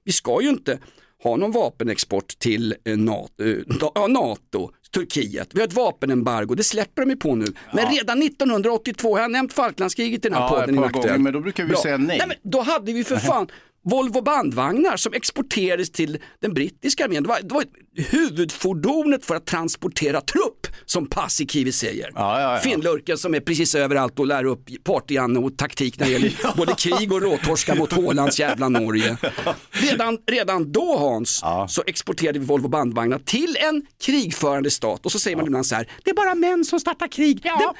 Vi 0.03 0.11
ska 0.11 0.41
ju 0.41 0.49
inte 0.49 0.79
ha 1.23 1.35
någon 1.35 1.51
vapenexport 1.51 2.39
till 2.39 2.75
eh, 2.85 2.97
NATO, 2.97 3.43
eh, 3.43 3.55
ja, 3.95 4.07
NATO, 4.07 4.71
Turkiet. 4.93 5.49
Vi 5.53 5.59
har 5.59 5.67
ett 5.67 5.73
vapenembargo, 5.73 6.55
det 6.55 6.63
släpper 6.63 7.01
de 7.01 7.09
ju 7.09 7.15
på 7.15 7.35
nu. 7.35 7.45
Men 7.73 7.91
redan 7.95 8.21
1982, 8.23 9.17
jag 9.17 9.23
har 9.23 9.29
nämnt 9.29 9.53
Falklandskriget 9.53 10.25
i 10.25 10.29
den 10.29 10.33
här 10.37 10.41
Ja, 10.43 10.49
podden 10.49 10.75
gånger, 10.75 11.17
men 11.17 11.33
då 11.33 11.39
brukar 11.39 11.63
vi 11.63 11.69
Bra. 11.69 11.81
säga 11.81 11.97
nej. 11.97 12.21
men 12.27 12.37
då 12.43 12.61
hade 12.61 12.93
vi 12.93 13.03
för 13.03 13.15
fan 13.29 13.47
Volvo 13.89 14.21
bandvagnar 14.21 14.97
som 14.97 15.13
exporterades 15.13 15.91
till 15.91 16.17
den 16.41 16.53
brittiska 16.53 17.05
armén. 17.05 17.23
Det 17.23 17.29
var, 17.29 17.39
det 17.41 17.53
var 17.53 17.63
huvudfordonet 18.11 19.25
för 19.25 19.35
att 19.35 19.45
transportera 19.45 20.21
trupp 20.21 20.67
som 20.85 21.05
Paasikivi 21.09 21.71
säger. 21.71 22.11
Ja, 22.15 22.41
ja, 22.41 22.53
ja. 22.53 22.59
Finnlurken 22.59 23.17
som 23.17 23.35
är 23.35 23.39
precis 23.39 23.75
överallt 23.75 24.19
och 24.19 24.27
lär 24.27 24.43
upp 24.43 24.83
party 24.83 25.17
och 25.19 25.57
taktik 25.57 25.99
när 25.99 26.05
det 26.05 26.11
gäller 26.11 26.33
både 26.57 26.73
krig 26.75 27.13
och 27.13 27.21
råtorska 27.21 27.75
mot 27.75 27.97
Ålands 27.97 28.39
jävla 28.39 28.69
Norge. 28.69 29.17
Redan, 29.71 30.17
redan 30.31 30.71
då 30.71 30.97
Hans 30.97 31.41
så 31.69 31.83
exporterade 31.87 32.39
vi 32.39 32.45
Volvo 32.45 32.67
bandvagnar 32.67 33.19
till 33.19 33.57
en 33.59 33.85
krigförande 34.05 34.71
stat 34.71 35.05
och 35.05 35.11
så 35.11 35.19
säger 35.19 35.37
man 35.37 35.45
ibland 35.45 35.65
så 35.65 35.75
här, 35.75 35.89
det 36.03 36.09
är 36.09 36.15
bara 36.15 36.35
män 36.35 36.65
som 36.65 36.79
startar 36.79 37.07
krig. 37.07 37.41
Dem- 37.59 37.73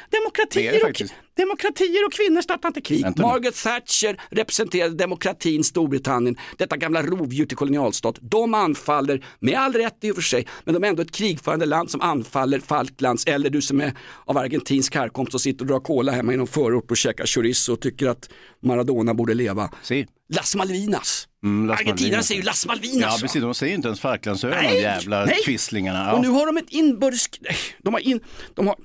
Det 0.61 0.67
är 0.67 0.71
det 0.71 0.77
och, 0.81 0.87
faktiskt. 0.87 1.13
Demokratier 1.37 2.05
och 2.05 2.13
kvinnor 2.13 2.41
startar 2.41 2.67
inte 2.69 2.81
krig. 2.81 3.03
Vänta 3.03 3.21
nu. 3.21 3.27
Margaret 3.27 3.63
Thatcher 3.63 4.21
representerade 4.29 4.95
demokratin 4.95 5.63
Storbritannien, 5.63 6.37
detta 6.57 6.77
gamla 6.77 7.01
rovdjur 7.01 7.45
till 7.45 7.57
kolonialstat. 7.57 8.15
De 8.21 8.53
anfaller, 8.53 9.25
med 9.39 9.59
all 9.59 9.73
rätt 9.73 9.97
i 10.01 10.11
och 10.11 10.15
för 10.15 10.21
sig, 10.21 10.47
men 10.63 10.73
de 10.73 10.83
är 10.83 10.87
ändå 10.87 11.01
ett 11.01 11.11
krigförande 11.11 11.65
land 11.65 11.91
som 11.91 12.01
anfaller 12.01 12.59
Falklands 12.59 13.25
eller 13.25 13.49
du 13.49 13.61
som 13.61 13.81
är 13.81 13.93
av 14.25 14.37
argentinsk 14.37 14.95
härkomst 14.95 15.33
och 15.33 15.41
sitter 15.41 15.61
och 15.65 15.67
drar 15.67 15.79
cola 15.79 16.11
hemma 16.11 16.33
i 16.33 16.37
någon 16.37 16.47
förort 16.47 16.91
och 16.91 16.97
käkar 16.97 17.25
chorizo 17.25 17.73
och 17.73 17.81
tycker 17.81 18.07
att 18.07 18.29
Maradona 18.63 19.13
borde 19.13 19.33
leva. 19.33 19.69
Si. 19.83 20.07
Las 20.33 20.55
Malvinas. 20.55 21.27
Mm, 21.43 21.67
Las 21.67 21.79
Argentinarna 21.79 22.09
Malvinas. 22.09 22.27
säger 22.27 22.41
ju 22.41 22.45
Las 22.45 22.65
Malvinas. 22.65 23.01
Ja, 23.01 23.09
va? 23.09 23.17
precis. 23.21 23.41
De 23.41 23.53
säger 23.53 23.75
inte 23.75 23.87
ens 23.87 23.99
Falklandsöarna, 23.99 24.61
de 24.61 24.81
jävla 24.81 25.25
nej. 25.25 25.35
quislingarna. 25.45 25.99
Ja. 25.99 26.13
Och 26.13 26.21
nu 26.21 26.27
har 26.27 26.45
de 26.45 26.57
ett 26.57 26.69
inbördes... 26.69 27.25
De 27.83 27.93
har 27.93 28.01
in... 28.01 28.19
De 28.55 28.67
har... 28.67 28.75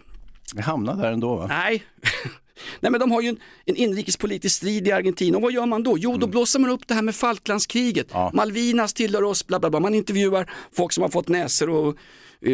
Vi 0.54 0.62
hamnade 0.62 1.02
där 1.02 1.12
ändå 1.12 1.36
va? 1.36 1.46
Nej. 1.46 1.82
Nej 2.80 2.90
men 2.92 3.00
de 3.00 3.10
har 3.10 3.20
ju 3.22 3.28
en, 3.28 3.36
en 3.66 3.76
inrikespolitisk 3.76 4.56
strid 4.56 4.88
i 4.88 4.92
Argentina 4.92 5.36
och 5.36 5.42
vad 5.42 5.52
gör 5.52 5.66
man 5.66 5.82
då? 5.82 5.98
Jo 5.98 6.16
då 6.16 6.26
blåser 6.26 6.58
man 6.58 6.70
upp 6.70 6.88
det 6.88 6.94
här 6.94 7.02
med 7.02 7.14
Falklandskriget. 7.14 8.06
Ja. 8.12 8.30
Malvinas 8.34 8.92
tillhör 8.94 9.22
oss, 9.24 9.46
bla 9.46 9.60
bla 9.60 9.70
bla. 9.70 9.80
Man 9.80 9.94
intervjuar 9.94 10.50
folk 10.72 10.92
som 10.92 11.02
har 11.02 11.08
fått 11.08 11.28
näsor 11.28 11.70
och 11.70 11.96
eh, 12.46 12.52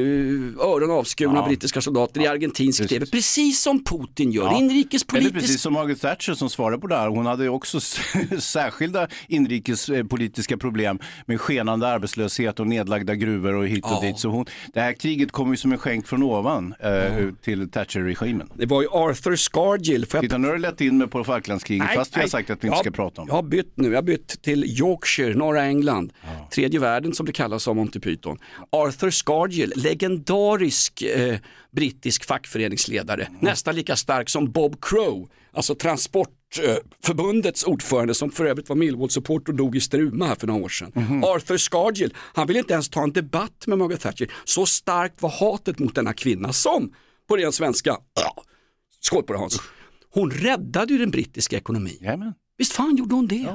öron 0.66 0.90
avskurna 0.90 1.34
Ja. 1.34 1.40
av 1.42 1.48
brittiska 1.48 1.80
soldater 1.80 2.20
i 2.20 2.26
argentinsk 2.26 2.78
Precis. 2.80 2.90
tv. 2.98 3.06
Precis 3.06 3.62
som 3.62 3.84
Putin 3.84 4.32
gör, 4.32 4.42
Ja. 4.44 4.48
Eller 4.50 4.58
inrikespolitisk. 4.60 5.34
precis 5.34 5.60
som 5.60 5.72
Margaret 5.72 6.00
Thatcher 6.00 6.34
som 6.34 6.50
svarade 6.50 6.78
på 6.80 6.86
det 6.86 6.96
här. 6.96 7.08
Hon 7.08 7.26
hade 7.26 7.42
ju 7.44 7.50
också 7.50 7.80
särskilda 8.40 9.08
inrikespolitiska 9.28 10.56
problem 10.56 10.98
med 11.26 11.40
skenande 11.40 11.88
arbetslöshet 11.88 12.60
och 12.60 12.66
nedlagda 12.66 13.14
gruvor 13.14 13.54
och 13.54 13.66
hit 13.68 13.84
och 13.84 13.90
Ja. 13.90 14.00
dit. 14.00 14.18
Så 14.18 14.28
hon, 14.28 14.46
det 14.74 14.80
här 14.80 14.92
kriget 14.92 15.32
kom 15.32 15.50
ju 15.50 15.56
som 15.56 15.72
en 15.72 15.78
skänk 15.78 16.06
från 16.06 16.22
ovan 16.22 16.74
eh, 16.80 17.28
till 17.42 17.70
Thatcher-regimen. 17.70 18.48
Det 18.54 18.66
var 18.66 18.82
ju 18.82 18.88
Arthur 18.90 19.36
Scargill. 19.36 19.97
Får 20.06 20.18
jag 20.18 20.22
Titta, 20.24 20.38
nu 20.38 20.46
har 20.48 20.54
du 20.54 20.60
lett 20.60 20.80
in 20.80 20.98
mig 20.98 21.08
på 21.08 21.24
Falklandskriget 21.24 21.94
fast 21.94 22.16
vi 22.16 22.20
har 22.20 22.28
sagt 22.28 22.50
att 22.50 22.64
vi 22.64 22.66
inte 22.68 22.76
Jag- 22.76 22.84
ska 22.84 22.90
prata 22.90 23.22
om 23.22 23.28
Jag 23.28 23.34
har 23.34 23.42
bytt 23.42 23.72
nu, 23.76 23.88
jag 23.88 23.94
har 23.96 24.02
bytt 24.02 24.42
till 24.42 24.64
Yorkshire, 24.64 25.34
norra 25.34 25.64
England. 25.64 26.12
Tredje 26.54 26.80
världen 26.80 27.14
som 27.14 27.26
det 27.26 27.32
kallas 27.32 27.68
av 27.68 27.76
Monty 27.76 28.00
Python. 28.00 28.38
Arthur 28.72 29.10
Scargill, 29.10 29.72
legendarisk 29.76 31.02
eh, 31.02 31.38
brittisk 31.70 32.24
fackföreningsledare. 32.24 33.22
Mm. 33.24 33.36
Nästan 33.40 33.74
lika 33.76 33.96
stark 33.96 34.28
som 34.28 34.50
Bob 34.52 34.84
Crow, 34.84 35.28
alltså 35.52 35.74
Transportförbundets 35.74 37.64
ordförande 37.64 38.14
som 38.14 38.30
för 38.30 38.44
övrigt 38.44 38.68
var 38.68 38.76
Millwall-support 38.76 39.48
och 39.48 39.54
dog 39.54 39.76
i 39.76 39.80
Struma 39.80 40.26
här 40.26 40.34
för 40.34 40.46
några 40.46 40.64
år 40.64 40.68
sedan. 40.68 40.92
Mhm. 40.94 41.24
Arthur 41.24 41.56
Scargill, 41.58 42.14
han 42.34 42.46
ville 42.46 42.58
inte 42.58 42.72
ens 42.72 42.88
ta 42.88 43.02
en 43.02 43.12
debatt 43.12 43.66
med 43.66 43.78
Margaret 43.78 44.00
Thatcher. 44.00 44.30
Så 44.44 44.66
starkt 44.66 45.22
var 45.22 45.30
hatet 45.30 45.78
mot 45.78 45.94
denna 45.94 46.12
kvinna 46.12 46.52
som, 46.52 46.92
på 47.28 47.36
ren 47.36 47.52
svenska, 47.52 47.96
skål 49.00 49.22
på 49.22 49.32
det 49.32 49.38
Hans, 49.38 49.60
hon 50.10 50.30
räddade 50.30 50.92
ju 50.92 50.98
den 50.98 51.10
brittiska 51.10 51.56
ekonomin. 51.56 51.98
Jajamän. 52.00 52.34
Visst 52.58 52.72
fan 52.72 52.96
gjorde 52.96 53.14
hon 53.14 53.26
det? 53.26 53.46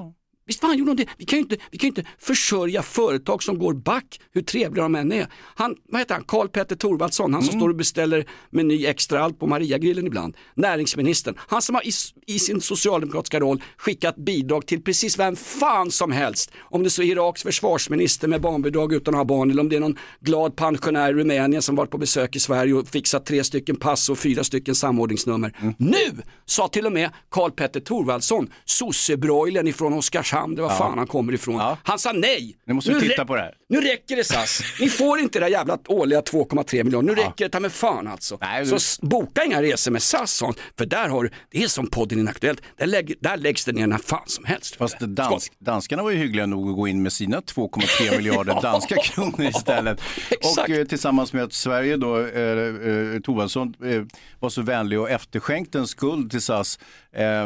Visst 0.46 0.60
fan 0.60 0.78
gjorde 0.78 0.92
hon 0.92 0.98
det? 0.98 1.06
Vi 1.18 1.26
kan 1.26 1.38
ju 1.38 1.44
inte, 1.44 1.58
vi 1.72 1.78
kan 1.78 1.88
inte 1.88 2.04
försörja 2.20 2.82
företag 2.82 3.44
som 3.44 3.60
går 3.60 3.74
back, 3.74 4.20
hur 4.32 4.42
trevliga 4.42 4.84
de 4.84 4.96
än 4.96 5.12
är. 5.12 5.28
Han, 5.56 5.76
vad 5.90 6.02
heter 6.02 6.16
han, 6.16 6.24
Karl 6.24 6.48
Petter 6.48 6.76
Thorwaldsson, 6.76 7.34
han 7.34 7.44
som 7.44 7.60
står 7.60 7.70
och 7.70 7.76
beställer 7.76 8.26
meny 8.50 8.86
extra 8.86 9.24
allt 9.24 9.40
på 9.40 9.48
Mariagrillen 9.48 10.08
ibland. 10.08 10.38
Näringsministern, 10.56 11.36
han 11.38 11.62
som 11.62 11.76
har 11.76 11.88
i, 11.88 11.92
i 12.28 12.40
sin 12.40 12.62
socialdemokratiska 12.62 13.40
roll 13.40 13.64
skickat 13.78 14.16
bidrag 14.16 14.66
till 14.66 14.84
precis 14.84 15.20
vem 15.20 15.36
fan 15.36 15.92
som 15.92 16.12
helst. 16.12 16.52
Om 16.60 16.84
det 16.84 16.90
så 16.90 17.02
är 17.02 17.06
Iraks 17.06 17.44
försvarsminister 17.44 18.28
med 18.28 18.42
barnbidrag 18.42 18.94
utan 18.94 19.14
att 19.14 19.18
ha 19.18 19.26
barn 19.26 19.52
eller 19.52 19.62
om 19.62 19.70
det 19.70 19.76
är 19.76 19.80
någon 19.80 19.98
glad 20.20 20.56
pensionär 20.56 21.10
i 21.10 21.14
Rumänien 21.14 21.62
som 21.62 21.76
varit 21.76 21.92
på 21.92 21.98
besök 21.98 22.36
i 22.36 22.40
Sverige 22.40 22.74
och 22.74 22.88
fixat 22.88 23.26
tre 23.26 23.44
stycken 23.44 23.76
pass 23.76 24.10
och 24.10 24.18
fyra 24.18 24.44
stycken 24.44 24.76
samordningsnummer. 24.76 25.76
Nu 25.78 26.22
sa 26.46 26.68
till 26.68 26.86
och 26.86 26.92
med 26.92 27.10
Karl 27.30 27.52
Petter 27.52 27.80
Thorwaldsson, 27.80 28.50
sossebroilern 28.66 29.68
ifrån 29.68 29.94
Oskarshamn, 29.94 30.33
det 30.56 30.62
var 30.62 30.70
fan 30.70 30.98
han 30.98 31.08
kommer 31.08 31.34
ifrån. 31.34 31.56
Ja. 31.56 31.78
Han 31.84 32.00
sa 32.00 32.12
nej. 32.12 32.56
Nu 32.66 32.74
måste 32.74 32.90
vi 32.94 32.96
Nu 33.02 33.02
titta 33.10 33.22
rä- 33.24 33.26
på 33.28 33.36
det 33.36 33.42
här. 33.42 33.54
Nu 33.70 33.82
räcker 33.82 34.16
det 34.16 34.24
SAS. 34.24 34.62
Ni 34.80 34.90
får 34.90 35.20
inte 35.20 35.40
det 35.40 35.46
där 35.46 35.52
jävla 35.52 35.78
årliga 35.88 36.22
2,3 36.22 36.84
miljoner. 36.84 37.16
Nu 37.16 37.22
räcker 37.22 37.46
det 37.46 37.50
ta 37.50 37.60
med 37.60 37.72
fan 37.72 38.08
alltså. 38.08 38.38
Nej, 38.42 38.66
Så 38.66 38.72
du- 38.72 38.76
s- 38.78 39.00
boka 39.02 39.44
inga 39.44 39.62
resor 39.62 39.92
med 39.92 40.04
SAS 40.04 40.42
Hans, 40.42 40.58
för 40.78 40.86
där 40.86 41.10
har 41.10 41.24
du, 41.24 41.30
det 41.52 41.64
är 41.64 41.68
som 41.68 41.88
podden 41.88 42.20
Inaktuellt, 42.20 42.62
där, 42.78 42.86
lägg, 42.88 43.14
där 43.20 43.38
läggs 43.38 43.66
det 43.66 43.72
ner 43.72 43.88
när 43.88 43.98
fan 43.98 44.24
som 44.26 44.46
helst. 44.46 44.76
Fast 44.76 45.00
dans, 45.00 45.52
danskarna 45.60 46.04
var 46.04 46.12
ju 46.12 46.18
hyggliga 46.18 46.46
nog 46.46 46.70
att 46.70 46.76
gå 46.76 46.88
in 46.88 47.04
med 47.04 47.14
sina 47.14 47.40
2,3 47.40 48.18
miljarder 48.18 48.62
danska 48.62 48.96
kronor 48.96 49.42
istället. 49.50 50.02
Och 50.58 50.70
eh, 50.70 50.86
tillsammans 50.86 51.34
med 51.34 51.44
att 51.44 51.54
Sverige 51.54 51.98
då, 51.98 52.18
eh, 52.20 52.26
eh, 52.26 53.20
Thorwaldsson 53.22 53.74
eh, 53.86 54.02
var 54.40 54.50
så 54.50 54.62
vänlig 54.62 55.00
och 55.00 55.10
efterskänkte 55.10 55.78
en 55.80 55.88
skuld 55.88 56.32
till 56.32 56.42
SAS 56.42 56.80
eh, 56.80 56.84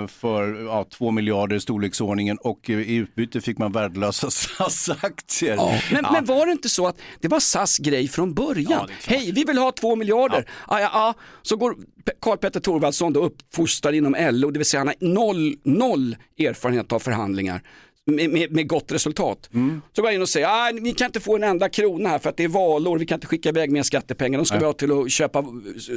för 0.08 0.66
ja, 0.66 0.86
2 0.92 1.12
miljarder 1.12 1.56
i 1.56 1.60
storleksordningen 1.60 2.38
och 2.38 2.70
eh, 2.70 2.80
i 2.80 2.96
utbyte 2.96 3.42
fick 3.42 3.58
man 3.58 3.72
värdelösa 3.72 4.30
SAS-aktier. 4.32 5.56
Ja. 5.56 5.82
Men, 5.92 6.06
men 6.14 6.26
var 6.26 6.46
det 6.46 6.52
inte 6.52 6.70
så 6.70 6.88
att 6.88 6.98
det 7.22 7.28
var 7.28 7.40
SAS 7.40 7.78
grej 7.78 8.08
från 8.08 8.34
början? 8.34 8.88
Hej, 9.08 9.32
vi 9.32 9.44
vill 9.44 9.58
ha 9.58 9.72
två 9.72 9.96
miljarder. 9.96 10.46
Ja. 10.68 10.80
Ja, 10.80 10.90
ja, 10.94 11.14
Så 11.42 11.58
går 11.58 11.72
Pe- 11.74 12.12
Karl 12.22 12.38
Petter 12.38 12.60
Thorwaldsson 12.60 13.14
då 13.14 13.20
uppfostrad 13.24 13.96
inom 13.96 14.16
LO, 14.32 14.52
det 14.52 14.60
vill 14.60 14.66
säga 14.66 14.80
han 14.80 14.88
har 14.88 14.96
noll, 15.14 15.56
noll 15.64 16.16
erfarenhet 16.40 16.92
av 16.92 17.00
förhandlingar. 17.00 17.62
Med, 18.10 18.30
med, 18.30 18.52
med 18.52 18.68
gott 18.68 18.92
resultat. 18.92 19.50
Så 19.94 20.02
går 20.02 20.10
jag 20.12 20.16
in 20.16 20.22
och 20.22 20.30
säger, 20.30 20.48
ah, 20.48 20.72
ni 20.72 20.94
kan 20.94 21.06
inte 21.06 21.20
få 21.20 21.36
en 21.36 21.44
enda 21.44 21.70
krona 21.70 22.10
här 22.10 22.20
för 22.20 22.30
att 22.30 22.38
det 22.38 22.44
är 22.44 22.48
valår, 22.48 22.98
vi 22.98 23.06
kan 23.06 23.16
inte 23.16 23.28
skicka 23.28 23.50
iväg 23.50 23.72
mer 23.72 23.84
skattepengar. 23.84 24.40
De 24.40 24.46
ska 24.46 24.60
vi 24.60 24.66
ha 24.66 24.74
till 24.74 24.92
att 24.92 25.12
köpa 25.12 25.40
eh, 25.40 25.46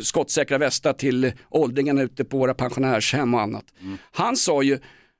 skottsäkra 0.02 0.58
västar 0.58 0.92
till 0.92 1.32
åldringarna 1.50 2.02
ute 2.02 2.24
på 2.24 2.38
våra 2.38 2.54
pensionärshem 2.54 3.34
och 3.34 3.40
annat. 3.40 3.64
Han 4.12 4.36
sa 4.36 4.62
ju, 4.62 4.78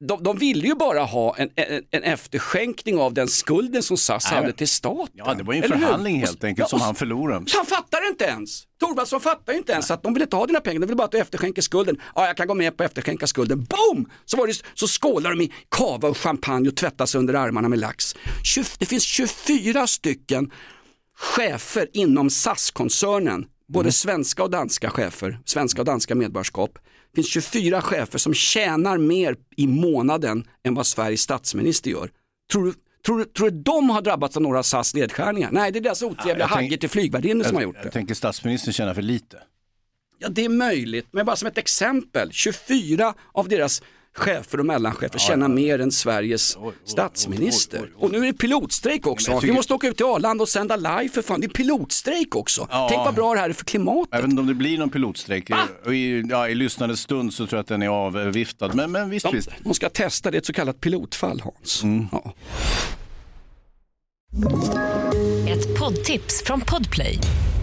de, 0.09 0.23
de 0.23 0.39
ville 0.39 0.67
ju 0.69 0.75
bara 0.75 1.01
ha 1.05 1.37
en, 1.37 1.51
en, 1.57 1.83
en 1.91 2.03
efterskänkning 2.03 2.99
av 2.99 3.15
den 3.15 3.29
skulden 3.29 3.83
som 3.83 3.97
SAS 3.97 4.27
Nej, 4.31 4.41
hade 4.41 4.53
till 4.53 4.69
staten. 4.69 5.13
Ja, 5.15 5.35
det 5.35 5.43
var 5.43 5.53
ju 5.55 5.57
en 5.57 5.63
hur? 5.63 5.79
förhandling 5.79 6.15
Och- 6.15 6.21
helt 6.29 6.45
enkelt 6.45 6.65
ja, 6.65 6.69
som 6.69 6.79
och- 6.81 6.85
han 6.87 6.95
förlorade. 6.95 7.51
så 7.51 7.57
han 7.57 7.67
fattar 7.67 8.09
inte 8.11 8.25
ens. 8.25 8.63
Thorvaldsson 8.81 9.21
fattar 9.21 9.53
ju 9.53 9.59
inte 9.59 9.73
ens 9.73 9.91
att 9.91 10.03
de 10.03 10.15
vill 10.15 10.23
inte 10.23 10.37
ha 10.37 10.47
dina 10.47 10.61
pengar, 10.61 10.81
de 10.81 10.87
vill 10.87 10.97
bara 10.97 11.05
att 11.05 11.11
du 11.13 11.19
efterskänker 11.19 11.63
skulden. 11.63 11.97
Ja, 12.15 12.27
jag 12.27 12.37
kan 12.37 12.47
gå 12.49 12.55
med 12.55 12.77
på 12.77 12.85
att 12.85 12.91
efterskänka 12.91 13.27
skulden. 13.27 13.65
Boom! 13.65 14.11
Så, 14.25 14.37
var 14.37 14.47
det, 14.47 14.63
så 14.75 14.87
skålar 14.87 15.31
de 15.31 15.41
i 15.41 15.53
kava 15.69 16.09
och 16.09 16.17
champagne 16.19 16.69
och 16.69 16.77
tvättar 16.77 17.07
sig 17.07 17.19
under 17.19 17.35
armarna 17.35 17.69
med 17.69 17.79
lax. 17.79 18.15
20, 18.45 18.65
det 18.79 18.87
finns 18.87 19.05
24 19.05 19.87
stycken 19.87 20.51
chefer 21.17 21.89
inom 21.93 22.31
SAS-koncernen, 22.31 23.45
både 23.69 23.93
svenska 23.93 24.43
och 24.43 24.51
danska 24.51 24.91
chefer, 24.91 25.39
svenska 25.45 25.81
och 25.83 25.87
danska 25.87 26.15
medborgarskap. 26.15 26.79
Det 27.12 27.16
finns 27.16 27.29
24 27.33 27.83
chefer 27.83 28.18
som 28.18 28.35
tjänar 28.35 28.99
mer 28.99 29.37
i 29.57 29.66
månaden 29.66 30.44
än 30.64 30.75
vad 30.75 30.87
Sveriges 30.87 31.20
statsminister 31.20 31.90
gör. 31.90 32.11
Tror 32.53 32.64
du, 32.66 32.73
tror, 33.07 33.18
du- 33.18 33.25
tror 33.25 33.51
du 33.51 33.57
de 33.62 33.90
har 33.90 34.03
drabbats 34.03 34.37
av 34.37 34.42
några 34.42 34.62
SAS 34.62 34.94
nedskärningar? 34.94 35.49
Nej, 35.53 35.73
det 35.73 35.79
är 35.79 35.81
deras 35.81 36.03
otrevliga 36.03 36.46
tänk- 36.49 36.51
hagge 36.51 36.77
till 36.79 36.88
flygvärdinnor 36.90 37.44
som 37.44 37.57
har 37.57 37.62
gjort 37.62 37.77
det. 37.77 37.85
jag 37.85 37.92
tänker 37.92 38.14
statsministern 38.14 38.73
tjänar 38.73 38.94
för 38.94 39.03
lite. 39.03 39.42
Ja, 40.18 40.29
det 40.29 40.44
är 40.44 40.49
möjligt, 40.49 41.07
men 41.11 41.27
bara 41.27 41.37
som 41.37 41.49
ett 41.49 41.59
exempel. 41.59 42.33
24 42.33 43.14
av 43.33 43.49
deras 43.49 43.83
chefer 44.16 44.61
och 44.61 44.66
mellanchefer 44.66 45.18
tjänar 45.18 45.49
mer 45.49 45.79
än 45.79 45.92
Sveriges 45.92 46.57
statsminister. 46.85 47.90
Och 47.96 48.11
nu 48.11 48.18
är 48.18 48.27
det 48.27 48.33
pilotstrejk 48.33 49.07
också. 49.07 49.40
Vi 49.42 49.53
måste 49.53 49.75
åka 49.75 49.88
ut 49.88 49.96
till 49.96 50.07
Arlanda 50.07 50.42
och 50.42 50.49
sända 50.49 50.77
live 50.77 51.09
för 51.09 51.23
fan. 51.23 51.40
Det 51.40 51.46
är 51.46 51.49
pilotstrejk 51.49 52.37
också. 52.37 52.68
Ja. 52.70 52.87
Tänk 52.90 52.99
vad 53.05 53.14
bra 53.14 53.35
det 53.35 53.40
här 53.40 53.49
är 53.49 53.53
för 53.53 53.64
klimatet. 53.64 54.09
Jag 54.12 54.23
vet 54.23 54.31
inte 54.31 54.40
om 54.40 54.46
det 54.46 54.55
blir 54.55 54.79
någon 54.79 54.90
pilotstrejk. 54.90 55.51
I, 55.90 56.23
ja, 56.31 56.49
I 56.49 56.55
lyssnande 56.55 56.96
stund 56.96 57.35
så 57.35 57.46
tror 57.46 57.57
jag 57.57 57.61
att 57.62 57.68
den 57.68 57.83
är 57.83 57.88
avviftad. 57.88 58.70
Men, 58.75 58.92
men 58.92 59.11
visst, 59.11 59.27
De, 59.27 59.35
visst. 59.37 59.51
de 59.64 59.75
ska 59.75 59.88
testa, 59.88 60.31
det 60.31 60.37
är 60.37 60.38
ett 60.38 60.46
så 60.46 60.53
kallat 60.53 60.81
pilotfall 60.81 61.40
Hans. 61.40 61.83
Mm. 61.83 62.07
Ja. 62.12 62.35
Ett 65.49 65.79
poddtips 65.79 66.42
från 66.44 66.61
Podplay. 66.61 67.18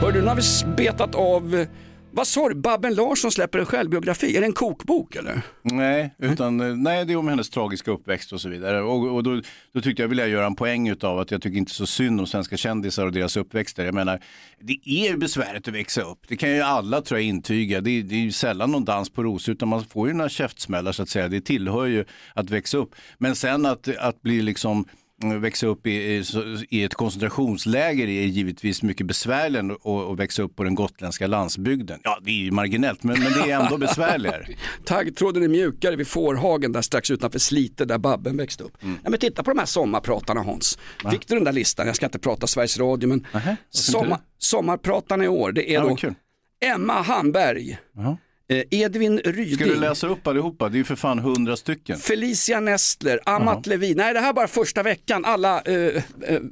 Hördu, 0.00 0.20
nu 0.20 0.26
har 0.26 0.36
vi 0.36 0.74
betat 0.76 1.14
av, 1.14 1.66
vad 2.10 2.26
sa 2.26 2.48
du, 2.48 2.54
Babben 2.54 2.94
Larsson 2.94 3.32
släpper 3.32 3.58
en 3.58 3.66
självbiografi, 3.66 4.36
är 4.36 4.40
det 4.40 4.46
en 4.46 4.52
kokbok 4.52 5.16
eller? 5.16 5.42
Nej, 5.62 6.14
utan, 6.18 6.82
nej, 6.82 7.04
det 7.04 7.12
är 7.12 7.16
om 7.16 7.28
hennes 7.28 7.50
tragiska 7.50 7.90
uppväxt 7.90 8.32
och 8.32 8.40
så 8.40 8.48
vidare. 8.48 8.82
Och, 8.82 9.14
och 9.14 9.22
då, 9.22 9.42
då 9.72 9.80
tyckte 9.80 10.02
jag 10.02 10.08
ville 10.08 10.26
göra 10.26 10.46
en 10.46 10.54
poäng 10.56 10.88
utav 10.88 11.18
att 11.18 11.30
jag 11.30 11.42
tycker 11.42 11.58
inte 11.58 11.72
så 11.72 11.86
synd 11.86 12.20
om 12.20 12.26
svenska 12.26 12.56
kändisar 12.56 13.06
och 13.06 13.12
deras 13.12 13.36
uppväxter. 13.36 13.84
Jag 13.84 13.94
menar, 13.94 14.20
det 14.60 14.78
är 14.84 15.10
ju 15.10 15.16
besvärligt 15.16 15.68
att 15.68 15.74
växa 15.74 16.02
upp. 16.02 16.18
Det 16.28 16.36
kan 16.36 16.50
ju 16.50 16.60
alla 16.60 17.00
tror 17.00 17.20
jag 17.20 17.28
intyga. 17.28 17.80
Det 17.80 17.90
är, 17.90 18.02
det 18.02 18.14
är 18.14 18.20
ju 18.20 18.32
sällan 18.32 18.70
någon 18.72 18.84
dans 18.84 19.10
på 19.10 19.22
rosor 19.22 19.52
utan 19.52 19.68
man 19.68 19.84
får 19.84 20.08
ju 20.08 20.14
några 20.14 20.28
käftsmällar 20.28 20.92
så 20.92 21.02
att 21.02 21.08
säga. 21.08 21.28
Det 21.28 21.40
tillhör 21.40 21.86
ju 21.86 22.04
att 22.34 22.50
växa 22.50 22.78
upp. 22.78 22.94
Men 23.18 23.36
sen 23.36 23.66
att, 23.66 23.88
att 23.98 24.22
bli 24.22 24.42
liksom 24.42 24.84
växa 25.24 25.66
upp 25.66 25.86
i, 25.86 26.24
i, 26.68 26.84
ett 26.84 26.94
koncentrationsläger 26.94 28.06
är 28.08 28.24
givetvis 28.26 28.82
mycket 28.82 29.06
besvärligare 29.06 29.64
än 29.64 29.70
att, 29.70 29.86
att 29.86 30.18
växa 30.18 30.42
upp 30.42 30.56
på 30.56 30.64
den 30.64 30.74
gotländska 30.74 31.26
landsbygden. 31.26 32.00
Ja, 32.02 32.18
det 32.22 32.30
är 32.30 32.34
ju 32.34 32.50
marginellt, 32.50 33.02
men, 33.02 33.20
men 33.20 33.32
det 33.32 33.50
är 33.50 33.60
ändå 33.60 33.78
besvärligare. 33.78 34.46
Taggtråden 34.84 35.42
är 35.42 35.48
mjukare 35.48 35.96
vid 35.96 36.08
Fårhagen 36.08 36.72
där 36.72 36.82
strax 36.82 37.10
utanför 37.10 37.38
Slite 37.38 37.84
där 37.84 37.98
Babben 37.98 38.36
växte 38.36 38.64
upp. 38.64 38.82
Mm. 38.82 38.98
Ja, 39.04 39.10
men 39.10 39.18
titta 39.18 39.42
på 39.42 39.50
de 39.50 39.58
här 39.58 39.66
sommarpratarna 39.66 40.42
Hans. 40.42 40.78
Fick 41.10 41.28
du 41.28 41.34
den 41.34 41.44
där 41.44 41.52
listan? 41.52 41.86
Jag 41.86 41.96
ska 41.96 42.06
inte 42.06 42.18
prata 42.18 42.46
Sveriges 42.46 42.78
Radio 42.78 43.08
men 43.08 43.26
sommar, 43.70 44.18
sommarpratarna 44.38 45.24
i 45.24 45.28
år 45.28 45.52
det 45.52 45.70
är 45.70 45.74
Ja, 45.74 45.80
då 45.88 45.96
kul. 45.96 46.14
Emma 46.64 47.02
Hamberg, 47.02 47.78
eh, 47.98 48.14
Edvin 48.48 49.18
Ryding, 49.18 49.54
Ska 49.54 49.64
du 49.64 49.80
läsa 49.80 50.06
upp 50.06 50.26
allihopa? 50.26 50.68
Det 50.68 50.76
är 50.76 50.78
ju 50.78 50.84
för 50.84 50.96
fan 50.96 51.18
hundra 51.18 51.56
stycken. 51.56 51.98
Felicia 51.98 52.60
Nestler, 52.60 53.20
Amat 53.24 53.66
Levin. 53.66 53.96
Nej 53.96 54.14
det 54.14 54.20
här 54.20 54.28
är 54.28 54.32
bara 54.32 54.48
första 54.48 54.82
veckan. 54.82 55.24
Alla 55.24 55.60
eh, 55.60 55.74
eh, 55.74 56.02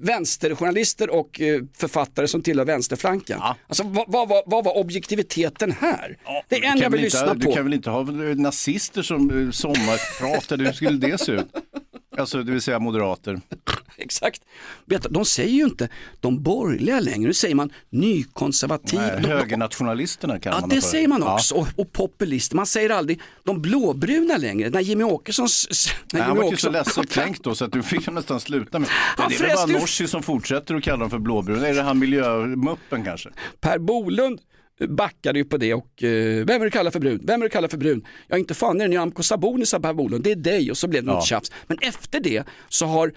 vänsterjournalister 0.00 1.10
och 1.10 1.40
eh, 1.40 1.62
författare 1.76 2.28
som 2.28 2.42
tillhör 2.42 2.64
vänsterflanken. 2.64 3.38
Ja. 3.40 3.56
Alltså, 3.68 3.82
vad, 3.82 4.28
vad, 4.28 4.42
vad, 4.46 4.64
var 4.64 4.76
objektiviteten 4.78 5.72
här? 5.72 6.16
det 6.48 6.56
är 6.56 6.64
en 6.64 6.78
jag 6.78 6.90
vill 6.90 7.00
väl 7.00 7.04
inte, 7.04 7.04
lyssna 7.04 7.34
Du 7.34 7.46
på. 7.46 7.52
kan 7.52 7.64
väl 7.64 7.74
inte 7.74 7.90
ha 7.90 8.02
nazister 8.34 9.02
som 9.02 9.44
eh, 9.46 9.50
sommarpratade? 9.50 10.64
Hur 10.64 10.72
skulle 10.72 10.98
det 10.98 11.18
se 11.18 11.32
ut? 11.32 11.46
Alltså, 12.18 12.42
det 12.42 12.52
vill 12.52 12.62
säga 12.62 12.78
moderater. 12.78 13.40
Exakt. 13.96 14.42
Du, 14.86 14.98
de 15.10 15.24
säger 15.24 15.50
ju 15.52 15.64
inte 15.64 15.88
de 16.20 16.42
borgerliga 16.42 17.00
längre, 17.00 17.26
nu 17.26 17.34
säger 17.34 17.54
man 17.54 17.70
nykonservativ. 17.90 19.00
Nej, 19.00 19.20
De- 19.22 19.28
högernationalisterna 19.28 20.38
kan 20.38 20.52
Ja 20.54 20.60
man 20.60 20.68
det 20.68 20.80
för. 20.80 20.88
säger 20.88 21.08
man 21.08 21.20
Ja. 21.22 21.34
också 21.34 21.54
och, 21.54 21.68
och 21.76 21.92
populister. 21.92 22.56
Man 22.56 22.66
säger 22.66 22.90
aldrig 22.90 23.20
de 23.44 23.62
blåbruna 23.62 24.36
längre. 24.36 24.70
När 24.70 24.80
Jimmy 24.80 25.04
Åkessons... 25.04 25.68
När 26.12 26.18
Nej, 26.18 26.22
han 26.22 26.30
Jimmy 26.36 26.44
var 26.44 26.50
ju 26.50 26.56
så 26.56 26.68
Åkesson- 26.68 26.72
ledsen 26.72 27.06
kränkt 27.06 27.42
då 27.44 27.54
så 27.54 27.64
att 27.64 27.72
du 27.72 27.82
fick 27.82 28.06
han 28.06 28.14
nästan 28.14 28.40
sluta 28.40 28.78
med. 28.78 28.88
Han 28.90 29.14
Men 29.18 29.28
det 29.38 29.44
är 29.44 29.48
väl 29.48 29.56
bara 29.56 29.66
ju- 29.68 29.72
Norsi 29.80 30.08
som 30.08 30.22
fortsätter 30.22 30.74
att 30.74 30.82
kalla 30.82 30.96
dem 30.98 31.10
för 31.10 31.18
blåbruna. 31.18 31.68
Är 31.68 31.74
det 31.74 31.82
han 31.82 31.98
miljömuppen 31.98 33.04
kanske? 33.04 33.28
Per 33.60 33.78
Bolund 33.78 34.40
backade 34.88 35.38
ju 35.38 35.44
på 35.44 35.56
det 35.56 35.74
och 35.74 36.02
eh, 36.02 36.44
vem 36.44 36.60
är 36.60 36.64
du 36.64 36.70
kallar 36.70 36.90
för 36.90 37.00
brun? 37.00 37.20
Vem 37.24 37.40
är 37.40 37.44
du 37.44 37.50
kallar 37.50 37.68
för 37.68 37.78
brun? 37.78 38.06
Ja 38.28 38.38
inte 38.38 38.54
fan 38.54 38.80
är 38.80 38.84
det 38.84 38.88
Nyamko 38.90 39.22
Sabuni 39.22 39.66
sa 39.66 39.80
Per 39.80 39.92
Bolund, 39.94 40.24
det 40.24 40.30
är 40.32 40.36
dig 40.36 40.70
och 40.70 40.78
så 40.78 40.88
blev 40.88 41.04
det 41.04 41.12
något 41.12 41.26
tjafs. 41.26 41.52
Men 41.66 41.78
efter 41.80 42.20
det 42.20 42.44
så 42.68 42.86
har 42.86 43.12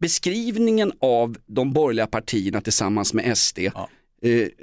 beskrivningen 0.00 0.92
av 1.00 1.36
de 1.46 1.72
borgerliga 1.72 2.06
partierna 2.06 2.60
tillsammans 2.60 3.14
med 3.14 3.38
SD, 3.38 3.58
eh, 3.58 3.72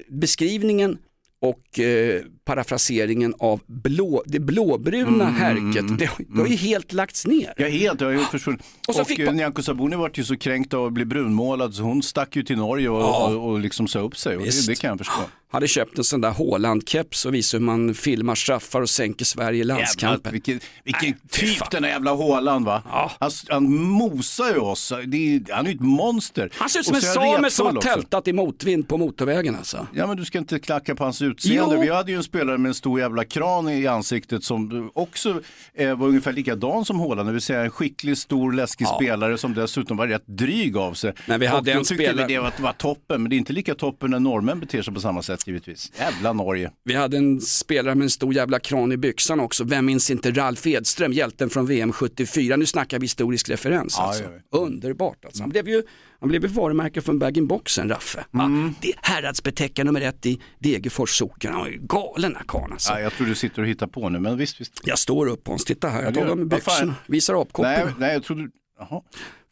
beskrivningen 0.09 0.97
och 1.41 1.79
eh, 1.79 2.21
parafraseringen 2.45 3.33
av 3.39 3.59
blå, 3.67 4.23
det 4.25 4.39
blåbruna 4.39 5.25
härket, 5.25 5.99
det, 5.99 6.09
det 6.29 6.41
har 6.41 6.47
ju 6.47 6.55
helt 6.55 6.93
lagts 6.93 7.27
ner. 7.27 7.53
Ja 7.57 7.67
helt, 7.67 7.99
det 7.99 8.05
har 8.05 8.11
ju 8.11 8.19
försvunnit. 8.19 8.61
Och 8.61 8.89
Och, 8.89 8.95
så 8.95 9.05
fick 9.05 9.19
eh, 9.19 9.33
Nyamko 9.33 9.61
Sabuni 9.63 9.95
var 9.95 10.11
ju 10.13 10.23
så 10.23 10.37
kränkt 10.37 10.73
av 10.73 10.85
att 10.85 10.93
bli 10.93 11.05
brunmålad 11.05 11.73
så 11.73 11.83
hon 11.83 12.03
stack 12.03 12.35
ju 12.35 12.43
till 12.43 12.57
Norge 12.57 12.89
och, 12.89 13.01
Ja. 13.01 13.27
och, 13.35 13.49
och 13.49 13.59
liksom 13.59 13.87
sa 13.87 13.99
upp 13.99 14.17
sig. 14.17 14.37
Och 14.37 14.43
det, 14.43 14.67
det 14.67 14.75
kan 14.75 14.87
jag 14.89 14.97
förstå. 14.97 15.21
Hade 15.56 15.68
köpt 15.68 15.97
en 15.97 16.03
sån 16.03 16.22
där 16.22 16.32
Håland-keps 16.32 17.26
och 17.26 17.34
visade 17.34 17.60
hur 17.62 17.66
man 17.66 17.93
filmar 17.93 18.36
straffar 18.36 18.82
och 18.82 18.89
sänker 18.89 19.26
Sverige 19.26 19.56
i 19.56 19.58
Jävlar, 19.60 19.76
landskampen. 19.76 20.32
vilken 20.32 20.60
vilken 20.84 21.10
Nej, 21.10 21.18
fy 21.32 21.47
typ 21.47 21.58
fan. 21.58 21.68
den 21.72 21.82
där 21.82 21.89
jävla 21.89 22.12
Håland 22.12 22.66
va? 22.66 22.82
Ja. 22.86 23.12
Han, 23.20 23.32
han 23.49 23.74
mosar 23.82 24.45
ju 24.49 24.58
oss, 24.60 24.91
är, 24.91 25.53
han 25.53 25.66
är 25.66 25.70
ju 25.70 25.76
ett 25.76 25.82
monster. 25.82 26.49
Han 26.53 26.70
ser 26.70 26.80
ut 26.80 26.86
som 26.86 26.95
en 26.95 27.01
same 27.01 27.49
som 27.49 27.66
har 27.66 27.74
retfull 27.74 27.78
också. 27.78 27.89
tältat 27.89 28.28
i 28.28 28.34
motvind 28.34 28.88
på 28.88 28.97
motorvägen 28.97 29.56
alltså. 29.56 29.88
Ja 29.93 30.08
men 30.08 30.18
du 30.18 30.26
ska 30.26 30.38
inte 30.38 30.60
klacka 30.60 30.95
på 30.95 31.03
hans 31.03 31.22
utseende. 31.22 31.76
Jo. 31.76 31.82
Vi 31.82 31.89
hade 31.89 32.12
ju 32.12 32.18
en 32.18 32.24
spelare 32.24 32.58
med 32.58 32.70
en 32.70 32.76
stor 32.76 32.99
jävla 32.99 33.24
kran 33.26 33.70
i 33.70 33.88
ansiktet 33.88 34.43
som 34.43 34.91
också 34.93 35.41
eh, 35.74 35.95
var 35.95 36.08
ungefär 36.08 36.34
likadan 36.34 36.86
som 36.86 36.99
Håland. 36.99 37.30
Det 37.30 37.34
vill 37.34 37.41
säga 37.41 37.62
en 37.62 37.72
skicklig, 37.72 38.18
stor, 38.18 38.51
läskig 38.53 38.88
spelare 38.88 39.38
som 39.38 39.53
dessutom 39.53 39.97
var 39.97 40.08
rätt 40.08 40.28
dryg 40.28 40.78
av 40.78 40.93
sig. 40.93 41.14
Men 41.26 41.39
vi 41.39 41.45
hade 41.45 41.58
och 41.60 41.66
då 41.66 41.72
en 41.72 41.78
tyckte 41.86 42.03
spelare- 42.03 42.28
vi 42.28 42.34
det 42.34 42.39
var, 42.39 42.51
var 42.60 42.74
toppen, 42.74 43.22
men 43.22 43.30
det 43.30 43.36
är 43.36 43.38
inte 43.38 43.53
lika 43.53 43.76
toppen 43.76 44.12
när 44.12 44.20
norrmän 44.20 44.60
beter 44.60 44.82
sig 44.82 44.93
på 44.93 44.99
samma 44.99 45.22
sätt 45.22 45.44
givetvis. 45.47 45.91
Jävla 45.99 46.33
Norge. 46.33 46.71
Vi 46.83 46.93
hade 46.93 47.17
en 47.17 47.41
spelare 47.41 47.95
med 47.95 48.03
en 48.05 48.09
stor 48.09 48.33
jävla 48.33 48.59
kran 48.59 48.91
i 48.91 48.97
byxan 48.97 49.39
också. 49.39 49.63
Vem 49.63 49.85
minns 49.85 50.09
inte 50.09 50.31
Ralf 50.31 50.67
Edström, 50.67 51.13
hjälten 51.13 51.49
från 51.49 51.65
VM 51.65 51.91
74. 51.91 52.55
Nu 52.55 52.65
snackar 52.65 52.99
vi 52.99 53.03
historisk 53.03 53.49
referens 53.49 53.99
alltså. 53.99 54.23
ja, 54.23 54.29
ja. 54.51 54.57
Underbart 54.57 55.25
alltså. 55.25 55.43
Han 55.43 55.49
blev 55.49 55.69
ju 55.69 55.83
han 56.19 56.29
blev 56.29 56.45
varumärke 56.45 57.01
för 57.01 57.11
en 57.11 57.19
bag-in-boxen, 57.19 57.89
Raffe. 57.89 58.25
Mm. 58.33 58.73
Ja, 58.81 58.91
häradsbetäckare 59.01 59.85
nummer 59.85 60.01
ett 60.01 60.25
i 60.25 60.41
Degerfors 60.59 61.09
socken. 61.17 61.51
Han 61.51 61.61
var 61.61 61.67
ju 61.67 61.79
galen 61.81 62.31
den 62.31 62.35
här 62.35 62.45
karln 62.47 62.73
alltså. 62.73 62.93
Ja, 62.93 62.99
jag 62.99 63.13
tror 63.13 63.27
du 63.27 63.35
sitter 63.35 63.61
och 63.61 63.67
hittar 63.67 63.87
på 63.87 64.09
nu, 64.09 64.19
men 64.19 64.37
visst, 64.37 64.61
visst. 64.61 64.81
Jag 64.83 64.99
står 64.99 65.27
upp 65.27 65.47
Hans, 65.47 65.65
titta 65.65 65.89
här. 65.89 66.03
Jag 66.03 66.13
tar 66.13 66.25
av 66.25 66.37
mig 66.37 66.45
du. 66.45 66.55
Byxorna, 66.55 66.95
visar 67.07 67.41
apkoppen. 67.41 67.71
Nej, 67.71 67.93
nej, 67.97 68.13
jag 68.13 68.23
trodde... 68.23 68.49
Jaha. 68.79 69.01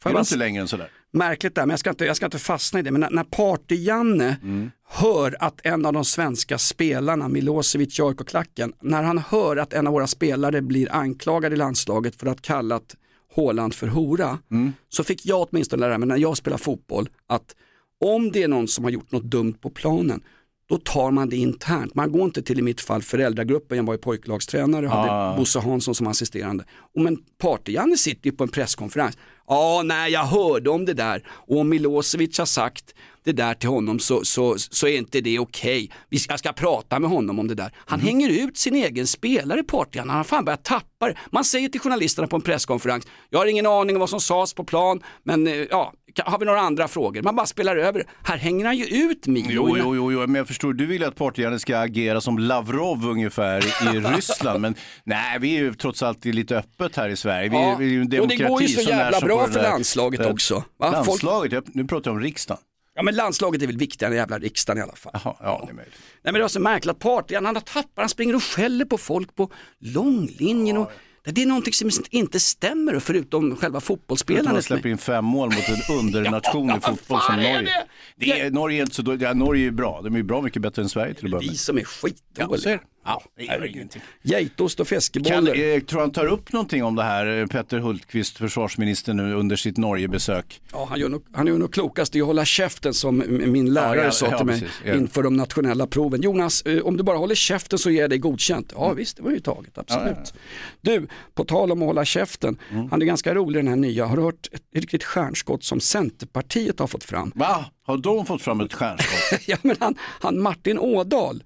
jag 0.04 0.12
Är 0.12 0.14
du 0.14 0.20
inte 0.20 0.36
längre 0.36 0.62
än 0.62 0.68
sådär? 0.68 0.90
Märkligt 1.14 1.56
där, 1.56 1.62
men 1.62 1.70
jag 1.70 1.80
ska 1.80 1.90
inte, 1.90 2.06
jag 2.06 2.16
ska 2.16 2.26
inte 2.26 2.40
fastna 2.40 2.80
i 2.80 2.84
det. 2.84 2.92
Men 2.92 3.02
när, 3.02 3.10
när 3.10 3.24
Party-Janne 3.24 4.36
hör 4.90 5.36
att 5.40 5.62
en 5.64 5.86
av 5.86 5.94
de 5.94 6.06
svenska 6.06 6.58
spelarna, 6.58 7.28
Milosevic 7.28 8.00
i 8.00 8.02
AIK-klacken, 8.02 8.74
när 8.82 9.04
han 9.04 9.18
hör 9.18 9.58
att 9.58 9.74
en 9.74 9.88
av 9.88 9.94
våra 9.94 10.08
spelare 10.08 10.62
blir 10.62 10.92
anklagad 10.92 11.54
i 11.54 11.56
landslaget 11.56 12.16
för 12.16 12.28
att 12.28 12.42
kallat 12.42 12.96
Håland 13.36 13.74
för 13.74 13.88
hora, 13.88 14.40
så 14.90 15.04
fick 15.04 15.26
jag 15.26 15.48
åtminstone 15.50 15.80
lära 15.88 15.98
mig 15.98 16.08
när 16.08 16.18
jag 16.18 16.38
spelar 16.38 16.58
fotboll 16.58 17.10
att 17.28 17.56
om 18.06 18.32
det 18.32 18.44
är 18.44 18.48
någon 18.48 18.68
som 18.68 18.84
har 18.84 18.92
gjort 18.92 19.12
något 19.12 19.24
dumt 19.24 19.54
på 19.62 19.70
planen, 19.70 20.22
då 20.70 20.78
tar 20.78 21.12
man 21.12 21.30
det 21.30 21.36
internt. 21.36 21.96
Man 21.96 22.12
går 22.12 22.24
inte 22.24 22.42
till 22.42 22.60
i 22.60 22.62
mitt 22.62 22.82
fall 22.82 23.02
föräldragruppen, 23.02 23.78
jag 23.78 23.86
var 23.86 23.94
ju 23.94 23.98
pojklagstränare 23.98 24.86
och 24.86 24.92
hade 24.92 25.12
Ah. 25.12 25.38
Bosse 25.38 25.60
Hansson 25.60 25.96
som 25.96 26.08
assisterande. 26.08 26.66
Och 26.96 27.02
men 27.02 27.18
Party-Janne 27.42 27.98
sitter 27.98 28.26
ju 28.30 28.32
på 28.36 28.44
en 28.44 28.50
presskonferens. 28.50 29.18
Ja, 29.48 29.82
nej 29.86 30.12
jag 30.12 30.26
hörde 30.26 30.70
om 30.70 30.86
det 30.86 30.94
där. 30.94 31.24
Och 31.28 31.66
Milosevic 31.66 32.38
har 32.38 32.46
sagt 32.46 32.96
det 33.24 33.32
där 33.32 33.54
till 33.54 33.70
honom 33.70 34.00
så, 34.00 34.26
så, 34.26 34.56
så 34.58 34.88
är 34.88 34.98
inte 34.98 35.22
det 35.22 35.40
okej. 35.40 35.92
Ska- 36.20 36.34
Jag 36.34 36.40
ska 36.40 36.54
prata 36.54 37.00
med 37.00 37.10
honom 37.10 37.40
om 37.40 37.48
det 37.48 37.56
där. 37.56 37.72
Han 37.76 38.00
hänger 38.00 38.30
ut 38.30 38.58
sin 38.58 38.76
egen 38.76 39.08
spelare 39.08 39.64
Party-Janne, 39.64 40.10
han 40.12 40.18
har 40.18 40.24
fan 40.24 40.46
börjat 40.46 40.64
tappa 40.64 41.08
det. 41.08 41.16
Man 41.32 41.44
säger 41.46 41.70
till 41.70 41.82
journalisterna 41.82 42.28
på 42.28 42.36
en 42.36 42.42
presskonferens, 42.42 43.08
jag 43.30 43.40
har 43.40 43.46
ingen 43.46 43.66
aning 43.66 43.96
om 43.96 44.00
vad 44.00 44.10
som 44.10 44.20
sades 44.22 44.54
på 44.54 44.64
plan, 44.64 45.02
men 45.24 45.48
eh, 45.48 45.54
ja, 45.54 45.94
har 46.26 46.40
vi 46.40 46.46
några 46.46 46.60
andra 46.62 46.88
frågor? 46.88 47.22
Man 47.22 47.36
bara 47.36 47.46
spelar 47.46 47.76
över. 47.78 48.04
Här 48.24 48.38
hänger 48.38 48.66
han 48.66 48.78
ju 48.78 48.86
ut 48.86 49.28
Milo. 49.28 49.50
Jo, 49.52 49.78
jo, 49.78 49.96
jo, 49.96 50.12
jo, 50.12 50.20
men 50.20 50.36
jag 50.36 50.48
förstår, 50.48 50.74
du 50.74 50.86
vill 50.86 51.04
att 51.04 51.16
Partyhjärnan 51.16 51.60
ska 51.60 51.78
agera 51.78 52.22
som 52.22 52.38
Lavrov 52.40 53.06
ungefär 53.10 53.58
i 53.96 54.00
Ryssland, 54.16 54.62
men 54.62 54.76
nej, 55.04 55.40
vi 55.40 55.56
är 55.56 55.60
ju 55.60 55.74
trots 55.74 56.04
allt 56.04 56.26
lite 56.26 56.58
öppet 56.58 56.96
här 56.96 57.10
i 57.10 57.16
Sverige. 57.16 57.50
Vi, 57.50 57.56
Ja, 57.56 57.72
är- 57.74 57.78
vi 57.78 57.86
är 57.86 57.90
ju 57.90 57.96
en 57.98 58.04
och 58.04 58.10
det 58.10 58.18
demokrati. 58.18 58.48
går 58.50 58.62
ju 58.62 58.68
så 58.68 58.90
lär 58.90 58.98
jävla 58.98 59.20
bra 59.22 59.48
för 59.48 59.54
där- 59.54 59.62
landslaget 59.70 60.20
det- 60.20 60.32
också. 60.32 60.64
Va? 60.80 60.92
Landslaget, 60.92 61.52
jag, 61.52 61.64
nu 61.76 61.86
pratar 61.86 62.12
jag 62.12 62.16
om 62.18 62.24
riksdagen. 62.24 62.62
Ja 62.96 63.04
men 63.04 63.16
landslaget 63.16 63.62
är 63.62 63.68
väl 63.68 63.78
viktigare 63.78 64.14
än 64.14 64.18
jävla 64.18 64.40
riksdagen 64.40 64.78
i 64.80 64.82
alla 64.84 64.96
fall. 64.96 65.12
Jaha, 65.24 65.36
ja, 65.40 65.62
det 65.66 65.72
är 65.72 65.76
möjligt. 65.76 65.94
Nej 66.00 66.20
men 66.24 66.34
det 66.34 66.40
var 66.42 66.48
så 66.48 66.60
märkligt 66.60 66.92
att 66.92 67.00
Partyan, 67.00 67.46
han 67.46 67.56
har 67.56 67.62
tappat, 67.62 67.92
han 67.96 68.10
springer 68.10 68.36
och 68.36 68.44
skäller 68.44 68.86
på 68.86 68.98
folk 68.98 69.36
på 69.36 69.52
långlinjen 69.80 70.78
och 70.78 70.92
det 71.26 71.42
är 71.42 71.46
någonting 71.46 71.74
som 71.74 71.90
inte 72.12 72.40
stämmer 72.40 73.00
förutom 73.00 73.56
själva 73.56 73.74
Man 73.76 73.82
fotbollsspelandet. 73.82 74.66
släpper 74.66 74.90
in 74.90 74.98
fem 74.98 75.26
mål 75.26 75.50
mot 75.50 75.70
en 75.70 75.96
undernation 76.00 76.68
Ja, 76.70 76.78
i 76.78 76.82
fotboll 76.82 77.22
som 77.22 77.36
är 77.40 77.54
Norge. 77.54 77.62
det? 77.62 78.26
Det 78.26 78.40
är, 78.42 78.52
Norge 78.52 78.78
är 78.80 78.82
inte 78.82 78.96
så 78.96 79.18
ja, 79.20 79.34
Norge 79.34 79.68
är 79.68 79.72
bra, 79.72 80.02
de 80.04 80.16
är 80.16 80.24
bra 80.24 80.42
mycket 80.42 80.62
bättre 80.62 80.82
än 80.82 80.90
Sverige 80.90 81.14
till 81.14 81.26
att 81.26 81.32
börja 81.32 81.42
Vi 81.42 81.48
med. 81.48 81.58
som 81.58 81.78
är 81.78 81.82
Ja, 81.82 81.88
skitdåliga. 81.88 82.62
så 82.62 82.70
är 82.70 82.74
det. 82.74 82.84
Ja, 83.06 83.22
det 83.38 83.44
gör 83.44 83.66
ingenting. 83.66 84.02
Geitost 84.22 84.80
och 84.80 84.88
Kan, 84.88 84.96
fiskeboller. 84.96 85.76
eh, 85.76 85.80
tror 85.80 86.00
han 86.02 86.12
tar 86.12 86.26
upp 86.26 86.54
någonting 86.54 86.84
om 86.84 86.96
det 86.96 87.04
här, 87.04 87.40
eh, 87.42 87.46
Petter 87.48 87.80
Hultqvist, 87.80 88.38
försvarsminister 88.38 89.14
nu 89.14 89.34
under 89.34 89.56
sitt 89.56 89.78
Norgebesök? 89.78 90.62
Ja, 90.72 90.86
han, 90.90 91.00
gör 91.00 91.10
nog, 91.10 91.24
han 91.34 91.48
gör 91.48 91.58
nog 91.58 91.74
klokast 91.74 92.16
i 92.16 92.22
att 92.22 92.28
hålla 92.28 92.46
käften 92.46 92.94
som 92.94 93.24
min 93.28 93.74
lärare 93.74 93.98
Ja, 93.98 94.04
ja, 94.04 94.12
sa 94.12 94.28
ja, 94.32 94.38
till 94.38 94.46
mig 94.46 94.60
precis, 94.60 94.82
ja. 94.86 94.94
inför 94.96 95.24
de 95.24 95.36
nationella 95.38 95.88
proven. 95.88 96.22
Jonas, 96.22 96.62
eh, 96.62 96.80
om 96.82 96.98
du 96.98 97.04
bara 97.04 97.18
håller 97.18 97.36
käften 97.36 97.80
så 97.80 97.90
ger 97.90 98.02
jag 98.02 98.10
dig 98.10 98.20
godkänt. 98.20 98.74
Ja 98.76 98.94
visst, 98.94 99.18
det 99.18 99.24
var 99.24 99.32
ju 99.32 99.40
taget, 99.40 99.78
absolut. 99.78 100.08
Mm. 100.08 100.24
Ja, 100.82 100.92
Du, 101.00 101.08
på 101.34 101.46
tal 101.46 101.72
om 101.72 101.82
att 101.82 101.86
hålla 101.88 102.06
käften, 102.06 102.58
Mm. 102.72 102.88
han 102.92 103.02
är 103.02 103.06
ganska 103.06 103.36
rolig 103.36 103.60
den 103.60 103.68
här 103.68 103.76
nya. 103.76 104.06
Har 104.06 104.18
du 104.18 104.24
hört 104.24 104.48
ett 104.52 104.62
riktigt 104.76 105.04
stjärnskott 105.04 105.64
som 105.64 105.80
Centerpartiet 105.80 106.80
har 106.80 106.88
fått 106.88 107.04
fram? 107.04 107.32
Va? 107.36 107.66
Har 107.86 107.98
de 107.98 108.26
fått 108.26 108.42
fram 108.42 108.62
ett 108.62 108.74
stjärnskott? 108.74 109.42
ja, 109.48 109.58
men 109.62 109.76
han, 109.80 109.96
han 110.00 110.42
Martin 110.42 110.80
Ådahl, 110.80 111.44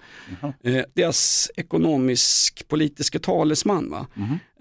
eh, 0.63 0.81
deras 0.93 1.51
ekonomisk-politiska 1.55 3.19
talesman, 3.19 3.89
va? 3.89 4.07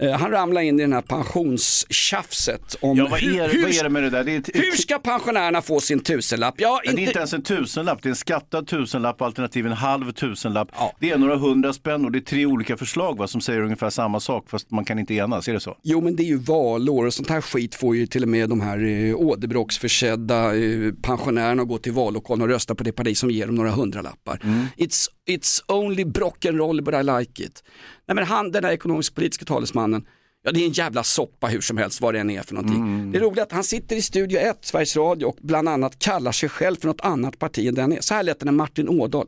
eh, 0.00 0.10
han 0.10 0.30
ramlade 0.30 0.66
in 0.66 0.78
i 0.78 0.82
den 0.82 0.92
här 0.92 1.02
pensionstjafset 1.02 2.76
om 2.80 2.96
Ja, 2.96 3.08
vad 3.10 3.20
hur, 3.20 3.40
är, 3.40 3.48
hur, 3.48 3.62
vad 3.62 3.70
är 3.70 3.82
det 3.82 3.90
med 3.90 4.02
det 4.02 4.10
där? 4.10 4.24
Det 4.24 4.36
ett, 4.36 4.50
hur 4.54 4.76
ska 4.76 4.98
pensionärerna 4.98 5.62
få 5.62 5.80
sin 5.80 6.00
tusenlapp? 6.00 6.54
Ja, 6.58 6.80
det 6.84 6.90
är 6.90 6.98
inte 6.98 7.18
ens 7.18 7.32
en 7.32 7.42
tusenlapp, 7.42 8.02
det 8.02 8.08
är 8.08 8.10
en 8.10 8.16
skattad 8.16 8.66
tusenlapp 8.66 9.22
alternativ 9.22 9.66
en 9.66 9.72
halv 9.72 10.12
tusenlapp. 10.12 10.68
Det 11.00 11.10
är 11.10 11.18
några 11.18 11.36
hundra 11.36 11.72
spänn 11.72 12.04
och 12.04 12.12
det 12.12 12.18
är 12.18 12.20
tre 12.20 12.46
olika 12.46 12.76
förslag 12.76 13.18
va, 13.18 13.26
som 13.26 13.40
säger 13.40 13.60
ungefär 13.60 13.90
samma 13.90 14.20
sak 14.20 14.50
fast 14.50 14.70
man 14.70 14.84
kan 14.84 14.98
inte 14.98 15.14
enas, 15.14 15.48
är 15.48 15.52
det 15.52 15.60
så? 15.60 15.76
Jo 15.82 16.00
men 16.00 16.16
det 16.16 16.22
är 16.22 16.26
ju 16.26 16.38
valår 16.38 17.06
och 17.06 17.14
sånt 17.14 17.30
här 17.30 17.40
skit 17.40 17.74
får 17.74 17.96
ju 17.96 18.06
till 18.06 18.22
och 18.22 18.28
med 18.28 18.48
de 18.48 18.60
här 18.60 18.84
eh, 18.84 19.16
åderbråcksförsedda 19.16 20.56
eh, 20.56 20.92
pensionärerna 21.02 21.65
att 21.66 21.70
gå 21.70 21.78
till 21.78 21.92
vallokalen 21.92 22.42
och 22.42 22.48
rösta 22.48 22.74
på 22.74 22.84
det 22.84 22.92
parti 22.92 23.16
som 23.16 23.30
ger 23.30 23.46
dem 23.46 23.54
några 23.54 23.70
hundralappar. 23.70 24.38
It's, 24.76 25.08
it's 25.28 25.62
only 25.68 26.04
roll 26.58 26.82
but 26.82 26.94
I 26.94 27.02
like 27.02 27.42
it. 27.42 27.64
Nej 28.06 28.14
men 28.14 28.24
han, 28.24 28.52
den 28.52 28.64
här 28.64 28.72
ekonomisk-politiska 28.72 29.44
talesmannen, 29.44 30.06
ja 30.42 30.52
det 30.52 30.60
är 30.60 30.66
en 30.66 30.72
jävla 30.72 31.02
soppa 31.02 31.46
hur 31.46 31.60
som 31.60 31.76
helst 31.76 32.00
vad 32.00 32.14
det 32.14 32.20
än 32.20 32.30
är 32.30 32.42
för 32.42 32.54
någonting. 32.54 33.12
Det 33.12 33.18
är 33.18 33.22
roligt 33.22 33.38
att 33.38 33.52
han 33.52 33.64
sitter 33.64 33.96
i 33.96 34.02
Studio 34.02 34.38
1, 34.38 34.58
Sveriges 34.60 34.96
Radio 34.96 35.26
och 35.26 35.36
bland 35.40 35.68
annat 35.68 35.98
kallar 35.98 36.32
sig 36.32 36.48
själv 36.48 36.76
för 36.76 36.88
något 36.88 37.00
annat 37.00 37.38
parti 37.38 37.66
än 37.66 37.74
den 37.74 37.92
är. 37.92 38.00
Så 38.00 38.14
här 38.14 38.22
lät 38.22 38.40
det 38.40 38.44
när 38.44 38.52
Martin 38.52 38.88
Ådahl, 38.88 39.26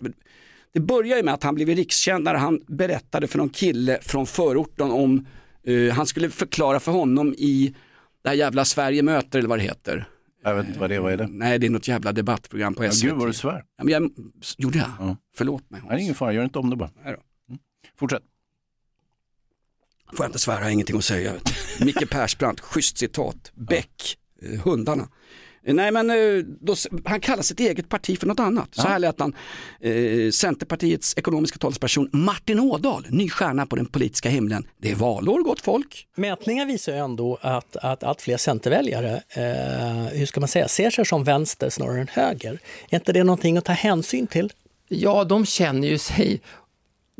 det 0.72 0.80
börjar 0.80 1.16
ju 1.16 1.22
med 1.22 1.34
att 1.34 1.42
han 1.42 1.54
blev 1.54 1.68
rikskänd 1.68 2.24
när 2.24 2.34
han 2.34 2.60
berättade 2.66 3.26
för 3.26 3.38
någon 3.38 3.48
kille 3.48 3.98
från 4.02 4.26
förorten 4.26 4.90
om, 4.90 5.26
eh, 5.66 5.94
han 5.94 6.06
skulle 6.06 6.30
förklara 6.30 6.80
för 6.80 6.92
honom 6.92 7.34
i 7.34 7.74
det 8.22 8.28
här 8.28 8.36
jävla 8.36 8.64
Sverige 8.64 9.02
möter 9.02 9.38
eller 9.38 9.48
vad 9.48 9.58
det 9.58 9.62
heter. 9.62 10.08
Jag 10.48 10.56
vet 10.56 10.66
inte 10.66 10.78
vad 10.80 10.90
det 10.90 10.98
vad 10.98 11.12
är 11.12 11.16
det? 11.16 11.26
Nej 11.30 11.58
det 11.58 11.66
är 11.66 11.70
något 11.70 11.88
jävla 11.88 12.12
debattprogram 12.12 12.74
på 12.74 12.84
Ja, 12.84 12.90
SVT. 12.90 13.02
gud 13.02 13.14
vad 13.16 13.28
du 13.28 13.32
svär. 13.32 13.64
Ja, 13.76 13.84
men 13.84 13.92
jag, 13.92 14.10
gjorde 14.58 14.78
jag? 14.78 14.88
Ja. 14.98 15.16
Förlåt 15.36 15.70
mig. 15.70 15.80
Nej, 15.80 15.90
det 15.90 15.96
är 15.96 16.02
ingen 16.02 16.14
fara, 16.14 16.32
gör 16.32 16.44
inte 16.44 16.58
om 16.58 16.70
det 16.70 16.76
bara. 16.76 16.90
Nej 17.04 17.16
då. 17.16 17.56
Fortsätt. 17.98 18.22
Får 20.12 20.24
jag 20.24 20.28
inte 20.28 20.38
svära, 20.38 20.56
jag 20.56 20.64
har 20.64 20.70
ingenting 20.70 20.96
att 20.98 21.04
säga. 21.04 21.32
Micke 21.80 22.10
Persbrandt, 22.10 22.60
schysst 22.60 22.98
citat. 22.98 23.52
Beck, 23.54 24.16
eh, 24.42 24.60
hundarna. 24.60 25.08
Nej 25.74 25.90
men 25.92 26.10
eh, 26.10 26.44
då, 26.60 26.74
han 27.04 27.20
kallar 27.20 27.42
sitt 27.42 27.60
eget 27.60 27.88
parti 27.88 28.18
för 28.20 28.26
något 28.26 28.40
annat. 28.40 28.74
Så 28.74 28.88
här 28.88 28.98
lät 28.98 29.20
han 29.20 29.34
eh, 29.80 30.30
Centerpartiets 30.30 31.14
ekonomiska 31.16 31.58
talesperson 31.58 32.08
Martin 32.12 32.60
Ådahl, 32.60 33.06
ny 33.08 33.30
stjärna 33.30 33.66
på 33.66 33.76
den 33.76 33.86
politiska 33.86 34.28
himlen. 34.28 34.66
Det 34.82 34.90
är 34.90 34.94
valår 34.94 35.42
gott 35.42 35.60
folk. 35.60 36.06
Mätningar 36.16 36.66
visar 36.66 36.92
ju 36.92 36.98
ändå 36.98 37.38
att, 37.40 37.76
att 37.76 38.04
allt 38.04 38.22
fler 38.22 38.36
centerväljare, 38.36 39.22
eh, 39.28 40.18
hur 40.18 40.26
ska 40.26 40.40
man 40.40 40.48
säga, 40.48 40.68
ser 40.68 40.90
sig 40.90 41.06
som 41.06 41.24
vänster 41.24 41.70
snarare 41.70 42.00
än 42.00 42.08
höger. 42.08 42.58
Är 42.90 42.96
inte 42.96 43.12
det 43.12 43.24
någonting 43.24 43.56
att 43.58 43.64
ta 43.64 43.72
hänsyn 43.72 44.26
till? 44.26 44.52
Ja, 44.88 45.24
de 45.24 45.46
känner 45.46 45.88
ju 45.88 45.98
sig... 45.98 46.40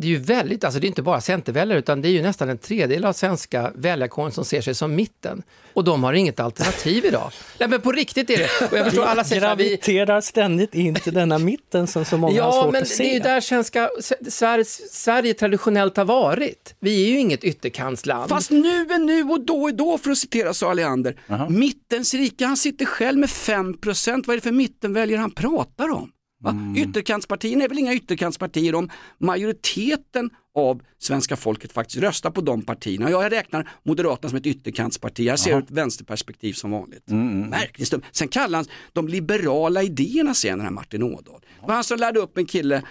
Det 0.01 0.07
är 0.07 0.11
ju 0.11 0.19
väldigt, 0.19 0.65
alltså 0.65 0.81
det 0.81 0.87
är 0.87 0.89
inte 0.89 1.03
bara 1.03 1.21
centerväljare 1.21 1.79
utan 1.79 2.03
det 2.03 2.09
är 2.09 2.11
ju 2.11 2.23
nästan 2.23 2.49
en 2.49 2.59
tredjedel 2.59 3.05
av 3.05 3.13
svenska 3.13 3.73
väljarkåren 3.75 4.33
som 4.33 4.45
ser 4.45 4.61
sig 4.61 4.75
som 4.75 4.95
mitten. 4.95 5.43
Och 5.75 5.85
de 5.85 6.05
har 6.05 6.13
inget 6.13 6.41
alternativ 6.41 7.05
idag. 7.05 7.31
Nej 7.61 7.69
men 7.69 7.81
på 7.81 7.93
riktigt 7.93 8.31
är 8.31 8.39
det. 8.39 8.67
Och 8.73 8.79
jag 8.79 8.87
förstår 8.87 9.05
alla 9.05 9.25
säger 9.25 9.43
här, 9.43 9.57
vi, 9.57 9.65
graviterar 9.65 10.21
ständigt 10.21 10.75
in 10.75 10.95
till 10.95 11.15
denna 11.15 11.39
mitten 11.39 11.87
som 11.87 12.05
så 12.05 12.17
många 12.17 12.43
har 12.43 12.49
Ja, 12.49 12.63
svårt 12.63 12.73
men 12.73 12.83
att 12.83 12.89
det 12.99 13.05
är 13.05 13.15
ju 13.15 13.21
se. 13.21 13.29
där 13.29 13.41
svenska, 13.41 13.91
Sverige, 14.29 14.65
Sverige 14.91 15.35
traditionellt 15.35 15.97
har 15.97 16.05
varit. 16.05 16.75
Vi 16.81 17.05
är 17.05 17.09
ju 17.09 17.19
inget 17.19 17.45
ytterkantsland. 17.45 18.29
Fast 18.29 18.51
nu 18.51 18.81
är 18.81 18.99
nu 18.99 19.23
och 19.23 19.41
då 19.41 19.69
är 19.69 19.73
då 19.73 19.99
för 19.99 20.11
att 20.11 20.19
citera 20.19 20.55
Sara 20.55 20.75
Leander. 20.75 21.17
Mittens 21.49 22.15
rika, 22.15 22.47
han 22.47 22.57
sitter 22.57 22.85
själv 22.85 23.19
med 23.19 23.29
5%. 23.29 24.23
Vad 24.27 24.35
är 24.35 24.39
det 24.39 24.41
för 24.41 24.53
mittenväljare 24.53 25.21
han 25.21 25.31
pratar 25.31 25.89
om? 25.89 26.11
Va? 26.41 26.74
Ytterkantspartierna 26.76 27.64
är 27.64 27.68
väl 27.68 27.78
inga 27.78 27.95
ytterkantspartier 27.95 28.74
om 28.74 28.91
majoriteten 29.18 30.30
av 30.55 30.82
svenska 30.99 31.36
folket 31.36 31.72
faktiskt 31.72 31.99
röstar 31.99 32.30
på 32.30 32.41
de 32.41 32.62
partierna. 32.62 33.11
Jag 33.11 33.32
räknar 33.32 33.68
Moderaterna 33.82 34.28
som 34.28 34.39
ett 34.39 34.47
ytterkantsparti, 34.47 35.20
jag 35.20 35.39
ser 35.39 35.57
ur 35.57 35.59
ett 35.59 35.70
vänsterperspektiv 35.70 36.53
som 36.53 36.70
vanligt. 36.70 37.03
Märkligt 37.51 37.86
stum. 37.89 38.03
Sen 38.12 38.28
kallar 38.28 38.59
han 38.59 38.66
de 38.93 39.09
liberala 39.09 39.82
idéerna 39.82 40.34
sen 40.34 40.59
den 40.59 40.64
här 40.66 40.72
Martin 40.72 41.03
Ådahl. 41.03 41.41
Det 41.61 41.66
var 41.66 41.74
han 41.74 41.84
som 41.84 41.99
lärde 41.99 42.20
upp 42.20 42.39
en 42.39 42.47
kille 42.47 42.82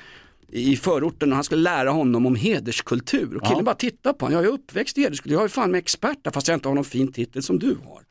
i 0.52 0.76
förorten 0.76 1.30
och 1.32 1.36
han 1.36 1.44
skulle 1.44 1.62
lära 1.62 1.90
honom 1.92 2.26
om 2.26 2.36
hederskultur. 2.36 3.36
Och 3.36 3.48
killen 3.48 3.66
bara 3.66 3.76
tittar 3.76 4.14
på 4.14 4.26
honom, 4.26 4.40
jag 4.40 4.50
är 4.50 4.54
uppväxt 4.54 4.98
i 4.98 5.02
hederskultur, 5.02 5.36
jag 5.36 5.44
är 5.44 5.48
fan 5.48 5.72
med 5.72 5.78
expert 5.78 6.18
där 6.24 6.32
fast 6.32 6.48
jag 6.48 6.56
inte 6.56 6.68
har 6.68 6.76
någon 6.76 6.84
fin 6.86 7.12
titel 7.14 7.44
som 7.44 7.60
du 7.60 7.78
har. 7.86 8.04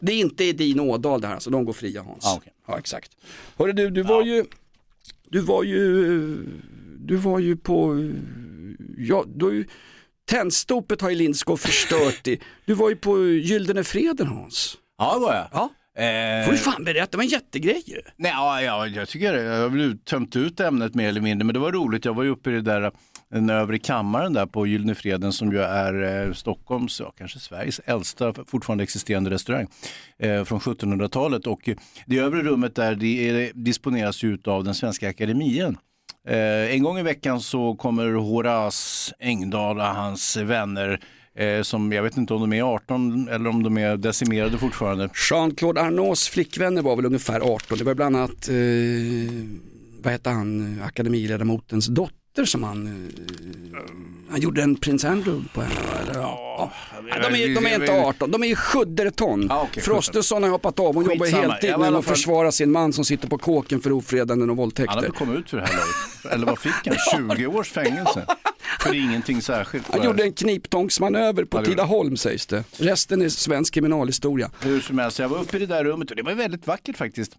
Det 0.00 0.12
är 0.12 0.18
inte 0.20 0.44
Edin 0.44 0.80
Ådahl 0.80 1.20
där 1.20 1.34
alltså, 1.34 1.50
de 1.50 1.64
går 1.64 1.72
fria 1.72 2.02
Hans. 2.02 2.26
Ah, 2.26 2.36
okej. 2.36 2.52
Ja 2.66 2.78
exakt. 2.78 3.10
Hörru 3.56 3.72
du, 3.72 3.90
du 3.90 4.02
var 4.02 4.22
ju, 4.22 4.44
du 5.28 5.40
var 5.40 5.62
ju, 5.62 6.36
du 6.98 7.16
var 7.16 7.38
ju 7.38 7.56
på, 7.56 8.10
ja 8.98 9.24
du 9.34 9.66
Tändstopet 10.28 11.00
har 11.00 11.10
ju 11.10 11.16
Lindskog 11.16 11.60
förstört 11.60 12.26
i. 12.26 12.40
Du 12.64 12.74
var 12.74 12.88
ju 12.88 12.96
på 12.96 13.24
Gyllene 13.24 13.84
Freden 13.84 14.26
Hans. 14.26 14.78
Ja, 14.98 15.14
det 15.14 15.20
var 15.20 15.34
jag. 15.34 15.48
Ja. 15.52 15.70
Eh, 16.02 16.44
Får 16.44 16.52
du 16.52 16.58
fan 16.58 16.84
berätta, 16.84 17.08
det 17.10 17.16
var 17.16 17.24
en 17.24 17.30
jättegrej 17.30 17.82
ju. 17.86 18.00
Nej, 18.16 18.30
ja, 18.34 18.62
ja, 18.62 18.86
jag 18.86 19.08
tycker 19.08 19.32
det. 19.32 19.42
Jag 19.42 19.62
har 19.62 19.68
väl 19.68 19.98
tömt 19.98 20.36
ut 20.36 20.60
ämnet 20.60 20.94
mer 20.94 21.08
eller 21.08 21.20
mindre, 21.20 21.44
men 21.46 21.54
det 21.54 21.58
var 21.60 21.72
roligt. 21.72 22.04
Jag 22.04 22.14
var 22.14 22.22
ju 22.24 22.30
uppe 22.30 22.50
i 22.50 22.52
det 22.52 22.60
där, 22.60 22.92
den 23.30 23.50
övre 23.50 23.78
kammaren 23.78 24.32
där 24.32 24.46
på 24.46 24.66
Gyllene 24.66 24.94
Freden 24.94 25.32
som 25.32 25.52
ju 25.52 25.60
är 25.60 26.26
eh, 26.26 26.32
Stockholms, 26.32 27.00
ja, 27.00 27.12
kanske 27.18 27.38
Sveriges 27.38 27.80
äldsta 27.84 28.34
fortfarande 28.46 28.84
existerande 28.84 29.30
restaurang 29.30 29.66
eh, 30.18 30.44
från 30.44 30.60
1700-talet. 30.60 31.46
Och 31.46 31.68
det 32.06 32.18
övre 32.18 32.42
rummet 32.42 32.74
där 32.74 32.94
det 32.94 33.28
är, 33.28 33.52
disponeras 33.54 34.22
ju 34.22 34.38
av 34.44 34.64
den 34.64 34.74
svenska 34.74 35.08
akademien. 35.08 35.76
Eh, 36.28 36.74
en 36.74 36.82
gång 36.82 36.98
i 36.98 37.02
veckan 37.02 37.40
så 37.40 37.74
kommer 37.74 38.12
Horace 38.12 39.14
Engdahl 39.18 39.78
och 39.78 39.84
hans 39.84 40.36
vänner 40.36 41.00
eh, 41.34 41.62
som 41.62 41.92
jag 41.92 42.02
vet 42.02 42.16
inte 42.16 42.34
om 42.34 42.40
de 42.40 42.52
är 42.52 42.62
18 42.62 43.28
eller 43.28 43.50
om 43.50 43.62
de 43.62 43.78
är 43.78 43.96
decimerade 43.96 44.58
fortfarande. 44.58 45.08
Jean-Claude 45.30 45.80
Arnaults 45.80 46.28
flickvänner 46.28 46.82
var 46.82 46.96
väl 46.96 47.06
ungefär 47.06 47.40
18. 47.40 47.78
Det 47.78 47.84
var 47.84 47.94
bland 47.94 48.16
annat, 48.16 48.48
eh, 48.48 48.54
vad 50.02 50.12
heter 50.12 50.30
han, 50.30 50.80
akademiledamotens 50.84 51.86
dotter 51.86 52.18
som 52.44 52.62
han, 52.62 52.86
eh, 52.86 53.78
han 54.30 54.40
gjorde 54.40 54.62
en 54.62 54.76
prins 54.76 55.04
Andrew 55.04 55.48
på 55.54 55.62
henne. 55.62 55.74
Eller, 56.02 56.20
ja. 56.20 56.44
Ja, 57.08 57.28
de, 57.30 57.42
är, 57.42 57.54
de 57.54 57.66
är 57.66 57.74
inte 57.80 57.92
18, 57.92 58.30
de 58.30 58.42
är 58.42 58.46
ju 58.46 58.56
sjutton. 58.56 59.46
Ja, 59.48 59.66
okej, 59.70 59.82
Frostenson 59.82 60.42
har 60.42 60.50
hoppat 60.50 60.80
av, 60.80 60.94
hon 60.94 61.04
jobbar 61.04 61.26
Skitsamma. 61.26 61.42
heltid 61.52 61.70
var 61.70 61.86
i 61.86 61.90
med 61.90 61.98
att 61.98 62.04
försvara 62.04 62.52
sin 62.52 62.70
man 62.72 62.92
som 62.92 63.04
sitter 63.04 63.28
på 63.28 63.38
kåken 63.38 63.80
för 63.80 63.92
ofredanden 63.92 64.42
och 64.42 64.48
Han 64.48 64.56
våldtäkter. 64.56 64.94
hade 64.94 65.10
kommit 65.10 65.38
ut 65.38 65.50
för 65.50 65.56
det 65.56 65.62
här 65.66 65.72
laget. 65.72 66.34
Eller 66.34 66.46
vad 66.46 66.58
fick 66.58 66.72
han? 67.12 67.36
20 67.36 67.46
års 67.46 67.70
fängelse? 67.70 68.26
För 68.80 68.94
ingenting 68.94 69.42
särskilt. 69.42 69.86
Han 69.90 70.04
gjorde 70.04 70.22
en 70.22 70.32
kniptångsmanöver 70.32 71.44
på 71.44 71.64
Tidaholm 71.64 72.16
sägs 72.16 72.46
det. 72.46 72.64
Resten 72.78 73.22
är 73.22 73.28
svensk 73.28 73.74
kriminalhistoria. 73.74 74.50
Hur 74.60 74.80
som 74.80 74.98
helst, 74.98 75.18
jag 75.18 75.28
var 75.28 75.38
uppe 75.38 75.56
i 75.56 75.60
det 75.60 75.66
där 75.66 75.84
rummet 75.84 76.10
och 76.10 76.16
det 76.16 76.22
var 76.22 76.34
väldigt 76.34 76.66
vackert 76.66 76.96
faktiskt. 76.96 77.32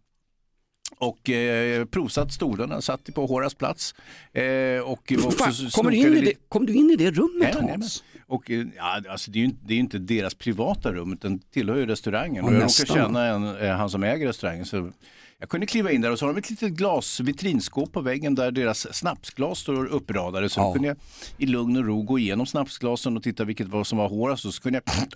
Och 0.98 1.30
eh, 1.30 1.86
provsatt 1.86 2.34
stolarna, 2.34 2.82
satt 2.82 3.14
på 3.16 3.26
Horas 3.26 3.54
plats. 3.56 3.96
Eh, 4.34 4.80
och 4.84 5.14
Fan, 5.38 5.54
kommer 5.72 5.92
du 5.92 5.98
in 5.98 6.18
i 6.18 6.22
det, 6.22 6.34
kom 6.50 6.66
du 6.66 6.74
in 6.74 6.92
i 6.92 6.96
det 6.96 7.12
rummet 7.12 7.56
Ja, 7.62 7.68
Hans? 7.70 8.04
Och, 8.28 8.52
eh, 8.52 8.66
ja, 8.78 9.02
alltså, 9.10 9.32
det 9.32 9.38
är 9.38 9.42
ju 9.42 9.46
inte, 9.46 9.60
det 9.66 9.74
är 9.74 9.76
ju 9.76 9.82
inte 9.82 10.00
deras 10.00 10.36
privata 10.36 10.92
rum 10.94 11.14
utan 11.14 11.40
tillhör 11.40 11.78
ju 11.78 11.86
restaurangen. 11.86 12.36
Ja, 12.36 12.44
och 12.50 12.54
jag 12.56 12.64
råkar 12.64 12.86
känna 12.96 13.26
en, 13.26 13.58
eh, 13.58 13.76
han 13.76 13.90
som 13.90 14.04
äger 14.04 14.28
restaurangen. 14.28 14.66
Så 14.66 14.92
jag 15.40 15.50
kunde 15.50 15.66
kliva 15.68 15.92
in 15.92 16.02
där 16.02 16.12
och 16.12 16.20
så 16.20 16.26
har 16.26 16.34
de 16.34 16.40
ett 16.40 16.50
litet 16.50 16.72
glas, 16.72 17.20
vitrinskåp 17.20 17.94
på 17.94 18.02
väggen 18.02 18.36
där 18.36 18.52
deras 18.52 18.94
snapsglas 18.96 19.60
står 19.60 19.86
uppradade. 19.86 20.50
Så 20.50 20.60
Ja. 20.60 20.74
kunde 20.74 20.88
jag 20.88 20.98
i 21.38 21.46
lugn 21.46 21.78
och 21.78 21.86
ro 21.86 22.02
gå 22.02 22.20
igenom 22.20 22.46
snapsglasen 22.46 23.18
och 23.18 23.24
titta 23.24 23.44
vilket 23.44 23.68
var 23.68 23.84
som 23.84 23.98
var 23.98 24.10
Horas. 24.10 24.46
Och 24.46 24.54
så 24.54 24.62
kunde 24.62 24.82
jag 24.86 24.96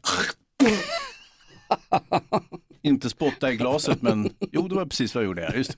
inte 2.84 3.09
spotta 3.09 3.51
i 3.51 3.55
glaset 3.55 4.01
men 4.01 4.29
jo 4.51 4.67
det 4.67 4.75
var 4.75 4.86
precis 4.86 5.15
vad 5.15 5.23
jag 5.23 5.27
gjorde. 5.27 5.41
Här. 5.41 5.55
Just. 5.57 5.77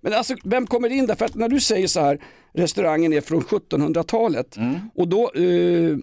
Men 0.00 0.12
alltså, 0.12 0.34
vem 0.44 0.66
kommer 0.66 0.88
in 0.88 1.06
där? 1.06 1.14
För 1.14 1.24
att 1.24 1.34
när 1.34 1.48
du 1.48 1.60
säger 1.60 1.86
så 1.86 2.00
här, 2.00 2.18
restaurangen 2.54 3.12
är 3.12 3.20
från 3.20 3.42
1700-talet 3.42 4.56
Mm. 4.56 4.74
och 4.94 5.08
då, 5.08 5.30
eh, 5.34 5.96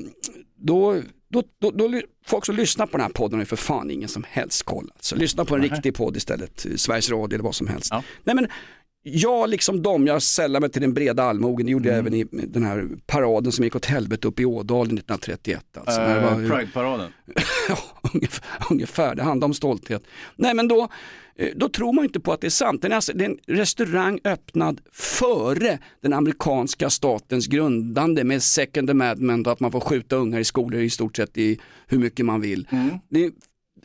då, 0.58 1.02
då, 1.30 1.43
då, 1.62 1.72
då, 1.72 1.88
ly- 1.88 2.02
folk 2.26 2.45
som 2.45 2.56
lyssnar 2.56 2.86
på 2.86 2.97
den 2.97 3.02
här 3.06 3.10
podden 3.14 3.34
har 3.39 3.41
ju 3.41 3.45
för 3.45 3.56
fan 3.56 3.91
ingen 3.91 4.10
som 4.10 4.26
helst 4.30 4.64
koll. 4.64 4.91
Så 5.00 5.16
lyssna 5.16 5.45
på 5.45 5.56
en 5.56 5.62
riktig 5.62 5.95
podd 5.95 6.18
istället, 6.18 6.66
eh, 6.66 6.76
Sveriges 6.76 7.10
Radio 7.12 7.36
eller 7.36 7.43
vad 7.43 7.56
som 7.56 7.68
helst. 7.68 7.88
Ja. 7.91 8.04
Nej, 8.24 8.36
men, 8.36 8.47
jag 9.04 9.50
liksom 9.50 9.82
dem, 9.82 10.08
jag 10.08 10.22
sällar 10.22 10.60
mig 10.60 10.70
till 10.72 10.82
den 10.82 10.93
breda 10.93 11.24
allmogen, 11.24 11.66
det 11.66 11.72
gjorde 11.72 11.89
Mm. 11.93 12.06
jag 12.06 12.22
även 12.24 12.41
i 12.43 12.45
den 12.47 12.64
här 12.64 12.88
paraden 13.08 13.52
som 13.52 13.64
gick 13.64 13.76
åt 13.76 13.86
helvete 13.86 14.28
uppe 14.28 14.41
i 14.41 14.45
Ådalen 14.45 14.97
1931. 14.97 15.78
Alltså, 15.78 16.02
var- 16.02 16.50
Pride-paraden. 16.58 17.12
Ja, 17.70 17.78
ungefär, 18.14 18.45
ungefär, 18.70 19.16
det 19.16 19.24
handlar 19.24 19.45
om 19.45 19.54
stolthet. 19.54 20.04
Nej 20.36 20.54
men 20.54 20.68
då, 20.68 20.88
eh, 21.36 21.47
då 21.56 21.70
tror 21.70 21.93
man 21.93 22.06
inte 22.06 22.20
på 22.20 22.34
att 22.34 22.41
det 22.41 22.47
är 22.47 22.52
sant. 22.52 22.82
Den 22.82 22.91
är 22.91 22.95
alltså, 22.95 23.14
det 23.14 23.26
är 23.26 23.30
en 23.30 23.38
restaurang 23.47 24.20
öppnad 24.24 24.82
före 24.93 25.80
den 26.02 26.14
amerikanska 26.14 26.89
statens 26.89 27.47
grundande 27.47 28.24
med 28.24 28.43
second 28.43 28.89
amendment 28.89 29.47
och 29.47 29.54
att 29.54 29.60
man 29.60 29.72
får 29.72 29.80
skjuta 29.80 30.16
ungar 30.16 30.39
i 30.39 30.43
skolor 30.43 30.82
i 30.82 30.89
stort 30.89 31.16
sett 31.18 31.38
i 31.38 31.60
hur 31.88 32.00
mycket 32.00 32.26
man 32.26 32.41
vill. 32.41 32.68
Det 33.10 33.24
är 33.26 33.32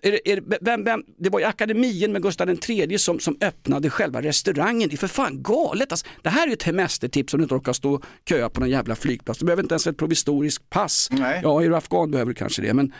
Är, 0.05 0.28
är, 0.28 0.42
vem, 0.61 0.84
vem, 0.84 1.02
det 1.18 1.30
var 1.30 1.40
ju 1.40 1.44
akademien 1.44 2.12
med 2.12 2.22
Gustav 2.22 2.50
III 2.68 2.98
som, 2.98 3.20
som 3.20 3.36
öppnade 3.40 3.90
själva 3.90 4.22
restaurangen. 4.22 4.88
Det 4.88 4.94
är 4.94 4.98
för 4.98 5.09
fan 5.09 5.42
galet. 5.42 5.92
Alltså, 5.92 6.07
det 6.22 6.30
här 6.30 6.48
är 6.48 6.52
ett 6.52 6.62
hemestertips 6.62 7.34
om 7.34 7.38
du 7.38 7.42
inte 7.42 7.55
orkar 7.55 7.72
stå 7.72 7.94
och 7.94 8.05
köa 8.28 8.48
på 8.48 8.61
någon 8.61 8.70
jävla 8.70 8.96
flygplats. 8.96 9.40
Du 9.40 9.46
behöver 9.46 9.62
inte 9.62 9.72
ens 9.72 9.86
ett 9.86 9.96
provisoriskt 9.96 10.70
pass. 10.70 11.09
Nej. 11.11 11.40
Ja, 11.42 11.62
är 11.62 11.68
du 11.68 11.76
afghan 11.76 12.11
behöver 12.11 12.32
du 12.32 12.34
kanske 12.34 12.62
det. 12.62 12.74
Men 12.74 12.92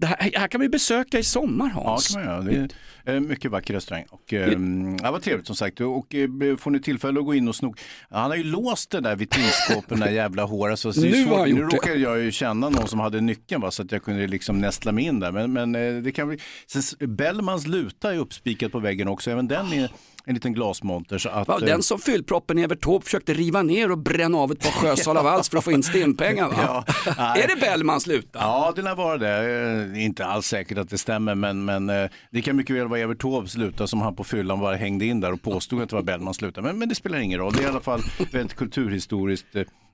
det 0.00 0.06
här, 0.06 0.30
här 0.34 0.48
kan 0.48 0.60
vi 0.60 0.68
besöka 0.68 1.18
i 1.18 1.22
sommar 1.22 1.70
Ja, 1.74 1.82
Hans. 1.84 2.08
kan 2.14 2.24
man 2.24 2.34
göra. 2.54 2.68
Det 3.04 3.12
är 3.12 3.20
mycket 3.20 3.50
vacker 3.50 3.74
restaurang. 3.74 4.04
Och, 4.10 4.32
eh, 4.32 4.58
ja, 5.02 5.10
vad 5.10 5.22
trevligt 5.22 5.46
som 5.46 5.56
sagt. 5.56 5.80
Och 5.80 6.14
eh, 6.14 6.56
får 6.56 6.70
ni 6.70 6.80
tillfälle 6.80 7.18
att 7.20 7.26
gå 7.26 7.34
in 7.34 7.48
och 7.48 7.56
snoka. 7.56 7.82
Han 8.10 8.30
har 8.30 8.36
ju 8.36 8.44
låst 8.44 8.90
det 8.90 9.00
där 9.00 9.16
vitrinskåpet, 9.16 9.88
den 9.88 10.00
där 10.00 10.10
jävla 10.10 10.44
håret. 10.44 10.78
Så 10.78 10.90
det 10.90 11.10
Nu 11.10 11.24
har 11.24 11.46
nu 11.46 11.54
det. 11.54 11.60
råkade 11.76 11.98
jag 11.98 12.18
ju 12.20 12.30
känna 12.32 12.68
någon 12.68 12.88
som 12.88 13.00
hade 13.00 13.20
nyckeln 13.20 13.60
va, 13.60 13.70
så 13.70 13.82
att 13.82 13.92
jag 13.92 14.02
kunde 14.02 14.26
liksom 14.26 14.58
nästla 14.58 14.92
mig 14.92 15.04
in 15.04 15.20
där. 15.20 15.32
Men, 15.32 15.52
men 15.52 15.74
eh, 15.74 16.02
det 16.02 16.12
kan. 16.12 16.38
Sen, 16.66 16.82
Bellmans 17.16 17.66
luta 17.66 18.14
är 18.14 18.18
uppspikat 18.18 18.72
på 18.72 18.78
väggen 18.78 19.08
också. 19.08 19.30
Även 19.30 19.48
den 19.48 19.72
är 19.72 19.90
en 20.24 20.34
liten 20.34 20.52
glasmonter. 20.52 21.18
Så 21.18 21.28
att, 21.28 21.48
Ja, 21.48 21.54
eh, 21.54 21.66
den 21.66 21.82
som 21.82 21.98
fyllproppen 21.98 22.58
i 22.58 22.62
Evertorp 22.62 23.04
försökte 23.04 23.34
riva 23.34 23.62
ner 23.62 23.90
och 23.90 23.98
bränna 23.98 24.38
av 24.38 24.52
ett 24.52 24.60
par 24.62 24.70
sjösal 24.70 25.16
av 25.16 25.26
alls 25.26 25.48
för 25.48 25.58
att 25.58 25.64
få 25.64 25.72
in 25.72 25.82
stimpengar. 25.82 26.48
Va? 26.48 26.84
Ja, 27.06 27.36
är 27.36 27.48
det 27.48 27.60
Bellmans 27.60 28.06
luta? 28.06 28.38
Ja, 28.38 28.72
det 28.76 28.82
lär 28.82 28.94
vara 28.94 29.18
det. 29.18 29.92
Eh, 29.94 30.04
Inte 30.04 30.26
alls 30.26 30.46
säkert 30.46 30.78
att 30.78 30.88
det 30.90 30.98
stämmer, 30.98 31.34
men, 31.34 31.64
men 31.64 31.90
eh, 31.90 32.10
det 32.30 32.42
kan 32.42 32.56
mycket 32.56 32.76
väl 32.76 32.88
vara 32.88 33.00
Evert 33.00 33.18
Taubes 33.22 33.56
luta 33.56 33.86
som 33.86 34.00
han 34.00 34.16
på 34.16 34.24
fyllan 34.24 34.60
bara 34.60 34.76
hängde 34.76 35.04
in 35.04 35.20
där 35.20 35.32
och 35.32 35.42
påstod 35.42 35.82
att 35.82 35.88
det 35.88 35.96
var 35.96 36.02
Bellmans 36.02 36.40
luta. 36.40 36.62
Men, 36.62 36.78
men 36.78 36.88
det 36.88 36.94
spelar 36.94 37.18
ingen 37.18 37.38
roll. 37.38 37.52
Det 37.52 37.60
är 37.62 37.66
i 37.66 37.68
alla 37.68 37.80
fall 37.80 38.00
väldigt 38.32 38.56
kulturhistoriskt 38.56 39.46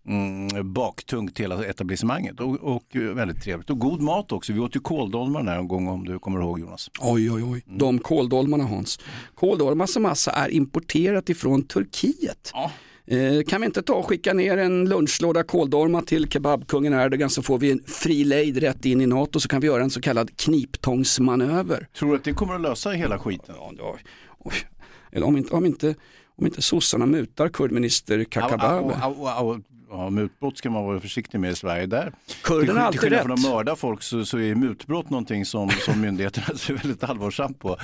mm, 0.07 0.73
baktungt 0.73 1.41
hela 1.41 1.65
etablissemanget 1.65 2.41
och, 2.41 2.55
och 2.55 2.97
eh, 2.97 3.03
väldigt 3.03 3.43
trevligt. 3.43 3.71
Och 3.71 3.79
god 3.79 4.01
mat 4.01 4.33
också. 4.33 4.53
Vi 4.53 4.61
åt 4.61 4.77
ju 4.77 4.81
kåldolmar 4.81 5.57
en 5.57 5.69
gång 5.69 5.89
om 5.89 6.05
du 6.05 6.19
kommer 6.19 6.41
ihåg 6.41 6.61
Jonas. 6.61 6.91
Oj, 7.01 7.31
oj, 7.31 7.43
oj. 7.45 7.63
Mm. 7.67 7.79
De 7.79 7.99
kåldolmarna 7.99 8.65
Hans. 8.65 8.99
Kåldolmar 9.35 9.87
som 9.87 10.03
massa 10.03 10.31
är 10.31 10.49
importerat 10.49 11.29
ifrån 11.29 11.63
Turkiet. 11.63 12.53
Eh, 13.07 13.43
kan 13.43 13.61
vi 13.61 13.67
inte 13.67 13.83
ta 13.83 13.95
och 13.95 14.07
skicka 14.07 14.33
ner 14.33 14.57
en 14.57 14.89
lunchlåda 14.89 15.43
kåldolmar 15.43 16.03
till 16.03 16.29
kebabkungen 16.29 16.93
Erdogan 16.93 17.31
så 17.31 17.43
får 17.43 17.59
vi 17.59 17.73
en 17.73 17.83
fri 17.87 18.25
lejd 18.25 18.59
rätt 18.59 18.85
in 18.85 19.01
i 19.01 19.07
NATO 19.07 19.41
så 19.41 19.49
kan 19.49 19.61
vi 19.61 19.67
göra 19.67 19.83
en 19.83 19.91
så 19.91 20.01
kallad 20.01 20.37
kniptångsmanöver. 20.37 21.89
Tror 21.99 22.11
du 22.11 22.17
att 22.17 22.25
det 22.25 22.33
kommer 22.33 22.55
att 22.55 22.61
lösa 22.61 22.91
hela 22.91 23.19
skiten? 23.19 23.55
Ja, 23.59 23.73
ja. 23.79 23.97
Eller 25.13 25.27
om 25.27 25.37
inte, 25.37 25.55
om 25.55 25.67
inte, 25.67 25.95
om 26.37 26.47
inte 26.47 26.63
sossarna 26.63 27.07
mutar 27.07 27.49
kurdminister 27.49 28.25
Kakabaveh. 28.25 29.59
Ja, 29.91 30.11
mutbrott 30.11 30.59
ska 30.59 30.70
man 30.70 30.84
vara 30.84 31.01
försiktig 31.01 31.41
med 31.41 31.51
i 31.53 31.55
Sverige. 31.55 31.87
Där, 31.87 32.12
Kurderna 32.43 32.80
har 32.80 32.87
alltid 32.87 33.01
till 33.01 33.11
skillnad 33.11 33.26
från 33.26 33.37
rätt. 33.37 33.45
att 33.47 33.51
mörda 33.53 33.76
folk 33.76 34.03
så, 34.03 34.24
så 34.24 34.39
är 34.39 34.55
mutbrott 34.55 35.11
någonting 35.11 35.45
som, 35.45 35.70
som 35.70 36.01
myndigheterna 36.01 36.47
ser 36.59 36.74
väldigt 36.74 37.05
allvarsamt 37.05 37.59
på. 37.59 37.76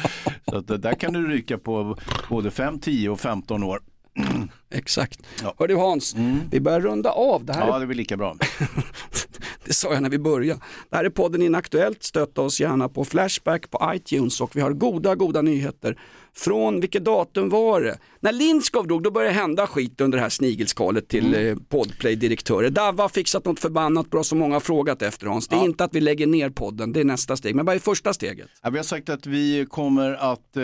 Så 0.48 0.56
att, 0.56 0.70
eh, 0.70 0.76
där 0.76 0.94
kan 0.94 1.12
du 1.12 1.26
ryka 1.26 1.58
på 1.58 1.98
både 2.28 2.50
5, 2.50 2.78
10 2.80 3.08
och 3.08 3.20
15 3.20 3.62
år. 3.62 3.80
Exakt. 4.70 5.20
Ja. 5.42 5.54
Hör 5.58 5.68
du 5.68 5.76
Hans, 5.76 6.16
vi 6.50 6.60
börjar 6.60 6.80
runda 6.80 7.10
av. 7.10 7.44
Det 7.44 7.52
här 7.52 7.66
Ja, 7.66 7.74
är 7.74 7.78
det 7.78 7.84
är 7.84 7.86
väl 7.86 7.96
lika 7.96 8.16
bra. 8.16 8.36
Det 9.64 9.72
sa 9.72 9.92
jag 9.92 10.02
när 10.02 10.10
vi 10.10 10.18
började. 10.18 10.60
Det 10.90 10.96
här 10.96 11.04
är 11.04 11.10
podden 11.10 11.42
Inaktuellt. 11.42 12.02
Stötta 12.02 12.40
oss 12.42 12.60
gärna 12.60 12.88
på 12.88 13.04
Flashback 13.04 13.70
på 13.70 13.92
iTunes 13.94 14.40
och 14.40 14.56
vi 14.56 14.60
har 14.60 14.72
goda, 14.72 15.14
goda 15.14 15.42
nyheter. 15.42 15.98
Från 16.36 16.80
vilket 16.80 17.04
datum 17.04 17.48
var 17.48 17.80
det? 17.80 17.98
När 18.20 18.32
Lindskov 18.32 18.86
dog, 18.86 19.02
då 19.02 19.10
började 19.10 19.34
det 19.34 19.40
hända 19.40 19.66
skit 19.66 20.00
under 20.00 20.18
det 20.18 20.22
här 20.22 20.28
snigelskalet 20.30 21.08
till 21.08 21.34
Mm. 21.34 21.48
eh, 21.48 21.56
Podplay-direktörer. 21.68 22.70
Davva 22.70 23.04
har 23.04 23.08
fixat 23.08 23.44
något 23.44 23.60
förbannat 23.60 24.10
bra 24.10 24.24
som 24.24 24.38
många 24.38 24.54
har 24.54 24.60
frågat 24.60 25.02
efter 25.02 25.26
Hans. 25.26 25.48
Det 25.48 25.56
är 25.56 25.64
inte 25.64 25.84
att 25.84 25.94
vi 25.94 26.00
lägger 26.00 26.26
ner 26.26 26.50
podden, 26.50 26.92
det 26.92 27.00
är 27.00 27.04
nästa 27.04 27.36
steg. 27.36 27.54
Men 27.54 27.66
vad 27.66 27.74
är 27.74 27.78
första 27.78 28.12
steget? 28.12 28.48
Ja, 28.62 28.70
vi 28.70 28.78
har 28.78 28.84
sagt 28.84 29.08
att 29.08 29.26
vi 29.26 29.66
kommer 29.70 30.12
att 30.14 30.56
eh, 30.56 30.62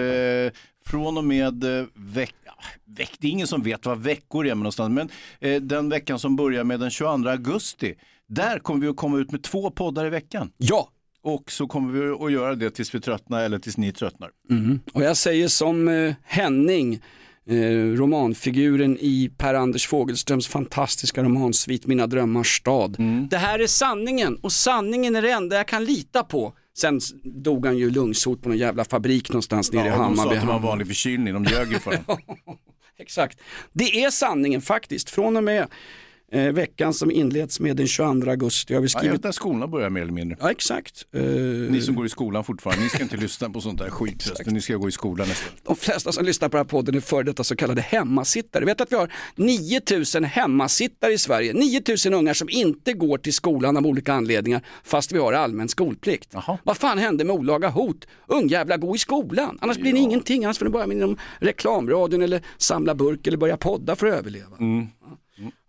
från 0.87 1.19
och 1.19 1.25
med 1.25 1.65
eh, 1.81 1.85
veck, 1.95 2.35
ja, 2.45 2.53
veck, 2.97 3.11
det 3.19 3.27
är 3.27 3.31
ingen 3.31 3.47
som 3.47 3.63
vet 3.63 3.87
vad 3.87 3.99
veckor 3.99 4.47
är 4.47 4.55
någonstans, 4.55 4.93
men 4.95 5.09
eh, 5.41 5.63
den 5.63 5.89
veckan 5.89 6.19
som 6.19 6.37
börjar 6.37 6.65
med 6.65 6.81
den 6.81 6.91
22 6.91 7.29
augusti, 7.29 7.95
där 8.29 8.59
kommer 8.59 8.81
vi 8.81 8.89
att 8.89 8.97
komma 8.97 9.19
ut 9.19 9.33
med 9.33 9.43
två 9.43 9.71
poddar 9.71 10.07
i 10.07 10.11
veckan. 10.11 10.51
Ja, 10.57 10.89
Och 11.35 11.51
så 11.51 11.67
kommer 11.67 11.93
vi 11.93 12.25
att 12.27 12.33
göra 12.33 12.55
det 12.55 12.71
tills 12.71 12.95
vi 12.95 13.01
tröttnar 13.01 13.45
eller 13.45 13.59
tills 13.59 13.77
ni 13.77 13.93
tröttnar. 13.93 14.31
och 14.93 15.03
jag 15.03 15.17
säger 15.17 15.49
som 15.49 15.89
eh, 15.89 16.15
Henning, 16.25 16.95
eh, 17.51 17.57
romanfiguren 17.97 18.99
i 19.01 19.31
Per-Anders 19.39 19.87
Fogelströms 19.87 20.47
fantastiska 20.49 21.23
romansvit 21.23 21.87
Mina 21.87 22.07
drömmars 22.07 22.57
stad. 22.57 22.97
Det 23.31 23.37
här 23.37 23.59
är 23.59 23.67
sanningen 23.67 24.37
och 24.43 24.53
sanningen 24.53 25.17
är 25.17 25.23
det 25.23 25.31
enda 25.31 25.57
jag 25.57 25.69
kan 25.69 25.85
lita 25.85 26.23
på. 26.25 26.53
Sen 26.79 27.01
dog 27.25 27.67
han 27.67 27.79
ju 27.79 27.91
lungsot 27.91 28.43
på 28.43 28.49
någon 28.49 28.59
jävla 28.59 28.85
fabrik 28.85 29.29
någonstans 29.29 29.73
nere 29.73 29.85
i 29.85 29.89
Ja, 29.89 29.93
de 29.93 29.99
sa 29.99 30.03
Hammarby. 30.05 30.21
att 30.23 30.29
det 30.29 30.35
var 30.35 30.43
en 30.43 30.49
Hammarby. 30.49 30.67
vanlig 30.67 30.87
förkylning, 30.87 31.35
de 31.35 31.45
ljög 31.45 31.73
ju 31.73 31.79
för 31.79 31.91
den. 31.91 32.05
Exakt. 32.99 33.39
Det 33.73 34.05
är 34.05 34.11
sanningen 34.11 34.61
faktiskt. 34.61 35.11
Från 35.11 35.37
och 35.37 35.45
med 35.45 35.67
eh, 36.33 36.43
veckan 36.53 36.95
som 36.95 37.11
inleds 37.11 37.61
med 37.61 37.77
den 37.77 37.87
22 37.87 38.31
augusti 38.31 38.75
har 38.75 38.81
vi 38.81 38.85
Ja, 38.85 38.99
skrivit. 38.99 39.15
vet 39.15 39.25
när 39.25 39.33
skolan 39.33 39.71
börjar 39.71 39.91
mer 39.91 40.03
eller 40.03 40.13
mindre. 40.13 40.37
Ja, 40.41 40.51
exakt. 40.51 41.07
Eh, 41.15 41.23
Ni 41.23 41.81
som 41.81 41.95
går 41.95 42.07
i 42.07 42.09
skolan 42.09 42.45
fortfarande, 42.45 42.83
ni 42.83 42.89
ska 42.89 43.03
inte 43.03 43.17
lyssna 43.17 43.51
på 43.51 43.61
sånt 43.61 43.79
där 43.79 43.91
skit 43.91 44.23
förresten. 44.23 44.55
Ni 44.55 44.61
ska 44.61 44.77
gå 44.77 44.89
i 44.89 44.93
skolan 44.93 45.27
istället. 45.27 45.65
de 45.65 45.77
flesta 45.77 46.13
som 46.13 46.25
lyssnar 46.25 46.49
på 46.49 46.57
den 46.57 46.67
här 46.67 46.71
podden 46.71 46.95
är 46.95 47.01
före 47.01 47.23
detta 47.23 47.45
så 47.45 47.57
kallade 47.57 47.81
hemmasittare. 47.81 48.65
Vet 48.65 48.81
att 48.81 48.93
vi 48.93 48.97
har 48.97 49.13
9000 49.37 50.25
hemmasittare 50.25 51.13
i 51.13 51.19
Sverige. 51.19 51.53
9000 51.53 52.15
ungar 52.15 52.35
som 52.35 52.49
inte 52.51 52.93
går 52.93 53.19
till 53.19 53.33
skolan 53.35 53.77
av 53.77 53.87
olika 53.87 54.13
anledningar 54.13 54.61
fast 54.85 55.13
vi 55.13 55.19
har 55.19 55.33
allmän 55.33 55.69
skolplikt. 55.69 56.29
Jaha. 56.33 56.59
Vad 56.65 56.77
fan 56.77 56.99
hände 56.99 57.25
med 57.25 57.35
olaga 57.37 57.69
hot? 57.69 58.07
Ungjävlar, 58.27 58.77
gå 58.77 58.95
i 58.95 58.99
skolan. 58.99 59.59
Annars 59.61 59.77
blir 59.79 59.93
det 59.93 59.99
ingenting. 59.99 60.45
Annars 60.45 60.59
får 60.59 60.65
ni 60.65 60.71
börja 60.71 60.87
med 60.87 60.97
inom 60.97 61.17
reklamradion 61.41 62.23
eller 62.23 62.43
samla 62.59 62.95
burk 62.95 63.27
eller 63.27 63.37
börja 63.37 63.57
podda 63.57 63.97
för 63.97 64.07
att 64.07 64.15
överleva. 64.15 64.57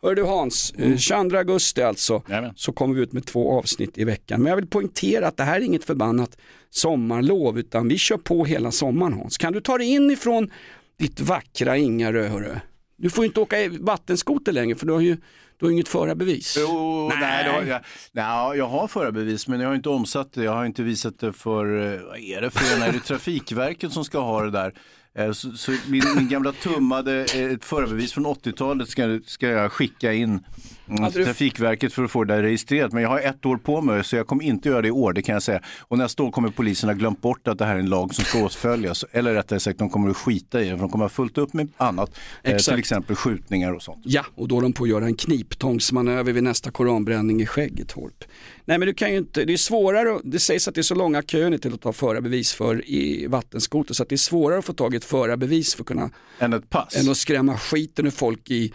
Hör 0.01 0.15
du 0.15 0.23
Hans, 0.23 0.71
eh, 0.71 0.97
22 0.97 1.37
augusti 1.37 1.81
alltså, 1.81 2.23
Jajamän. 2.29 2.53
så 2.55 2.71
kommer 2.71 2.95
vi 2.95 3.01
ut 3.01 3.13
med 3.13 3.25
två 3.25 3.59
avsnitt 3.59 3.97
i 3.97 4.03
veckan. 4.03 4.41
Men 4.41 4.49
jag 4.49 4.55
vill 4.55 4.67
poängtera 4.67 5.27
att 5.27 5.37
det 5.37 5.43
här 5.43 5.55
är 5.55 5.65
inget 5.65 5.83
förbannat 5.83 6.37
sommarlov, 6.69 7.59
utan 7.59 7.87
vi 7.87 7.97
kör 7.97 8.17
på 8.17 8.45
hela 8.45 8.71
sommaren 8.71 9.13
Hans. 9.13 9.37
Kan 9.37 9.53
du 9.53 9.61
ta 9.61 9.77
dig 9.77 9.87
in 9.87 10.11
ifrån 10.11 10.51
ditt 10.99 11.19
vackra 11.19 11.77
Ingarö, 11.77 12.27
hörru? 12.27 12.55
Du 12.97 13.09
får 13.09 13.23
ju 13.23 13.27
inte 13.27 13.39
åka 13.39 13.55
vattenskoter 13.79 14.51
längre 14.51 14.75
för 14.75 14.85
du 14.85 14.93
har 14.93 15.01
ju 15.01 15.17
du 15.59 15.65
har 15.65 15.71
inget 15.71 15.87
förarbevis. 15.87 16.57
Jo, 16.59 17.11
nej, 17.19 17.43
det 17.43 17.51
har 17.51 17.63
jag, 17.63 17.81
nej, 18.11 18.57
jag 18.57 18.67
har 18.67 18.87
förarbevis 18.87 19.47
men 19.47 19.59
jag 19.59 19.67
har 19.67 19.75
inte 19.75 19.89
omsatt 19.89 20.33
det. 20.33 20.43
Jag 20.43 20.51
har 20.51 20.65
inte 20.65 20.83
visat 20.83 21.19
det 21.19 21.33
för, 21.33 21.93
eh, 21.93 22.01
vad 22.01 22.19
är 22.19 22.41
det 22.41 22.49
för, 22.49 22.87
är 22.87 22.91
det 22.91 22.99
Trafikverket 22.99 23.91
som 23.91 24.05
ska 24.05 24.19
ha 24.19 24.41
det 24.41 24.51
där? 24.51 24.73
Eh, 25.17 25.31
så, 25.31 25.51
så 25.51 25.71
min, 25.87 26.03
min 26.15 26.27
gamla 26.27 26.51
tummade 26.51 27.25
eh, 27.35 27.51
ett 27.51 27.65
förarbevis 27.65 28.13
från 28.13 28.25
80-talet 28.25 28.89
ska, 28.89 29.19
ska 29.25 29.47
jag 29.47 29.71
skicka 29.71 30.13
in 30.13 30.43
mm, 30.89 31.11
du- 31.11 31.23
Trafikverket 31.25 31.93
för 31.93 32.03
att 32.03 32.11
få 32.11 32.23
det 32.23 32.35
där 32.35 32.41
registrerat. 32.43 32.93
Men 32.93 33.03
jag 33.03 33.09
har 33.09 33.19
ett 33.19 33.45
år 33.45 33.57
på 33.57 33.81
mig 33.81 34.03
så 34.03 34.15
jag 34.15 34.27
kommer 34.27 34.43
inte 34.43 34.69
göra 34.69 34.81
det 34.81 34.87
i 34.87 34.91
år, 34.91 35.13
det 35.13 35.21
kan 35.21 35.33
jag 35.33 35.43
säga. 35.43 35.61
Och 35.79 35.97
nästa 35.97 36.23
år 36.23 36.31
kommer 36.31 36.49
polisen 36.49 36.89
ha 36.89 36.93
glömt 36.93 37.21
bort 37.21 37.47
att 37.47 37.57
det 37.57 37.65
här 37.65 37.75
är 37.75 37.79
en 37.79 37.89
lag 37.89 38.13
som 38.15 38.25
ska 38.25 38.45
åtföljas. 38.45 39.05
Eller 39.11 39.33
rättare 39.33 39.59
sagt, 39.59 39.79
de 39.79 39.89
kommer 39.89 40.09
att 40.09 40.17
skita 40.17 40.61
i 40.61 40.65
det, 40.65 40.71
för 40.71 40.77
de 40.77 40.89
kommer 40.89 41.05
ha 41.05 41.09
fullt 41.09 41.37
upp 41.37 41.53
med 41.53 41.69
annat. 41.77 42.11
Eh, 42.43 42.57
till 42.57 42.79
exempel 42.79 43.15
skjutningar 43.15 43.71
och 43.73 43.81
sånt. 43.83 44.01
Ja, 44.05 44.25
och 44.35 44.47
då 44.47 44.57
är 44.57 44.61
de 44.61 44.73
på 44.73 44.83
att 44.83 44.89
göra 44.89 45.05
en 45.05 45.15
kniptångsmanöver 45.15 46.33
vid 46.33 46.43
nästa 46.43 46.71
koranbränning 46.71 47.41
i 47.41 47.45
Skäggetorp. 47.45 48.23
Nej 48.65 48.77
men 48.77 48.85
du 48.87 48.93
kan 48.93 49.11
ju 49.11 49.17
inte, 49.17 49.45
det 49.45 49.53
är 49.53 49.57
svårare, 49.57 50.15
att- 50.15 50.21
det 50.23 50.39
sägs 50.39 50.67
att 50.67 50.75
det 50.75 50.81
är 50.81 50.83
så 50.83 50.95
långa 50.95 51.21
köer 51.21 51.57
till 51.57 51.73
att 51.73 51.81
ta 51.81 51.93
förarbevis 51.93 52.53
för 52.53 52.89
i 52.89 53.27
vattenskoter 53.27 53.93
så 53.93 54.03
att 54.03 54.09
det 54.09 54.15
är 54.15 54.17
svårare 54.17 54.59
att 54.59 54.65
få 54.65 54.73
tag 54.73 54.93
i 54.93 54.97
ett 54.97 55.05
förarbevis 55.05 55.75
för 55.75 55.83
att 55.83 55.87
kunna 55.87 56.09
Än 56.39 56.53
ett 56.53 56.69
pass. 56.69 56.95
än 56.95 57.09
att 57.11 57.17
skrämma 57.17 57.57
skiten 57.57 58.05
ur 58.05 58.11
folk 58.11 58.51
i 58.51 58.73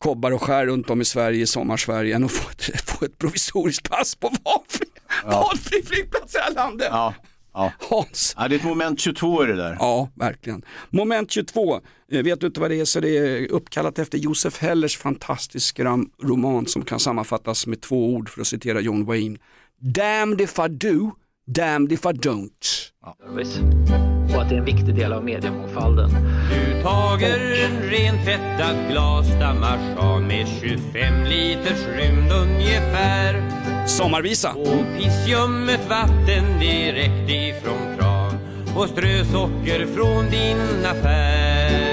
kobbar 0.00 0.30
och 0.30 0.42
skär 0.42 0.66
runt 0.66 0.90
om 0.90 1.00
i 1.00 1.04
Sverige, 1.04 1.42
i 1.42 1.46
sommarsverige, 1.46 2.16
än 2.16 2.24
att 2.24 2.32
få 2.32 2.50
ett, 2.50 2.80
få 2.90 3.04
ett 3.04 3.18
provisoriskt 3.18 3.90
pass 3.90 4.14
på 4.14 4.28
valfri, 4.44 4.86
valfri 5.24 5.82
flygplats 5.82 6.34
i 6.34 6.38
det 6.38 6.44
här 6.44 6.54
landet. 6.54 6.88
Ja, 6.90 7.14
ja. 7.52 7.72
Hans. 7.90 8.34
Ja, 8.38 8.48
det 8.48 8.54
är 8.54 8.58
ett 8.58 8.64
moment 8.64 9.00
22 9.00 9.44
i 9.44 9.46
det 9.46 9.56
där. 9.56 9.76
Ja, 9.78 10.08
verkligen. 10.14 10.62
Moment 10.90 11.30
22, 11.30 11.80
eh, 12.12 12.22
vet 12.22 12.40
du 12.40 12.46
inte 12.46 12.60
vad 12.60 12.70
det 12.70 12.80
är 12.80 12.84
så 12.84 13.00
det 13.00 13.18
är 13.18 13.52
uppkallat 13.52 13.98
efter 13.98 14.18
Josef 14.18 14.58
Hellers 14.58 14.96
fantastiska 14.96 15.84
roman 16.22 16.66
som 16.66 16.84
kan 16.84 17.00
sammanfattas 17.00 17.66
med 17.66 17.80
två 17.80 18.14
ord 18.14 18.28
för 18.28 18.40
att 18.40 18.46
citera 18.46 18.80
John 18.80 19.04
Wayne. 19.04 19.38
Damned 19.80 20.40
if 20.40 20.58
I 20.58 20.68
do, 20.68 21.10
damned 21.52 21.92
if 21.92 22.06
I 22.06 22.12
don't. 22.12 22.90
och 24.34 24.42
att 24.42 24.48
det 24.48 24.54
är 24.54 24.58
en 24.58 24.64
viktig 24.64 24.94
del 24.94 25.12
av 25.12 25.24
mediemångfalden. 25.24 26.10
Du 26.50 26.82
tager 26.82 27.64
en 27.64 27.82
rentvättad 27.90 28.76
glasdamarsan 28.90 30.26
med 30.26 30.46
25 30.60 31.24
liters 31.24 31.86
rymd 31.96 32.32
ungefär 32.32 33.42
Sommarvisa. 33.86 34.52
och 34.52 34.98
pissljummet 34.98 35.88
vatten 35.88 36.58
direkt 36.60 37.30
ifrån 37.30 37.96
kran 37.98 38.38
och 38.76 38.88
strösocker 38.88 39.86
från 39.86 40.30
din 40.30 40.86
affär. 40.86 41.89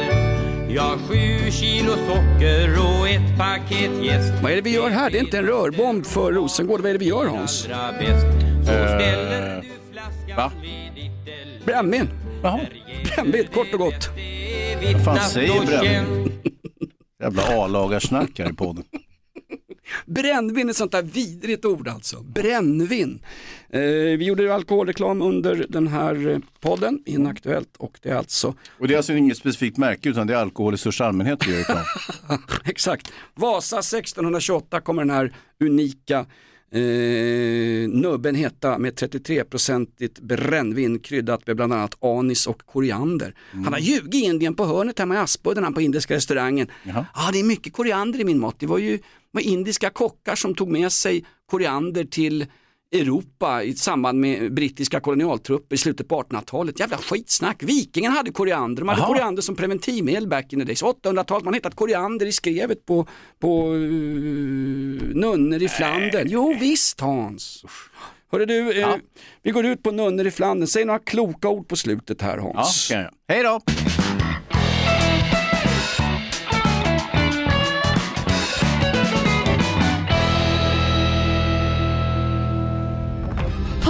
Ja, 0.69 0.97
sju 1.07 1.51
kilo 1.51 1.91
socker 1.91 2.79
och 2.79 3.09
ett 3.09 3.37
paket 3.37 4.05
jäst. 4.05 4.33
Vad 4.43 4.51
är 4.51 4.55
det 4.55 4.61
vi 4.61 4.73
gör 4.73 4.89
här? 4.89 5.09
Det 5.09 5.17
är 5.17 5.21
inte 5.21 5.37
en 5.37 5.45
rörbomb 5.45 6.05
för 6.05 6.31
Rosengård. 6.31 6.81
Vad 6.81 6.89
är 6.89 6.93
det 6.93 6.99
vi 6.99 7.05
gör 7.05 7.25
Hans? 7.25 7.65
Flaskan 7.65 7.93
va? 10.37 10.51
vid 10.61 10.93
ditt 10.95 11.65
Brännvin. 11.65 12.09
Brännvin, 13.15 13.47
kort 13.53 13.73
och 13.73 13.79
gott. 13.79 14.09
Vad 14.93 15.03
fan 15.03 15.19
säger 15.29 15.65
brännvin? 15.65 16.31
Jävla 17.23 17.41
A-lagarsnack 17.63 18.39
här 18.39 18.49
i 18.49 18.53
podden. 18.53 18.83
Brännvin 20.05 20.69
är 20.69 20.73
sånt 20.73 20.91
där 20.91 21.01
vidrigt 21.01 21.65
ord 21.65 21.87
alltså. 21.87 22.23
Brännvin. 22.23 23.19
Eh, 23.69 23.81
vi 23.81 24.25
gjorde 24.25 24.55
alkoholreklam 24.55 25.21
under 25.21 25.65
den 25.69 25.87
här 25.87 26.27
eh, 26.27 26.39
podden, 26.59 27.03
Inaktuellt, 27.05 27.77
och 27.77 27.99
det 28.01 28.09
är 28.09 28.15
alltså 28.15 28.53
Och 28.79 28.87
det 28.87 28.93
är 28.93 28.97
alltså 28.97 29.13
inget 29.13 29.37
specifikt 29.37 29.77
märke 29.77 30.09
utan 30.09 30.27
det 30.27 30.33
är 30.33 30.37
alkohol 30.37 30.73
i 30.73 30.77
största 30.77 31.05
allmänhet 31.05 31.47
vi 31.47 31.51
gör 31.51 31.57
reklam. 31.57 31.85
Exakt. 32.65 33.11
Vasa 33.35 33.79
1628 33.79 34.81
kommer 34.81 35.01
den 35.01 35.15
här 35.15 35.33
unika 35.59 36.25
eh, 36.71 37.89
nubben 37.89 38.35
heta 38.35 38.77
med 38.77 38.93
33-procentigt 38.93 40.21
brännvin 40.21 40.99
kryddat 40.99 41.47
med 41.47 41.55
bland 41.55 41.73
annat 41.73 42.03
anis 42.03 42.47
och 42.47 42.65
koriander. 42.65 43.33
Han 43.51 43.73
har 43.73 43.79
ljugit 43.79 44.15
i 44.15 44.25
Indien 44.25 44.55
på 44.55 44.65
hörnet 44.65 44.99
hemma 44.99 45.15
i 45.15 45.17
Aspudden, 45.17 45.63
han 45.63 45.73
på 45.73 45.81
indiska 45.81 46.15
restaurangen. 46.15 46.67
Ja, 46.83 47.05
ah, 47.13 47.31
det 47.31 47.39
är 47.39 47.43
mycket 47.43 47.73
koriander 47.73 48.19
i 48.19 48.23
min 48.23 48.39
mat. 48.39 48.55
Det 48.59 48.65
var 48.65 48.77
ju 48.77 48.99
var 49.31 49.41
indiska 49.41 49.89
kockar 49.89 50.35
som 50.35 50.55
tog 50.55 50.69
med 50.71 50.91
sig 50.91 51.25
koriander 51.45 52.03
till 52.03 52.45
Europa 52.95 53.63
i 53.63 53.73
samband 53.73 54.19
med 54.19 54.53
brittiska 54.53 54.99
kolonialtrupper 54.99 55.75
i 55.75 55.77
slutet 55.77 56.07
på 56.07 56.21
1800-talet. 56.23 56.79
Jävla 56.79 56.97
skitsnack. 56.97 57.63
Vikingen 57.63 58.11
hade 58.11 58.31
koriander, 58.31 58.81
de 58.81 58.89
hade 58.89 59.01
Jaha. 59.01 59.07
koriander 59.07 59.41
som 59.41 59.55
preventivmedel 59.55 60.27
back 60.27 60.53
in 60.53 60.59
the 60.59 60.65
days. 60.65 60.83
800-talet, 60.83 61.45
man 61.45 61.53
hittat 61.53 61.75
koriander 61.75 62.25
i 62.25 62.31
skrevet 62.31 62.85
på, 62.85 63.07
på 63.39 63.73
uh, 63.73 65.01
nunnor 65.15 65.61
i 65.61 65.67
Flandern. 65.69 66.27
Jo 66.29 66.55
visst 66.59 67.01
Hans. 67.01 67.63
Hörru 68.31 68.45
du, 68.45 68.81
eh, 68.81 68.95
vi 69.43 69.51
går 69.51 69.65
ut 69.65 69.83
på 69.83 69.91
nunnor 69.91 70.27
i 70.27 70.31
Flandern. 70.31 70.67
Säg 70.67 70.85
några 70.85 70.99
kloka 70.99 71.49
ord 71.49 71.67
på 71.67 71.75
slutet 71.75 72.21
här 72.21 72.37
Ja, 72.37 72.51
Hans. 72.55 72.91
jag. 72.91 73.09
Hej 73.27 73.43
då! 73.43 73.61